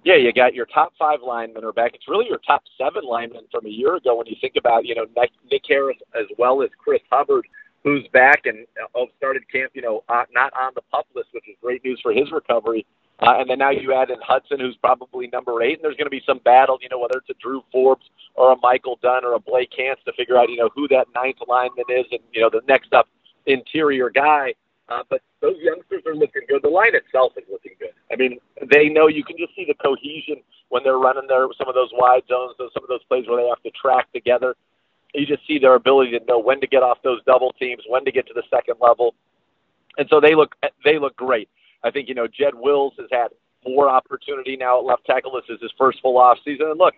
Yeah, 0.04 0.18
you 0.18 0.32
got 0.34 0.54
your 0.54 0.68
top 0.68 0.94
five 1.00 1.24
linemen 1.26 1.64
are 1.66 1.74
back. 1.74 1.96
It's 1.96 2.08
really 2.08 2.28
your 2.28 2.40
top 2.46 2.62
seven 2.78 3.04
linemen 3.04 3.46
from 3.52 3.66
a 3.66 3.70
year 3.70 3.96
ago 3.96 4.16
when 4.16 4.28
you 4.28 4.36
think 4.40 4.54
about, 4.56 4.86
you 4.86 4.94
know, 4.94 5.08
Nick 5.52 5.64
Harris 5.68 5.98
as 6.14 6.28
well 6.38 6.62
as 6.62 6.70
Chris 6.78 7.02
Hubbard 7.12 7.48
who's 7.86 8.06
back 8.12 8.42
and 8.46 8.66
uh, 8.96 9.06
started 9.16 9.44
camp, 9.50 9.72
you 9.76 9.82
know, 9.82 10.04
uh, 10.10 10.24
not 10.34 10.52
on 10.60 10.72
the 10.74 10.82
pup 10.92 11.06
list, 11.16 11.30
which 11.34 11.48
is 11.48 11.56
great 11.62 11.86
news 11.86 12.00
for 12.02 12.12
his 12.12 12.32
recovery. 12.32 12.86
Uh, 13.20 13.36
and 13.38 13.50
then 13.50 13.60
now 13.60 13.70
you 13.70 13.94
add 13.94 14.10
in 14.10 14.18
Hudson, 14.22 14.60
who's 14.60 14.76
probably 14.82 15.28
number 15.28 15.62
eight, 15.62 15.76
and 15.76 15.84
there's 15.84 15.96
going 15.96 16.08
to 16.08 16.12
be 16.12 16.22
some 16.26 16.40
battle, 16.40 16.78
you 16.82 16.90
know, 16.90 17.00
whether 17.00 17.20
it's 17.20 17.30
a 17.30 17.36
Drew 17.42 17.64
Forbes 17.72 18.10
or 18.34 18.52
a 18.52 18.58
Michael 18.62 19.00
Dunn 19.02 19.24
or 19.24 19.36
a 19.36 19.40
Blake 19.40 19.72
Hance 19.78 20.00
to 20.06 20.14
figure 20.14 20.38
out, 20.38 20.50
you 20.50 20.58
know, 20.58 20.70
who 20.76 20.88
that 20.90 21.08
ninth 21.16 21.38
lineman 21.48 21.86
is 21.88 22.06
and, 22.12 22.20
you 22.34 22.42
know, 22.42 22.50
the 22.50 22.62
next 22.68 22.92
up 22.92 23.08
interior 23.46 24.10
guy. 24.10 24.54
Uh, 24.90 25.04
but 25.10 25.22
those 25.42 25.56
youngsters 25.62 26.02
are 26.06 26.16
looking 26.16 26.42
good. 26.50 26.62
The 26.62 26.70
line 26.70 26.94
itself 26.94 27.34
is 27.38 27.44
looking 27.50 27.74
good. 27.80 27.94
I 28.12 28.16
mean, 28.16 28.40
they 28.70 28.90
know 28.90 29.08
you 29.08 29.24
can 29.24 29.38
just 29.38 29.56
see 29.56 29.66
the 29.66 29.74
cohesion 29.76 30.44
when 30.70 30.84
they're 30.84 31.00
running 31.00 31.28
their 31.28 31.48
some 31.58 31.70
of 31.70 31.76
those 31.76 31.90
wide 31.94 32.24
zones, 32.28 32.56
those, 32.58 32.72
some 32.74 32.84
of 32.84 32.90
those 32.90 33.04
plays 33.06 33.26
where 33.28 33.42
they 33.42 33.48
have 33.48 33.62
to 33.64 33.72
track 33.72 34.12
together 34.12 34.56
you 35.20 35.26
just 35.26 35.46
see 35.48 35.60
their 35.60 35.76
ability 35.76 36.18
to 36.18 36.26
know 36.26 36.40
when 36.40 36.60
to 36.62 36.68
get 36.68 36.84
off 36.84 37.00
those 37.04 37.24
double 37.26 37.54
teams, 37.54 37.84
when 37.88 38.06
to 38.06 38.12
get 38.12 38.28
to 38.28 38.34
the 38.34 38.44
second 38.50 38.76
level, 38.80 39.16
and 39.98 40.08
so 40.10 40.20
they 40.20 40.36
look 40.36 40.56
they 40.84 41.00
look 41.00 41.16
great. 41.16 41.50
I 41.84 41.92
think 41.92 42.08
you 42.10 42.16
know 42.16 42.28
Jed 42.28 42.54
Wills 42.56 42.94
has 42.98 43.08
had 43.12 43.28
more 43.66 43.90
opportunity 43.90 44.58
now 44.58 44.80
at 44.80 44.86
left 44.86 45.06
tackle. 45.06 45.32
This 45.34 45.56
is 45.56 45.62
his 45.62 45.72
first 45.78 46.02
full 46.02 46.18
off 46.18 46.38
season, 46.44 46.68
and 46.70 46.78
look, 46.78 46.94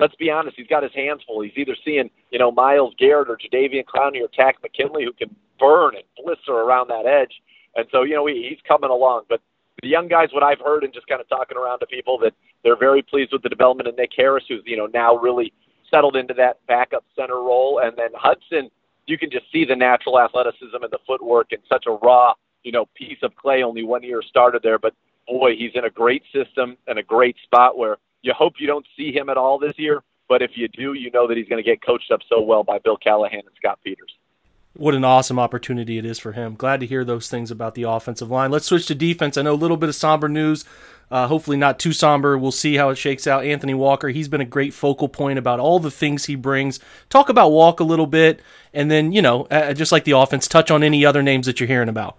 let's 0.00 0.14
be 0.16 0.30
honest, 0.30 0.56
he's 0.56 0.66
got 0.66 0.82
his 0.82 0.92
hands 0.94 1.22
full. 1.26 1.40
He's 1.42 1.56
either 1.56 1.76
seeing 1.84 2.10
you 2.30 2.38
know 2.38 2.50
Myles 2.50 2.94
Garrett 2.98 3.30
or 3.30 3.38
Jadeveon 3.38 3.84
Clowney 3.84 4.22
or 4.22 4.28
Takk 4.28 4.62
McKinley 4.62 5.04
who 5.04 5.12
can 5.12 5.34
burn 5.58 5.94
and 5.94 6.04
blister 6.22 6.52
around 6.52 6.88
that 6.88 7.06
edge, 7.06 7.32
and 7.76 7.86
so 7.90 8.02
you 8.02 8.14
know 8.14 8.26
he, 8.26 8.48
he's 8.48 8.60
coming 8.66 8.90
along, 8.90 9.22
but. 9.28 9.40
The 9.82 9.88
young 9.88 10.06
guys, 10.06 10.28
what 10.32 10.44
I've 10.44 10.60
heard 10.60 10.84
and 10.84 10.94
just 10.94 11.08
kind 11.08 11.20
of 11.20 11.28
talking 11.28 11.56
around 11.56 11.80
to 11.80 11.86
people, 11.86 12.16
that 12.18 12.34
they're 12.62 12.76
very 12.76 13.02
pleased 13.02 13.32
with 13.32 13.42
the 13.42 13.48
development 13.48 13.88
of 13.88 13.96
Nick 13.96 14.10
Harris, 14.16 14.44
who's 14.46 14.62
you 14.64 14.76
know 14.76 14.86
now 14.86 15.16
really 15.16 15.52
settled 15.92 16.16
into 16.16 16.34
that 16.34 16.58
backup 16.66 17.04
center 17.16 17.36
role. 17.36 17.80
And 17.82 17.96
then 17.96 18.10
Hudson, 18.14 18.70
you 19.06 19.18
can 19.18 19.30
just 19.30 19.46
see 19.52 19.64
the 19.64 19.76
natural 19.76 20.20
athleticism 20.20 20.76
and 20.80 20.90
the 20.90 20.98
footwork 21.06 21.52
and 21.52 21.62
such 21.68 21.84
a 21.86 21.92
raw, 21.92 22.34
you 22.62 22.72
know, 22.72 22.86
piece 22.94 23.18
of 23.22 23.34
clay. 23.36 23.62
Only 23.62 23.84
one 23.84 24.02
year 24.02 24.22
started 24.22 24.62
there, 24.62 24.78
but 24.78 24.94
boy, 25.26 25.56
he's 25.56 25.72
in 25.74 25.84
a 25.84 25.90
great 25.90 26.22
system 26.32 26.76
and 26.86 26.98
a 26.98 27.02
great 27.02 27.36
spot 27.44 27.76
where 27.76 27.98
you 28.22 28.32
hope 28.32 28.54
you 28.58 28.66
don't 28.66 28.86
see 28.96 29.12
him 29.12 29.28
at 29.28 29.36
all 29.36 29.58
this 29.58 29.74
year. 29.76 30.02
But 30.28 30.40
if 30.42 30.52
you 30.54 30.68
do, 30.68 30.94
you 30.94 31.10
know 31.10 31.26
that 31.28 31.36
he's 31.36 31.48
going 31.48 31.62
to 31.62 31.68
get 31.68 31.84
coached 31.84 32.10
up 32.10 32.20
so 32.28 32.40
well 32.40 32.64
by 32.64 32.78
Bill 32.78 32.96
Callahan 32.96 33.40
and 33.40 33.56
Scott 33.56 33.78
Peters. 33.84 34.14
What 34.74 34.94
an 34.94 35.04
awesome 35.04 35.38
opportunity 35.38 35.98
it 35.98 36.06
is 36.06 36.18
for 36.18 36.32
him. 36.32 36.54
Glad 36.54 36.80
to 36.80 36.86
hear 36.86 37.04
those 37.04 37.28
things 37.28 37.50
about 37.50 37.74
the 37.74 37.82
offensive 37.82 38.30
line. 38.30 38.50
Let's 38.50 38.66
switch 38.66 38.86
to 38.86 38.94
defense. 38.94 39.36
I 39.36 39.42
know 39.42 39.52
a 39.52 39.54
little 39.54 39.76
bit 39.76 39.90
of 39.90 39.94
somber 39.94 40.28
news 40.28 40.64
uh, 41.12 41.28
hopefully 41.28 41.58
not 41.58 41.78
too 41.78 41.92
somber. 41.92 42.38
We'll 42.38 42.52
see 42.52 42.76
how 42.76 42.88
it 42.88 42.96
shakes 42.96 43.26
out. 43.26 43.44
Anthony 43.44 43.74
Walker, 43.74 44.08
he's 44.08 44.28
been 44.28 44.40
a 44.40 44.46
great 44.46 44.72
focal 44.72 45.10
point 45.10 45.38
about 45.38 45.60
all 45.60 45.78
the 45.78 45.90
things 45.90 46.24
he 46.24 46.36
brings. 46.36 46.80
Talk 47.10 47.28
about 47.28 47.50
Walk 47.50 47.80
a 47.80 47.84
little 47.84 48.06
bit, 48.06 48.40
and 48.72 48.90
then 48.90 49.12
you 49.12 49.20
know, 49.20 49.42
uh, 49.50 49.74
just 49.74 49.92
like 49.92 50.04
the 50.04 50.12
offense, 50.12 50.48
touch 50.48 50.70
on 50.70 50.82
any 50.82 51.04
other 51.04 51.22
names 51.22 51.44
that 51.44 51.60
you're 51.60 51.66
hearing 51.66 51.90
about. 51.90 52.16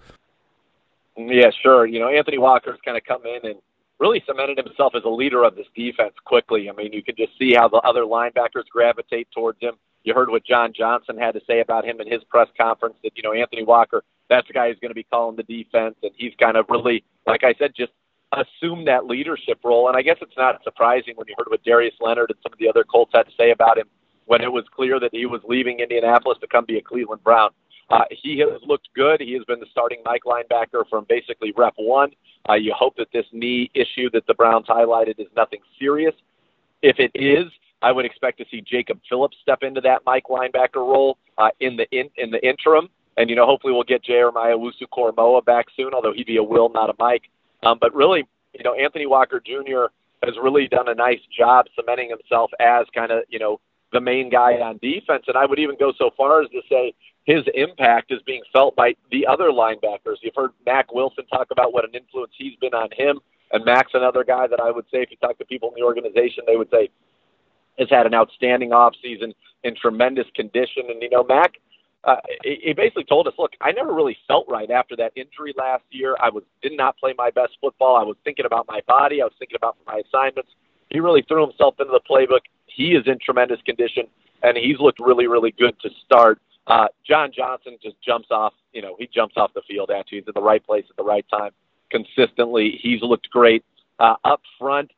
Yeah, 1.17 1.49
sure. 1.63 1.87
You 1.87 1.99
know, 1.99 2.07
Anthony 2.07 2.37
Walker's 2.37 2.79
kind 2.85 2.95
of 2.95 3.03
come 3.03 3.25
in 3.25 3.49
and 3.49 3.59
really 3.97 4.23
cemented 4.27 4.59
himself 4.59 4.93
as 4.95 5.03
a 5.05 5.09
leader 5.09 5.43
of 5.43 5.55
this 5.55 5.67
defense 5.75 6.13
quickly. 6.23 6.69
I 6.69 6.73
mean, 6.73 6.93
you 6.93 7.01
can 7.01 7.15
just 7.15 7.35
see 7.39 7.55
how 7.55 7.69
the 7.69 7.77
other 7.77 8.01
linebackers 8.01 8.67
gravitate 8.71 9.27
towards 9.33 9.59
him. 9.59 9.73
You 10.03 10.13
heard 10.13 10.29
what 10.29 10.45
John 10.45 10.73
Johnson 10.75 11.17
had 11.17 11.33
to 11.33 11.41
say 11.47 11.61
about 11.61 11.85
him 11.85 12.01
in 12.01 12.11
his 12.11 12.23
press 12.25 12.47
conference 12.59 12.95
that, 13.03 13.13
you 13.15 13.23
know, 13.23 13.33
Anthony 13.33 13.63
Walker, 13.63 14.03
that's 14.29 14.47
the 14.47 14.53
guy 14.53 14.67
who's 14.67 14.79
going 14.79 14.91
to 14.91 14.95
be 14.95 15.03
calling 15.03 15.35
the 15.35 15.43
defense. 15.43 15.95
And 16.03 16.11
he's 16.15 16.33
kind 16.39 16.57
of 16.57 16.65
really, 16.69 17.03
like 17.25 17.43
I 17.43 17.53
said, 17.57 17.71
just 17.75 17.91
assume 18.33 18.85
that 18.85 19.05
leadership 19.05 19.59
role. 19.63 19.87
And 19.87 19.97
I 19.97 20.01
guess 20.01 20.17
it's 20.21 20.37
not 20.37 20.63
surprising 20.63 21.13
when 21.15 21.27
you 21.27 21.35
heard 21.37 21.47
what 21.49 21.63
Darius 21.63 21.95
Leonard 22.01 22.31
and 22.31 22.39
some 22.43 22.51
of 22.51 22.59
the 22.59 22.69
other 22.69 22.83
Colts 22.83 23.11
had 23.13 23.23
to 23.23 23.31
say 23.37 23.51
about 23.51 23.77
him 23.77 23.87
when 24.25 24.41
it 24.41 24.51
was 24.51 24.65
clear 24.75 24.99
that 24.99 25.11
he 25.13 25.25
was 25.25 25.41
leaving 25.47 25.79
Indianapolis 25.79 26.37
to 26.41 26.47
come 26.47 26.65
be 26.65 26.77
a 26.77 26.81
Cleveland 26.81 27.23
Brown. 27.23 27.51
Uh, 27.89 28.05
he 28.09 28.39
has 28.39 28.61
looked 28.65 28.87
good. 28.95 29.21
He 29.21 29.33
has 29.33 29.43
been 29.43 29.59
the 29.59 29.67
starting 29.69 30.01
Mike 30.05 30.23
linebacker 30.25 30.83
from 30.89 31.05
basically 31.07 31.53
rep 31.55 31.73
one. 31.77 32.11
Uh, 32.49 32.53
you 32.53 32.73
hope 32.75 32.95
that 32.97 33.07
this 33.13 33.25
knee 33.31 33.69
issue 33.73 34.09
that 34.11 34.25
the 34.25 34.33
Browns 34.33 34.67
highlighted 34.67 35.19
is 35.19 35.27
nothing 35.35 35.59
serious. 35.77 36.15
If 36.81 36.97
it 36.99 37.11
is, 37.13 37.51
I 37.83 37.91
would 37.91 38.05
expect 38.05 38.37
to 38.39 38.45
see 38.49 38.61
Jacob 38.61 38.99
Phillips 39.07 39.37
step 39.41 39.61
into 39.61 39.81
that 39.81 40.01
Mike 40.05 40.23
linebacker 40.29 40.77
role 40.77 41.17
uh, 41.37 41.49
in 41.59 41.75
the 41.77 41.85
in, 41.91 42.09
in 42.17 42.31
the 42.31 42.43
interim. 42.47 42.89
And 43.17 43.29
you 43.29 43.35
know, 43.35 43.45
hopefully, 43.45 43.73
we'll 43.73 43.83
get 43.83 44.03
Jeremiah 44.03 44.55
Owusu-Koramoah 44.55 45.45
back 45.45 45.67
soon. 45.75 45.93
Although 45.93 46.13
he'd 46.13 46.25
be 46.25 46.37
a 46.37 46.43
will, 46.43 46.69
not 46.69 46.89
a 46.89 46.93
Mike. 46.97 47.29
Um, 47.61 47.77
but 47.79 47.93
really, 47.93 48.25
you 48.53 48.63
know, 48.63 48.73
Anthony 48.73 49.05
Walker 49.05 49.41
Jr. 49.45 49.85
has 50.23 50.35
really 50.41 50.67
done 50.67 50.87
a 50.87 50.95
nice 50.95 51.19
job 51.37 51.65
cementing 51.75 52.09
himself 52.09 52.51
as 52.59 52.85
kind 52.95 53.11
of, 53.11 53.23
you 53.29 53.39
know, 53.39 53.59
the 53.91 54.01
main 54.01 54.29
guy 54.29 54.53
on 54.53 54.79
defense. 54.81 55.25
And 55.27 55.37
I 55.37 55.45
would 55.45 55.59
even 55.59 55.77
go 55.77 55.93
so 55.97 56.09
far 56.17 56.41
as 56.41 56.49
to 56.49 56.61
say 56.69 56.93
his 57.25 57.43
impact 57.53 58.11
is 58.11 58.21
being 58.25 58.41
felt 58.51 58.75
by 58.75 58.95
the 59.11 59.27
other 59.27 59.49
linebackers. 59.49 60.17
You've 60.21 60.35
heard 60.35 60.51
Mack 60.65 60.93
Wilson 60.93 61.25
talk 61.27 61.47
about 61.51 61.73
what 61.73 61.85
an 61.85 61.91
influence 61.93 62.33
he's 62.37 62.55
been 62.59 62.73
on 62.73 62.89
him. 62.97 63.19
And 63.51 63.63
Mack's 63.63 63.91
another 63.93 64.23
guy 64.23 64.47
that 64.47 64.59
I 64.59 64.71
would 64.71 64.85
say, 64.91 65.03
if 65.03 65.11
you 65.11 65.17
talk 65.17 65.37
to 65.37 65.45
people 65.45 65.69
in 65.69 65.75
the 65.75 65.85
organization, 65.85 66.43
they 66.47 66.55
would 66.55 66.71
say 66.71 66.89
has 67.79 67.89
had 67.89 68.05
an 68.05 68.13
outstanding 68.13 68.69
offseason 68.69 69.33
in 69.63 69.75
tremendous 69.75 70.27
condition. 70.35 70.83
And, 70.89 71.01
you 71.01 71.09
know, 71.09 71.23
Mack, 71.23 71.53
uh, 72.03 72.17
he 72.43 72.73
basically 72.75 73.05
told 73.05 73.27
us, 73.27 73.33
look, 73.37 73.53
I 73.61 73.71
never 73.71 73.93
really 73.93 74.17
felt 74.27 74.45
right 74.49 74.69
after 74.69 74.95
that 74.97 75.13
injury 75.15 75.53
last 75.57 75.83
year. 75.89 76.17
I 76.19 76.29
was 76.29 76.43
did 76.61 76.75
not 76.75 76.97
play 76.97 77.13
my 77.17 77.31
best 77.31 77.53
football. 77.61 77.95
I 77.95 78.03
was 78.03 78.17
thinking 78.25 78.45
about 78.45 78.67
my 78.67 78.81
body. 78.87 79.21
I 79.21 79.25
was 79.25 79.33
thinking 79.39 79.55
about 79.55 79.77
my 79.87 80.01
assignments. 80.05 80.49
He 80.89 80.99
really 80.99 81.23
threw 81.27 81.45
himself 81.45 81.75
into 81.79 81.93
the 81.93 82.01
playbook. 82.01 82.41
He 82.65 82.93
is 82.93 83.03
in 83.07 83.19
tremendous 83.23 83.61
condition, 83.61 84.03
and 84.41 84.57
he's 84.57 84.79
looked 84.79 84.99
really, 84.99 85.27
really 85.27 85.51
good 85.51 85.79
to 85.81 85.89
start. 86.03 86.39
Uh, 86.67 86.87
John 87.07 87.31
Johnson 87.33 87.77
just 87.81 87.95
jumps 88.01 88.27
off. 88.31 88.53
You 88.73 88.81
know, 88.81 88.95
he 88.99 89.07
jumps 89.07 89.35
off 89.37 89.53
the 89.53 89.61
field 89.67 89.89
at 89.89 90.11
you. 90.11 90.19
He's 90.19 90.27
in 90.27 90.33
the 90.35 90.41
right 90.41 90.63
place 90.65 90.85
at 90.89 90.97
the 90.97 91.03
right 91.03 91.25
time 91.29 91.51
consistently. 91.89 92.79
He's 92.81 93.01
looked 93.01 93.29
great 93.29 93.63
uh, 93.99 94.15
up 94.25 94.41
front. 94.59 94.91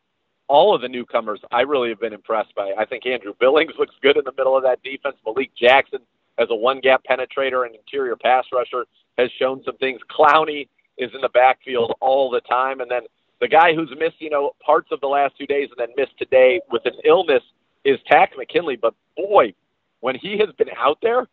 All 0.48 0.76
of 0.76 0.82
the 0.82 0.90
newcomers, 0.90 1.40
I 1.52 1.62
really 1.62 1.90
have 1.90 2.00
been 2.00 2.14
impressed 2.14 2.54
by. 2.56 2.74
I 2.78 2.86
think 2.86 3.06
Andrew 3.06 3.34
Billings 3.40 3.74
looks 3.80 3.96
good 4.02 4.18
in 4.18 4.24
the 4.26 4.34
middle 4.38 4.56
of 4.56 4.64
that 4.64 4.84
defense. 4.84 5.16
Malik 5.26 5.52
Jackson 5.56 6.00
as 6.38 6.48
a 6.50 6.56
one 6.56 6.80
gap 6.80 7.02
penetrator 7.10 7.66
and 7.66 7.76
interior 7.76 8.16
pass 8.16 8.46
rusher, 8.52 8.86
has 9.18 9.30
shown 9.40 9.64
some 9.64 9.78
things. 9.78 10.02
Clowney 10.10 10.68
is 10.98 11.12
in 11.14 11.22
the 11.22 11.30
backfield 11.30 11.94
all 12.02 12.30
the 12.30 12.42
time. 12.42 12.82
And 12.82 12.90
then 12.90 13.02
the 13.40 13.48
guy 13.48 13.74
who's 13.74 13.92
missed, 13.98 14.20
you 14.20 14.30
know, 14.30 14.52
parts 14.66 14.90
of 14.92 15.00
the 15.02 15.08
last 15.08 15.38
two 15.38 15.46
days 15.46 15.70
and 15.70 15.78
then 15.78 15.96
missed 15.98 16.18
today 16.18 16.62
with 16.72 16.86
an 16.86 16.94
illness 17.06 17.44
is 17.84 18.00
Takk 18.10 18.32
McKinley. 18.38 18.76
But 18.76 18.94
boy, 19.16 19.54
when 20.02 20.16
he 20.16 20.38
has 20.40 20.50
been 20.58 20.70
out 20.78 20.98
there, 21.02 21.28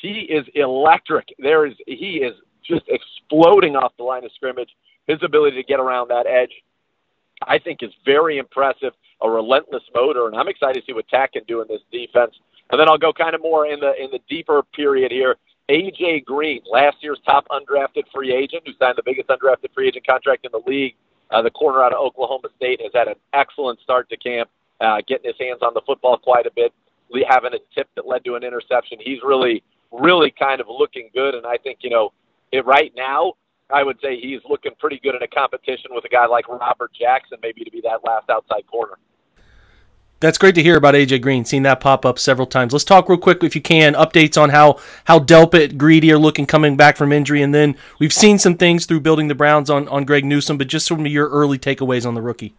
he 0.00 0.20
is 0.20 0.44
electric. 0.54 1.28
There 1.38 1.66
is 1.66 1.74
he 1.86 2.22
is 2.22 2.34
just 2.66 2.84
exploding 2.88 3.76
off 3.76 3.92
the 3.96 4.04
line 4.04 4.24
of 4.24 4.32
scrimmage. 4.34 4.70
His 5.06 5.18
ability 5.22 5.56
to 5.56 5.62
get 5.62 5.80
around 5.80 6.08
that 6.08 6.26
edge, 6.26 6.52
I 7.42 7.58
think, 7.58 7.82
is 7.82 7.92
very 8.04 8.38
impressive. 8.38 8.92
A 9.22 9.30
relentless 9.30 9.82
motor, 9.94 10.26
and 10.26 10.36
I'm 10.36 10.48
excited 10.48 10.80
to 10.80 10.86
see 10.86 10.92
what 10.92 11.08
Takk 11.08 11.32
can 11.32 11.44
do 11.44 11.62
in 11.62 11.68
this 11.68 11.80
defense. 11.90 12.34
And 12.70 12.80
then 12.80 12.88
I'll 12.88 12.98
go 12.98 13.12
kind 13.12 13.34
of 13.34 13.42
more 13.42 13.66
in 13.66 13.80
the 13.80 13.92
in 14.02 14.10
the 14.10 14.20
deeper 14.28 14.62
period 14.74 15.12
here. 15.12 15.36
AJ 15.70 16.24
Green, 16.24 16.60
last 16.70 16.96
year's 17.00 17.20
top 17.24 17.46
undrafted 17.48 18.04
free 18.12 18.34
agent, 18.34 18.64
who 18.66 18.72
signed 18.78 18.96
the 18.96 19.02
biggest 19.02 19.28
undrafted 19.28 19.72
free 19.74 19.88
agent 19.88 20.06
contract 20.06 20.44
in 20.44 20.52
the 20.52 20.60
league. 20.70 20.94
Uh, 21.30 21.40
the 21.40 21.50
corner 21.50 21.82
out 21.82 21.92
of 21.92 21.98
Oklahoma 21.98 22.48
State 22.56 22.80
has 22.82 22.92
had 22.94 23.08
an 23.08 23.14
excellent 23.32 23.80
start 23.80 24.08
to 24.10 24.16
camp, 24.16 24.50
uh, 24.80 24.98
getting 25.08 25.26
his 25.26 25.36
hands 25.38 25.60
on 25.62 25.72
the 25.72 25.80
football 25.86 26.18
quite 26.18 26.44
a 26.46 26.50
bit, 26.54 26.72
having 27.28 27.54
a 27.54 27.58
tip 27.74 27.88
that 27.96 28.06
led 28.06 28.24
to 28.24 28.34
an 28.34 28.42
interception. 28.42 28.98
He's 29.00 29.20
really, 29.24 29.62
really 29.90 30.30
kind 30.30 30.60
of 30.60 30.66
looking 30.68 31.08
good, 31.14 31.34
and 31.34 31.46
I 31.46 31.56
think 31.56 31.78
you 31.80 31.90
know, 31.90 32.12
it 32.52 32.66
right 32.66 32.92
now. 32.94 33.34
I 33.70 33.82
would 33.82 33.98
say 34.02 34.20
he's 34.20 34.40
looking 34.48 34.72
pretty 34.78 35.00
good 35.02 35.14
in 35.14 35.22
a 35.22 35.28
competition 35.28 35.90
with 35.90 36.04
a 36.04 36.08
guy 36.08 36.26
like 36.26 36.48
Robert 36.48 36.92
Jackson, 36.98 37.38
maybe 37.42 37.64
to 37.64 37.70
be 37.70 37.80
that 37.82 38.04
last 38.04 38.28
outside 38.30 38.66
corner. 38.66 38.98
That's 40.20 40.38
great 40.38 40.54
to 40.54 40.62
hear 40.62 40.76
about 40.76 40.94
AJ 40.94 41.20
Green. 41.20 41.44
Seen 41.44 41.64
that 41.64 41.80
pop 41.80 42.06
up 42.06 42.18
several 42.18 42.46
times. 42.46 42.72
Let's 42.72 42.84
talk 42.84 43.08
real 43.08 43.18
quick, 43.18 43.42
if 43.42 43.54
you 43.54 43.60
can, 43.60 43.94
updates 43.94 44.40
on 44.40 44.50
how 44.50 44.78
how 45.04 45.18
Delpit, 45.18 45.76
Greedy 45.76 46.10
are 46.12 46.18
looking 46.18 46.46
coming 46.46 46.76
back 46.76 46.96
from 46.96 47.12
injury, 47.12 47.42
and 47.42 47.54
then 47.54 47.76
we've 47.98 48.12
seen 48.12 48.38
some 48.38 48.56
things 48.56 48.86
through 48.86 49.00
building 49.00 49.28
the 49.28 49.34
Browns 49.34 49.68
on 49.68 49.86
on 49.88 50.04
Greg 50.04 50.24
Newsome. 50.24 50.56
but 50.56 50.66
just 50.68 50.86
some 50.86 51.00
of 51.00 51.06
your 51.06 51.28
early 51.28 51.58
takeaways 51.58 52.06
on 52.06 52.14
the 52.14 52.22
rookie. 52.22 52.54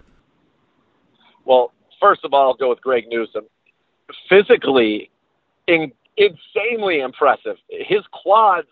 Well, 1.45 1.72
first 1.99 2.24
of 2.24 2.34
all, 2.34 2.49
I'll 2.49 2.53
go 2.56 2.70
with 2.70 2.82
Greg 2.82 3.06
Newsome. 3.08 3.45
Physically, 4.30 5.10
in, 5.68 5.91
insanely 6.18 6.99
impressive. 6.99 7.56
His 7.70 8.01
quads 8.12 8.68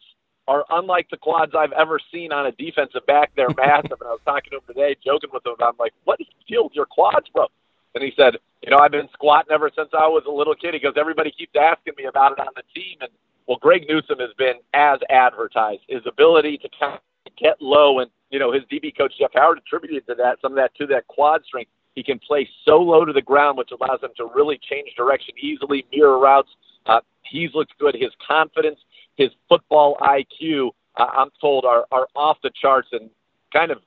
are 0.48 0.66
unlike 0.72 1.10
the 1.10 1.18
quads 1.18 1.54
I've 1.58 1.72
ever 1.72 2.00
seen 2.12 2.32
on 2.32 2.46
a 2.46 2.52
defensive 2.52 3.06
back. 3.06 3.32
They're 3.36 3.50
massive, 3.58 4.00
and 4.00 4.08
I 4.08 4.12
was 4.12 4.22
talking 4.26 4.52
to 4.52 4.58
him 4.58 4.64
today, 4.68 4.96
joking 5.04 5.30
with 5.34 5.46
him. 5.46 5.56
I'm 5.60 5.74
like, 5.80 5.94
"What 6.04 6.20
is 6.20 6.28
the 6.28 6.54
deal 6.54 6.66
with 6.66 6.74
your 6.74 6.86
quads, 6.86 7.28
bro?" 7.34 7.48
And 7.96 8.04
he 8.04 8.12
said, 8.16 8.38
"You 8.64 8.72
know, 8.72 8.78
I've 8.78 8.92
been 8.92 9.10
squatting 9.14 9.52
ever 9.52 9.72
since 9.76 9.90
I 9.94 10.08
was 10.08 10.24
a 10.28 10.32
little 10.32 10.56
kid." 10.56 10.74
He 10.74 10.80
goes, 10.80 10.94
"Everybody 10.98 11.32
keeps 11.32 11.54
asking 11.60 11.94
me 11.98 12.06
about 12.06 12.34
it 12.34 12.40
on 12.40 12.54
the 12.56 12.64
team." 12.74 12.98
And 13.02 13.12
well, 13.48 13.58
Greg 13.62 13.86
Newsome 13.88 14.20
has 14.20 14.34
been 14.38 14.56
as 14.74 15.00
advertised. 15.10 15.82
His 15.88 16.02
ability 16.08 16.58
to 16.60 16.70
kind 16.80 16.96
of 16.96 17.36
get 17.38 17.62
low, 17.62 18.00
and 18.00 18.10
you 18.30 18.40
know, 18.40 18.52
his 18.52 18.64
DB 18.64 18.96
coach 18.96 19.14
Jeff 19.18 19.32
Howard 19.34 19.60
attributed 19.60 20.08
to 20.08 20.16
that 20.16 20.40
some 20.42 20.54
of 20.54 20.56
that 20.58 20.76
to 20.76 20.88
that 20.88 21.08
quad 21.08 21.44
strength. 21.46 21.72
He 21.96 22.04
can 22.04 22.18
play 22.18 22.50
so 22.66 22.78
low 22.78 23.06
to 23.06 23.14
the 23.14 23.22
ground, 23.22 23.58
which 23.58 23.70
allows 23.72 24.02
him 24.02 24.10
to 24.18 24.26
really 24.34 24.60
change 24.70 24.96
direction 24.98 25.36
easily, 25.40 25.86
mirror 25.92 26.18
routes. 26.18 26.50
Uh, 26.88 27.02
he's 27.22 27.54
looked 27.54 27.78
good. 27.78 27.96
His 27.96 28.12
confidence, 28.26 28.80
his 29.16 29.30
football 29.50 29.98
IQ, 30.02 30.72
uh, 30.98 31.06
I'm 31.16 31.30
told, 31.40 31.66
are, 31.66 31.86
are 31.92 32.08
off 32.16 32.38
the 32.44 32.52
charts 32.60 32.90
and 32.92 33.10
kind 33.52 33.72
of 33.72 33.80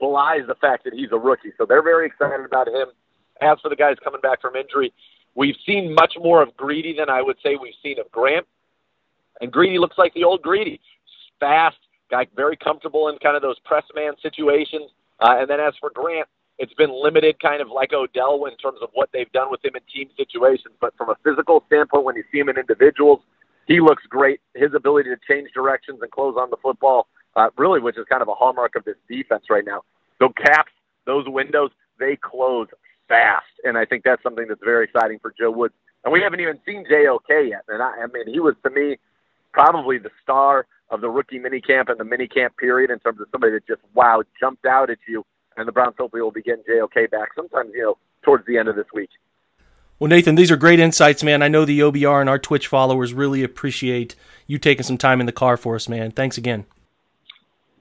belies 0.00 0.46
the 0.46 0.54
fact 0.54 0.84
that 0.84 0.94
he's 0.94 1.12
a 1.12 1.18
rookie. 1.18 1.52
So 1.58 1.66
they're 1.66 1.82
very 1.82 2.06
excited 2.06 2.44
about 2.44 2.68
him. 2.68 2.88
As 3.40 3.58
for 3.60 3.68
the 3.68 3.76
guys 3.76 3.96
coming 4.02 4.20
back 4.20 4.40
from 4.40 4.56
injury, 4.56 4.92
we've 5.34 5.56
seen 5.64 5.94
much 5.94 6.14
more 6.20 6.42
of 6.42 6.56
Greedy 6.56 6.94
than 6.96 7.08
I 7.08 7.22
would 7.22 7.36
say 7.42 7.56
we've 7.56 7.74
seen 7.82 7.98
of 7.98 8.10
Grant. 8.10 8.46
And 9.40 9.50
Greedy 9.50 9.78
looks 9.78 9.96
like 9.96 10.12
the 10.14 10.24
old 10.24 10.42
Greedy. 10.42 10.80
Fast, 11.38 11.78
guy 12.10 12.26
very 12.36 12.56
comfortable 12.56 13.08
in 13.08 13.18
kind 13.18 13.36
of 13.36 13.42
those 13.42 13.58
press 13.60 13.84
man 13.94 14.12
situations. 14.22 14.90
Uh, 15.20 15.36
and 15.38 15.48
then 15.48 15.60
as 15.60 15.74
for 15.80 15.90
Grant, 15.94 16.28
it's 16.58 16.74
been 16.74 16.90
limited, 16.92 17.40
kind 17.40 17.62
of 17.62 17.68
like 17.68 17.94
Odell, 17.94 18.44
in 18.44 18.56
terms 18.58 18.80
of 18.82 18.90
what 18.92 19.08
they've 19.12 19.32
done 19.32 19.50
with 19.50 19.64
him 19.64 19.72
in 19.74 19.80
team 19.92 20.10
situations. 20.16 20.74
But 20.78 20.94
from 20.96 21.08
a 21.08 21.16
physical 21.24 21.64
standpoint, 21.66 22.04
when 22.04 22.16
you 22.16 22.24
see 22.30 22.38
him 22.38 22.50
in 22.50 22.58
individuals, 22.58 23.20
he 23.66 23.80
looks 23.80 24.02
great. 24.08 24.40
His 24.54 24.74
ability 24.74 25.10
to 25.10 25.16
change 25.28 25.50
directions 25.54 26.00
and 26.02 26.10
close 26.10 26.36
on 26.38 26.50
the 26.50 26.56
football, 26.62 27.06
uh, 27.36 27.50
really, 27.56 27.80
which 27.80 27.96
is 27.96 28.04
kind 28.08 28.22
of 28.22 28.28
a 28.28 28.34
hallmark 28.34 28.74
of 28.76 28.84
this 28.84 28.96
defense 29.08 29.44
right 29.50 29.64
now. 29.64 29.82
Those 30.18 30.32
caps, 30.36 30.72
those 31.06 31.24
windows, 31.28 31.70
they 31.98 32.16
close 32.16 32.68
fast, 33.08 33.46
and 33.64 33.76
I 33.76 33.84
think 33.84 34.04
that's 34.04 34.22
something 34.22 34.46
that's 34.48 34.62
very 34.62 34.84
exciting 34.84 35.18
for 35.20 35.32
Joe 35.38 35.50
Woods. 35.50 35.74
And 36.04 36.12
we 36.12 36.20
haven't 36.22 36.40
even 36.40 36.58
seen 36.64 36.84
JOK 36.90 37.28
yet. 37.48 37.62
And 37.68 37.82
I, 37.82 38.02
I 38.02 38.06
mean, 38.12 38.32
he 38.32 38.40
was 38.40 38.54
to 38.62 38.70
me 38.70 38.98
probably 39.52 39.98
the 39.98 40.10
star 40.22 40.66
of 40.90 41.00
the 41.00 41.10
rookie 41.10 41.38
minicamp 41.38 41.90
and 41.90 41.98
the 41.98 42.04
minicamp 42.04 42.56
period 42.56 42.90
in 42.90 42.98
terms 43.00 43.20
of 43.20 43.26
somebody 43.30 43.52
that 43.52 43.66
just 43.66 43.82
wow 43.94 44.22
jumped 44.40 44.64
out 44.64 44.90
at 44.90 44.98
you 45.06 45.24
and 45.56 45.68
the 45.68 45.72
Browns 45.72 45.94
hopefully 45.98 46.22
will 46.22 46.30
be 46.30 46.42
getting 46.42 46.64
JOK 46.66 47.10
back 47.10 47.30
sometimes, 47.36 47.70
you 47.74 47.82
know, 47.82 47.98
towards 48.22 48.46
the 48.46 48.58
end 48.58 48.68
of 48.68 48.76
this 48.76 48.86
week. 48.94 49.10
Well, 50.00 50.08
Nathan, 50.08 50.34
these 50.34 50.50
are 50.50 50.56
great 50.56 50.80
insights, 50.80 51.22
man. 51.22 51.42
I 51.42 51.48
know 51.48 51.66
the 51.66 51.80
OBR 51.80 52.22
and 52.22 52.30
our 52.30 52.38
Twitch 52.38 52.66
followers 52.68 53.12
really 53.12 53.42
appreciate 53.42 54.16
you 54.46 54.56
taking 54.56 54.82
some 54.82 54.96
time 54.96 55.20
in 55.20 55.26
the 55.26 55.32
car 55.32 55.58
for 55.58 55.74
us, 55.74 55.90
man. 55.90 56.10
Thanks 56.10 56.38
again. 56.38 56.64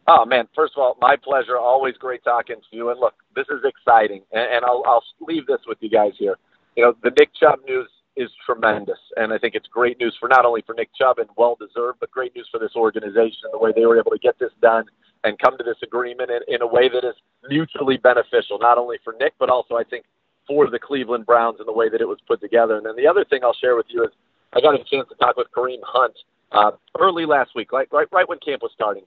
Oh 0.06 0.26
man, 0.26 0.50
first 0.54 0.74
of 0.76 0.82
all, 0.82 0.98
my 1.00 1.16
pleasure. 1.16 1.58
Always 1.58 1.96
great 1.96 2.22
talking 2.26 2.58
to 2.58 2.76
you. 2.76 2.90
And 2.90 3.00
look, 3.00 3.14
this 3.36 3.46
is 3.50 3.64
exciting, 3.64 4.24
and, 4.34 4.66
I'll 4.66 4.84
I'll 4.86 5.04
leave 5.22 5.48
this 5.48 5.62
with 5.66 5.78
you 5.80 5.90
guys 5.90 6.12
here. 6.20 6.36
You 6.76 6.84
know, 6.84 6.94
the 7.04 7.12
Nick 7.18 7.30
Chubb 7.40 7.60
news 7.66 7.88
is 8.18 8.30
tremendous, 8.46 9.00
and 9.16 9.32
I 9.32 9.38
think 9.38 9.56
it's 9.56 9.68
great 9.68 9.98
news 10.00 10.18
for 10.20 10.28
not 10.28 10.46
only 10.46 10.62
for 10.66 10.74
Nick 10.74 10.90
Chubb 11.00 11.20
and 11.20 11.30
well 11.38 11.56
deserved, 11.58 12.00
but 12.02 12.12
great 12.12 12.36
news 12.36 12.50
for 12.52 12.60
this 12.60 12.76
organization 12.76 13.48
the 13.54 13.60
way 13.60 13.72
they 13.74 13.86
were 13.86 13.98
able 13.98 14.12
to 14.12 14.20
get 14.20 14.38
this 14.40 14.52
done 14.62 14.84
and 15.24 15.40
come 15.40 15.58
to 15.58 15.64
this 15.64 15.78
agreement 15.84 16.32
in, 16.32 16.56
in 16.56 16.62
a 16.62 16.68
way 16.68 16.90
that 16.90 17.08
is 17.08 17.16
mutually 17.48 17.96
beneficial, 17.98 18.58
not 18.60 18.78
only 18.78 18.98
for 19.06 19.14
Nick, 19.20 19.36
but 19.40 19.50
also 19.50 19.76
I 19.76 19.84
think 19.84 20.04
for 20.50 20.68
the 20.68 20.80
Cleveland 20.80 21.28
Browns 21.28 21.58
and 21.60 21.68
the 21.68 21.74
way 21.74 21.90
that 21.90 22.02
it 22.02 22.08
was 22.08 22.18
put 22.28 22.42
together. 22.42 22.76
And 22.76 22.86
then 22.86 22.96
the 22.98 23.08
other 23.08 23.24
thing 23.24 23.42
I'll 23.44 23.54
share 23.54 23.76
with 23.76 23.86
you 23.90 24.04
is 24.04 24.10
I 24.52 24.60
got 24.60 24.74
a 24.74 24.84
chance 24.84 25.08
to 25.10 25.16
talk 25.16 25.38
with 25.38 25.48
Kareem 25.56 25.80
Hunt 25.84 26.16
uh, 26.52 26.72
early 27.00 27.26
last 27.28 27.52
week, 27.56 27.72
like 27.72 27.94
right, 27.94 28.08
right 28.12 28.28
when 28.28 28.40
camp 28.40 28.64
was 28.64 28.72
starting, 28.74 29.04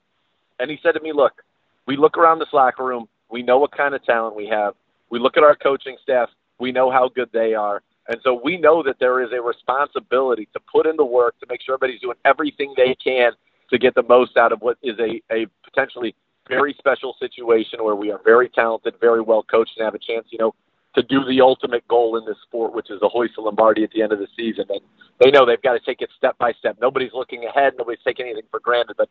and 0.61 0.71
he 0.71 0.79
said 0.83 0.93
to 0.93 1.01
me, 1.01 1.13
"Look, 1.13 1.43
we 1.87 1.97
look 1.97 2.17
around 2.17 2.39
this 2.39 2.53
locker 2.53 2.85
room, 2.85 3.09
we 3.29 3.43
know 3.43 3.59
what 3.59 3.77
kind 3.77 3.93
of 3.95 4.05
talent 4.05 4.37
we 4.37 4.47
have. 4.47 4.75
We 5.11 5.19
look 5.19 5.37
at 5.37 5.43
our 5.43 5.57
coaching 5.57 5.97
staff, 6.01 6.31
we 6.61 6.71
know 6.71 6.93
how 6.93 7.09
good 7.09 7.29
they 7.33 7.55
are." 7.55 7.83
And 8.07 8.19
so 8.23 8.41
we 8.43 8.57
know 8.57 8.83
that 8.85 9.01
there 9.01 9.21
is 9.23 9.31
a 9.33 9.43
responsibility 9.43 10.49
to 10.53 10.61
put 10.73 10.87
in 10.87 10.97
the 10.97 11.05
work 11.05 11.39
to 11.41 11.47
make 11.49 11.61
sure 11.63 11.75
everybody's 11.75 12.01
doing 12.01 12.17
everything 12.25 12.75
they 12.77 12.95
can 13.03 13.33
to 13.71 13.79
get 13.79 13.95
the 13.95 14.03
most 14.03 14.37
out 14.37 14.53
of 14.53 14.61
what 14.61 14.77
is 14.83 14.97
a, 15.01 15.21
a 15.33 15.47
potentially 15.65 16.15
very 16.49 16.75
special 16.79 17.17
situation 17.19 17.83
where 17.83 17.95
we 17.95 18.11
are 18.11 18.21
very 18.25 18.49
talented, 18.49 18.95
very 19.01 19.21
well 19.21 19.43
coached, 19.43 19.73
and 19.77 19.85
have 19.85 19.95
a 19.95 19.99
chance, 19.99 20.27
you 20.31 20.39
know, 20.39 20.55
to 20.95 21.03
do 21.03 21.25
the 21.25 21.41
ultimate 21.41 21.87
goal 21.89 22.17
in 22.19 22.25
this 22.25 22.37
sport, 22.47 22.75
which 22.75 22.91
is 22.91 23.01
a 23.03 23.09
hoist 23.09 23.35
of 23.39 23.45
Lombardi 23.45 23.83
at 23.83 23.91
the 23.93 24.03
end 24.03 24.13
of 24.13 24.19
the 24.19 24.29
season. 24.37 24.67
And 24.69 24.81
they 25.23 25.31
know 25.31 25.47
they've 25.47 25.63
got 25.63 25.73
to 25.73 25.81
take 25.81 26.03
it 26.03 26.11
step 26.17 26.37
by 26.39 26.53
step. 26.53 26.77
Nobody's 26.81 27.13
looking 27.15 27.45
ahead. 27.45 27.75
Nobody's 27.79 28.03
taking 28.05 28.27
anything 28.27 28.49
for 28.51 28.61
granted. 28.61 28.97
But 28.99 29.09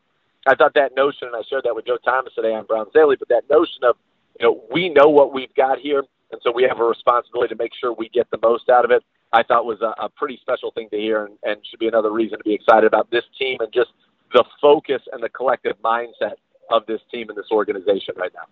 I 0.47 0.55
thought 0.55 0.73
that 0.75 0.95
notion, 0.95 1.27
and 1.27 1.35
I 1.35 1.41
shared 1.49 1.63
that 1.65 1.75
with 1.75 1.85
Joe 1.85 1.97
Thomas 2.03 2.33
today 2.35 2.53
on 2.53 2.65
Browns 2.65 2.89
Daily, 2.93 3.15
but 3.17 3.29
that 3.29 3.49
notion 3.49 3.83
of, 3.83 3.95
you 4.39 4.45
know, 4.45 4.61
we 4.71 4.89
know 4.89 5.09
what 5.09 5.33
we've 5.33 5.53
got 5.55 5.79
here, 5.79 6.03
and 6.31 6.41
so 6.43 6.51
we 6.51 6.63
have 6.63 6.79
a 6.79 6.83
responsibility 6.83 7.53
to 7.53 7.61
make 7.61 7.71
sure 7.79 7.93
we 7.93 8.09
get 8.09 8.29
the 8.31 8.39
most 8.41 8.69
out 8.69 8.85
of 8.85 8.91
it. 8.91 9.03
I 9.33 9.43
thought 9.43 9.65
was 9.65 9.81
a, 9.81 9.93
a 10.01 10.09
pretty 10.09 10.37
special 10.41 10.71
thing 10.71 10.89
to 10.89 10.97
hear, 10.97 11.25
and, 11.25 11.37
and 11.43 11.57
should 11.69 11.79
be 11.79 11.87
another 11.87 12.11
reason 12.11 12.37
to 12.37 12.43
be 12.43 12.53
excited 12.53 12.85
about 12.85 13.09
this 13.11 13.23
team 13.37 13.57
and 13.59 13.71
just 13.71 13.91
the 14.33 14.43
focus 14.61 15.01
and 15.11 15.21
the 15.21 15.29
collective 15.29 15.75
mindset 15.83 16.35
of 16.71 16.85
this 16.85 17.01
team 17.11 17.29
and 17.29 17.37
this 17.37 17.51
organization 17.51 18.15
right 18.17 18.31
now. 18.33 18.45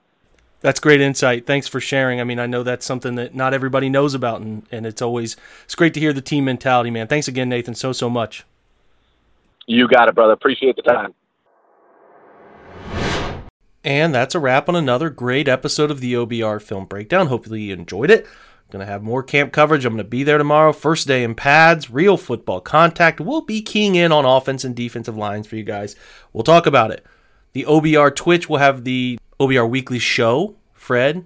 That's 0.62 0.80
great 0.80 0.99
insight. 0.99 1.45
Thanks 1.45 1.68
for 1.68 1.80
sharing. 1.80 2.20
I 2.20 2.26
mean, 2.26 2.39
I 2.39 2.45
know 2.45 2.64
that's 2.64 2.86
something 2.86 3.16
that 3.16 3.34
not 3.34 3.53
everybody 3.53 3.89
knows 3.89 4.14
about, 4.14 4.41
and, 4.41 4.64
and 4.72 4.86
it's 4.86 5.01
always 5.01 5.38
it's 5.64 5.76
great 5.76 5.93
to 5.93 5.99
hear 5.99 6.12
the 6.12 6.22
team 6.22 6.45
mentality, 6.45 6.91
man. 6.91 7.07
Thanks 7.07 7.28
again, 7.28 7.49
Nathan, 7.49 7.76
so 7.76 7.93
so 7.93 8.10
much. 8.10 8.45
You 9.68 9.88
got 9.88 10.10
it, 10.10 10.16
brother. 10.16 10.34
Appreciate 10.34 10.76
the 10.76 10.82
time. 10.82 11.14
And 13.84 14.14
that's 14.14 14.36
a 14.36 14.39
wrap 14.39 14.68
on 14.68 14.76
another 14.76 15.10
great 15.10 15.47
episode 15.47 15.89
of 15.89 16.01
the 16.01 16.14
OBR 16.14 16.62
Film 16.62 16.86
Breakdown. 16.86 17.28
Hopefully, 17.28 17.62
you 17.62 17.74
enjoyed 17.74 18.12
it. 18.12 18.28
Going 18.72 18.86
to 18.86 18.91
have 18.91 19.01
more 19.01 19.24
camp 19.24 19.51
coverage. 19.51 19.84
I'm 19.84 19.93
going 19.93 20.03
to 20.03 20.10
be 20.10 20.24
there 20.24 20.38
tomorrow. 20.38 20.74
First 20.74 21.07
day 21.07 21.24
in 21.24 21.34
pads, 21.34 21.89
real 21.89 22.18
football 22.18 22.62
contact. 22.62 23.20
We'll 23.20 23.41
be 23.41 23.64
keying 23.64 23.95
in 23.95 24.12
on 24.12 24.26
offense 24.26 24.64
and 24.64 24.76
defensive 24.76 25.18
lines 25.18 25.47
for 25.47 25.55
you 25.55 25.64
guys. 25.64 25.95
We'll 26.34 26.43
talk 26.43 26.68
about 26.68 26.91
it. 26.91 27.03
The 27.53 27.64
OBR 27.64 28.16
Twitch 28.16 28.47
will 28.47 28.57
have 28.57 28.84
the 28.84 29.18
OBR 29.39 29.69
Weekly 29.69 29.99
Show. 29.99 30.55
Fred, 30.73 31.25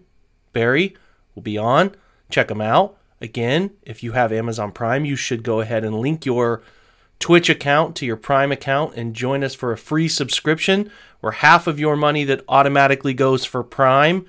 Barry 0.52 0.96
will 1.36 1.42
be 1.42 1.58
on. 1.58 1.96
Check 2.30 2.48
them 2.48 2.62
out. 2.62 2.98
Again, 3.22 3.72
if 3.84 4.04
you 4.04 4.12
have 4.12 4.32
Amazon 4.32 4.72
Prime, 4.72 5.06
you 5.06 5.16
should 5.16 5.44
go 5.44 5.62
ahead 5.62 5.86
and 5.86 6.00
link 6.00 6.26
your 6.26 6.62
Twitch 7.20 7.50
account 7.50 7.96
to 7.96 8.06
your 8.06 8.18
Prime 8.18 8.52
account 8.52 8.96
and 8.96 9.16
join 9.16 9.44
us 9.44 9.56
for 9.56 9.72
a 9.72 9.78
free 9.78 10.10
subscription 10.10 10.92
where 11.22 11.32
half 11.32 11.68
of 11.68 11.80
your 11.80 11.96
money 11.96 12.26
that 12.26 12.44
automatically 12.50 13.14
goes 13.14 13.46
for 13.46 13.64
Prime 13.64 14.26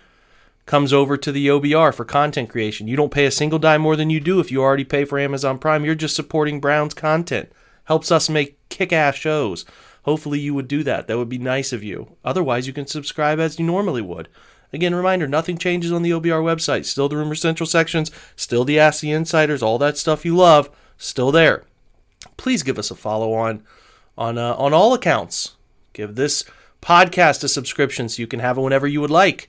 comes 0.64 0.92
over 0.92 1.16
to 1.16 1.32
the 1.32 1.48
OBR 1.48 1.92
for 1.92 2.04
content 2.04 2.48
creation. 2.48 2.86
You 2.86 2.96
don't 2.96 3.12
pay 3.12 3.26
a 3.26 3.30
single 3.30 3.58
dime 3.58 3.82
more 3.82 3.96
than 3.96 4.10
you 4.10 4.20
do 4.20 4.38
if 4.38 4.52
you 4.52 4.62
already 4.62 4.84
pay 4.84 5.04
for 5.04 5.18
Amazon 5.18 5.58
Prime. 5.58 5.84
You're 5.84 5.96
just 5.96 6.14
supporting 6.14 6.60
Brown's 6.60 6.94
content. 6.94 7.50
Helps 7.84 8.12
us 8.12 8.30
make 8.30 8.56
kick 8.68 8.92
ass 8.92 9.16
shows. 9.16 9.64
Hopefully, 10.04 10.38
you 10.38 10.54
would 10.54 10.68
do 10.68 10.82
that. 10.84 11.06
That 11.06 11.18
would 11.18 11.28
be 11.28 11.38
nice 11.38 11.72
of 11.72 11.82
you. 11.82 12.16
Otherwise, 12.24 12.66
you 12.66 12.72
can 12.72 12.86
subscribe 12.86 13.40
as 13.40 13.58
you 13.58 13.64
normally 13.66 14.02
would. 14.02 14.28
Again, 14.72 14.94
reminder 14.94 15.26
nothing 15.26 15.56
changes 15.56 15.92
on 15.92 16.02
the 16.02 16.10
OBR 16.10 16.42
website. 16.42 16.84
Still 16.84 17.08
the 17.08 17.16
Rumor 17.16 17.34
Central 17.34 17.66
sections, 17.66 18.10
still 18.34 18.64
the 18.64 18.78
Ask 18.78 19.00
the 19.00 19.12
Insiders, 19.12 19.62
all 19.62 19.78
that 19.78 19.96
stuff 19.96 20.24
you 20.24 20.36
love, 20.36 20.68
still 20.98 21.30
there. 21.30 21.64
Please 22.36 22.62
give 22.62 22.78
us 22.78 22.90
a 22.90 22.94
follow 22.94 23.32
on 23.34 23.62
on 24.18 24.36
uh, 24.36 24.54
on 24.54 24.72
all 24.74 24.94
accounts. 24.94 25.56
Give 25.92 26.14
this 26.14 26.44
podcast 26.82 27.44
a 27.44 27.48
subscription 27.48 28.08
so 28.08 28.20
you 28.20 28.26
can 28.26 28.40
have 28.40 28.58
it 28.58 28.62
whenever 28.62 28.86
you 28.86 29.00
would 29.00 29.10
like 29.10 29.48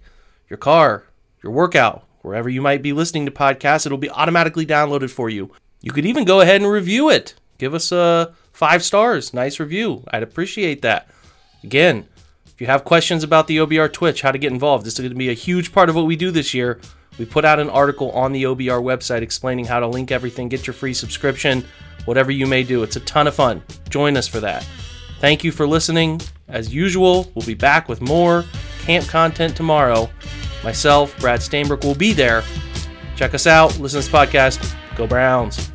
your 0.49 0.58
car, 0.58 1.06
your 1.41 1.51
workout, 1.51 2.06
wherever 2.22 2.49
you 2.49 2.62
might 2.62 2.82
be 2.82 2.93
listening 2.93 3.26
to 3.26 3.32
podcasts, 3.32 3.86
it'll 3.86 3.97
be 3.97 4.10
automatically 4.10 4.66
downloaded 4.66 5.10
for 5.10 5.30
you. 5.30 5.51
You 5.82 5.91
could 5.91 6.06
even 6.06 6.24
go 6.24 6.41
ahead 6.41 6.62
and 6.62 6.70
review 6.70 7.10
it. 7.10 7.34
Give 7.58 7.74
us 7.74 7.91
a 7.91 8.34
five 8.56 8.84
stars, 8.84 9.34
nice 9.34 9.60
review. 9.60 10.03
I'd 10.12 10.24
appreciate 10.24 10.82
that. 10.82 11.10
Again, 11.64 12.08
if 12.45 12.62
you 12.62 12.68
have 12.68 12.86
questions 12.86 13.24
about 13.24 13.47
the 13.47 13.58
OBR 13.58 13.91
Twitch, 13.91 14.22
how 14.22 14.32
to 14.32 14.38
get 14.38 14.53
involved, 14.53 14.86
this 14.86 14.93
is 14.93 14.99
going 14.99 15.10
to 15.10 15.16
be 15.16 15.30
a 15.30 15.34
huge 15.34 15.74
part 15.74 15.89
of 15.89 15.95
what 15.95 16.06
we 16.06 16.16
do 16.16 16.32
this 16.32 16.53
year. 16.53 16.80
We 17.20 17.26
put 17.26 17.43
out 17.43 17.60
an 17.60 17.70
article 17.70 18.12
on 18.12 18.32
the 18.32 18.43
OBR 18.43 18.82
website 18.82 19.22
explaining 19.22 19.66
how 19.66 19.82
to 19.82 19.88
link 19.88 20.12
everything, 20.12 20.47
get 20.47 20.66
your 20.66 20.74
free 20.74 20.93
subscription, 20.93 21.66
whatever 22.06 22.32
you 22.32 22.47
may 22.47 22.64
do. 22.64 22.82
It's 22.84 22.95
a 22.95 23.01
ton 23.01 23.28
of 23.28 23.36
fun. 23.36 23.62
Join 23.89 24.16
us 24.16 24.28
for 24.28 24.39
that. 24.39 24.66
Thank 25.20 25.43
you 25.43 25.51
for 25.51 25.68
listening. 25.68 26.22
As 26.47 26.74
usual, 26.74 27.32
we'll 27.36 27.45
be 27.45 27.56
back 27.56 27.89
with 27.89 28.01
more 28.01 28.45
camp 28.84 29.06
content 29.08 29.56
tomorrow. 29.58 30.10
Myself, 30.64 31.18
Brad 31.20 31.41
Stainbrook, 31.41 31.84
will 31.84 31.95
be 31.95 32.14
there. 32.14 32.43
Check 33.18 33.34
us 33.34 33.47
out, 33.47 33.78
listen 33.80 34.01
to 34.01 34.08
this 34.08 34.10
podcast. 34.10 34.76
Go 34.95 35.08
Browns. 35.08 35.74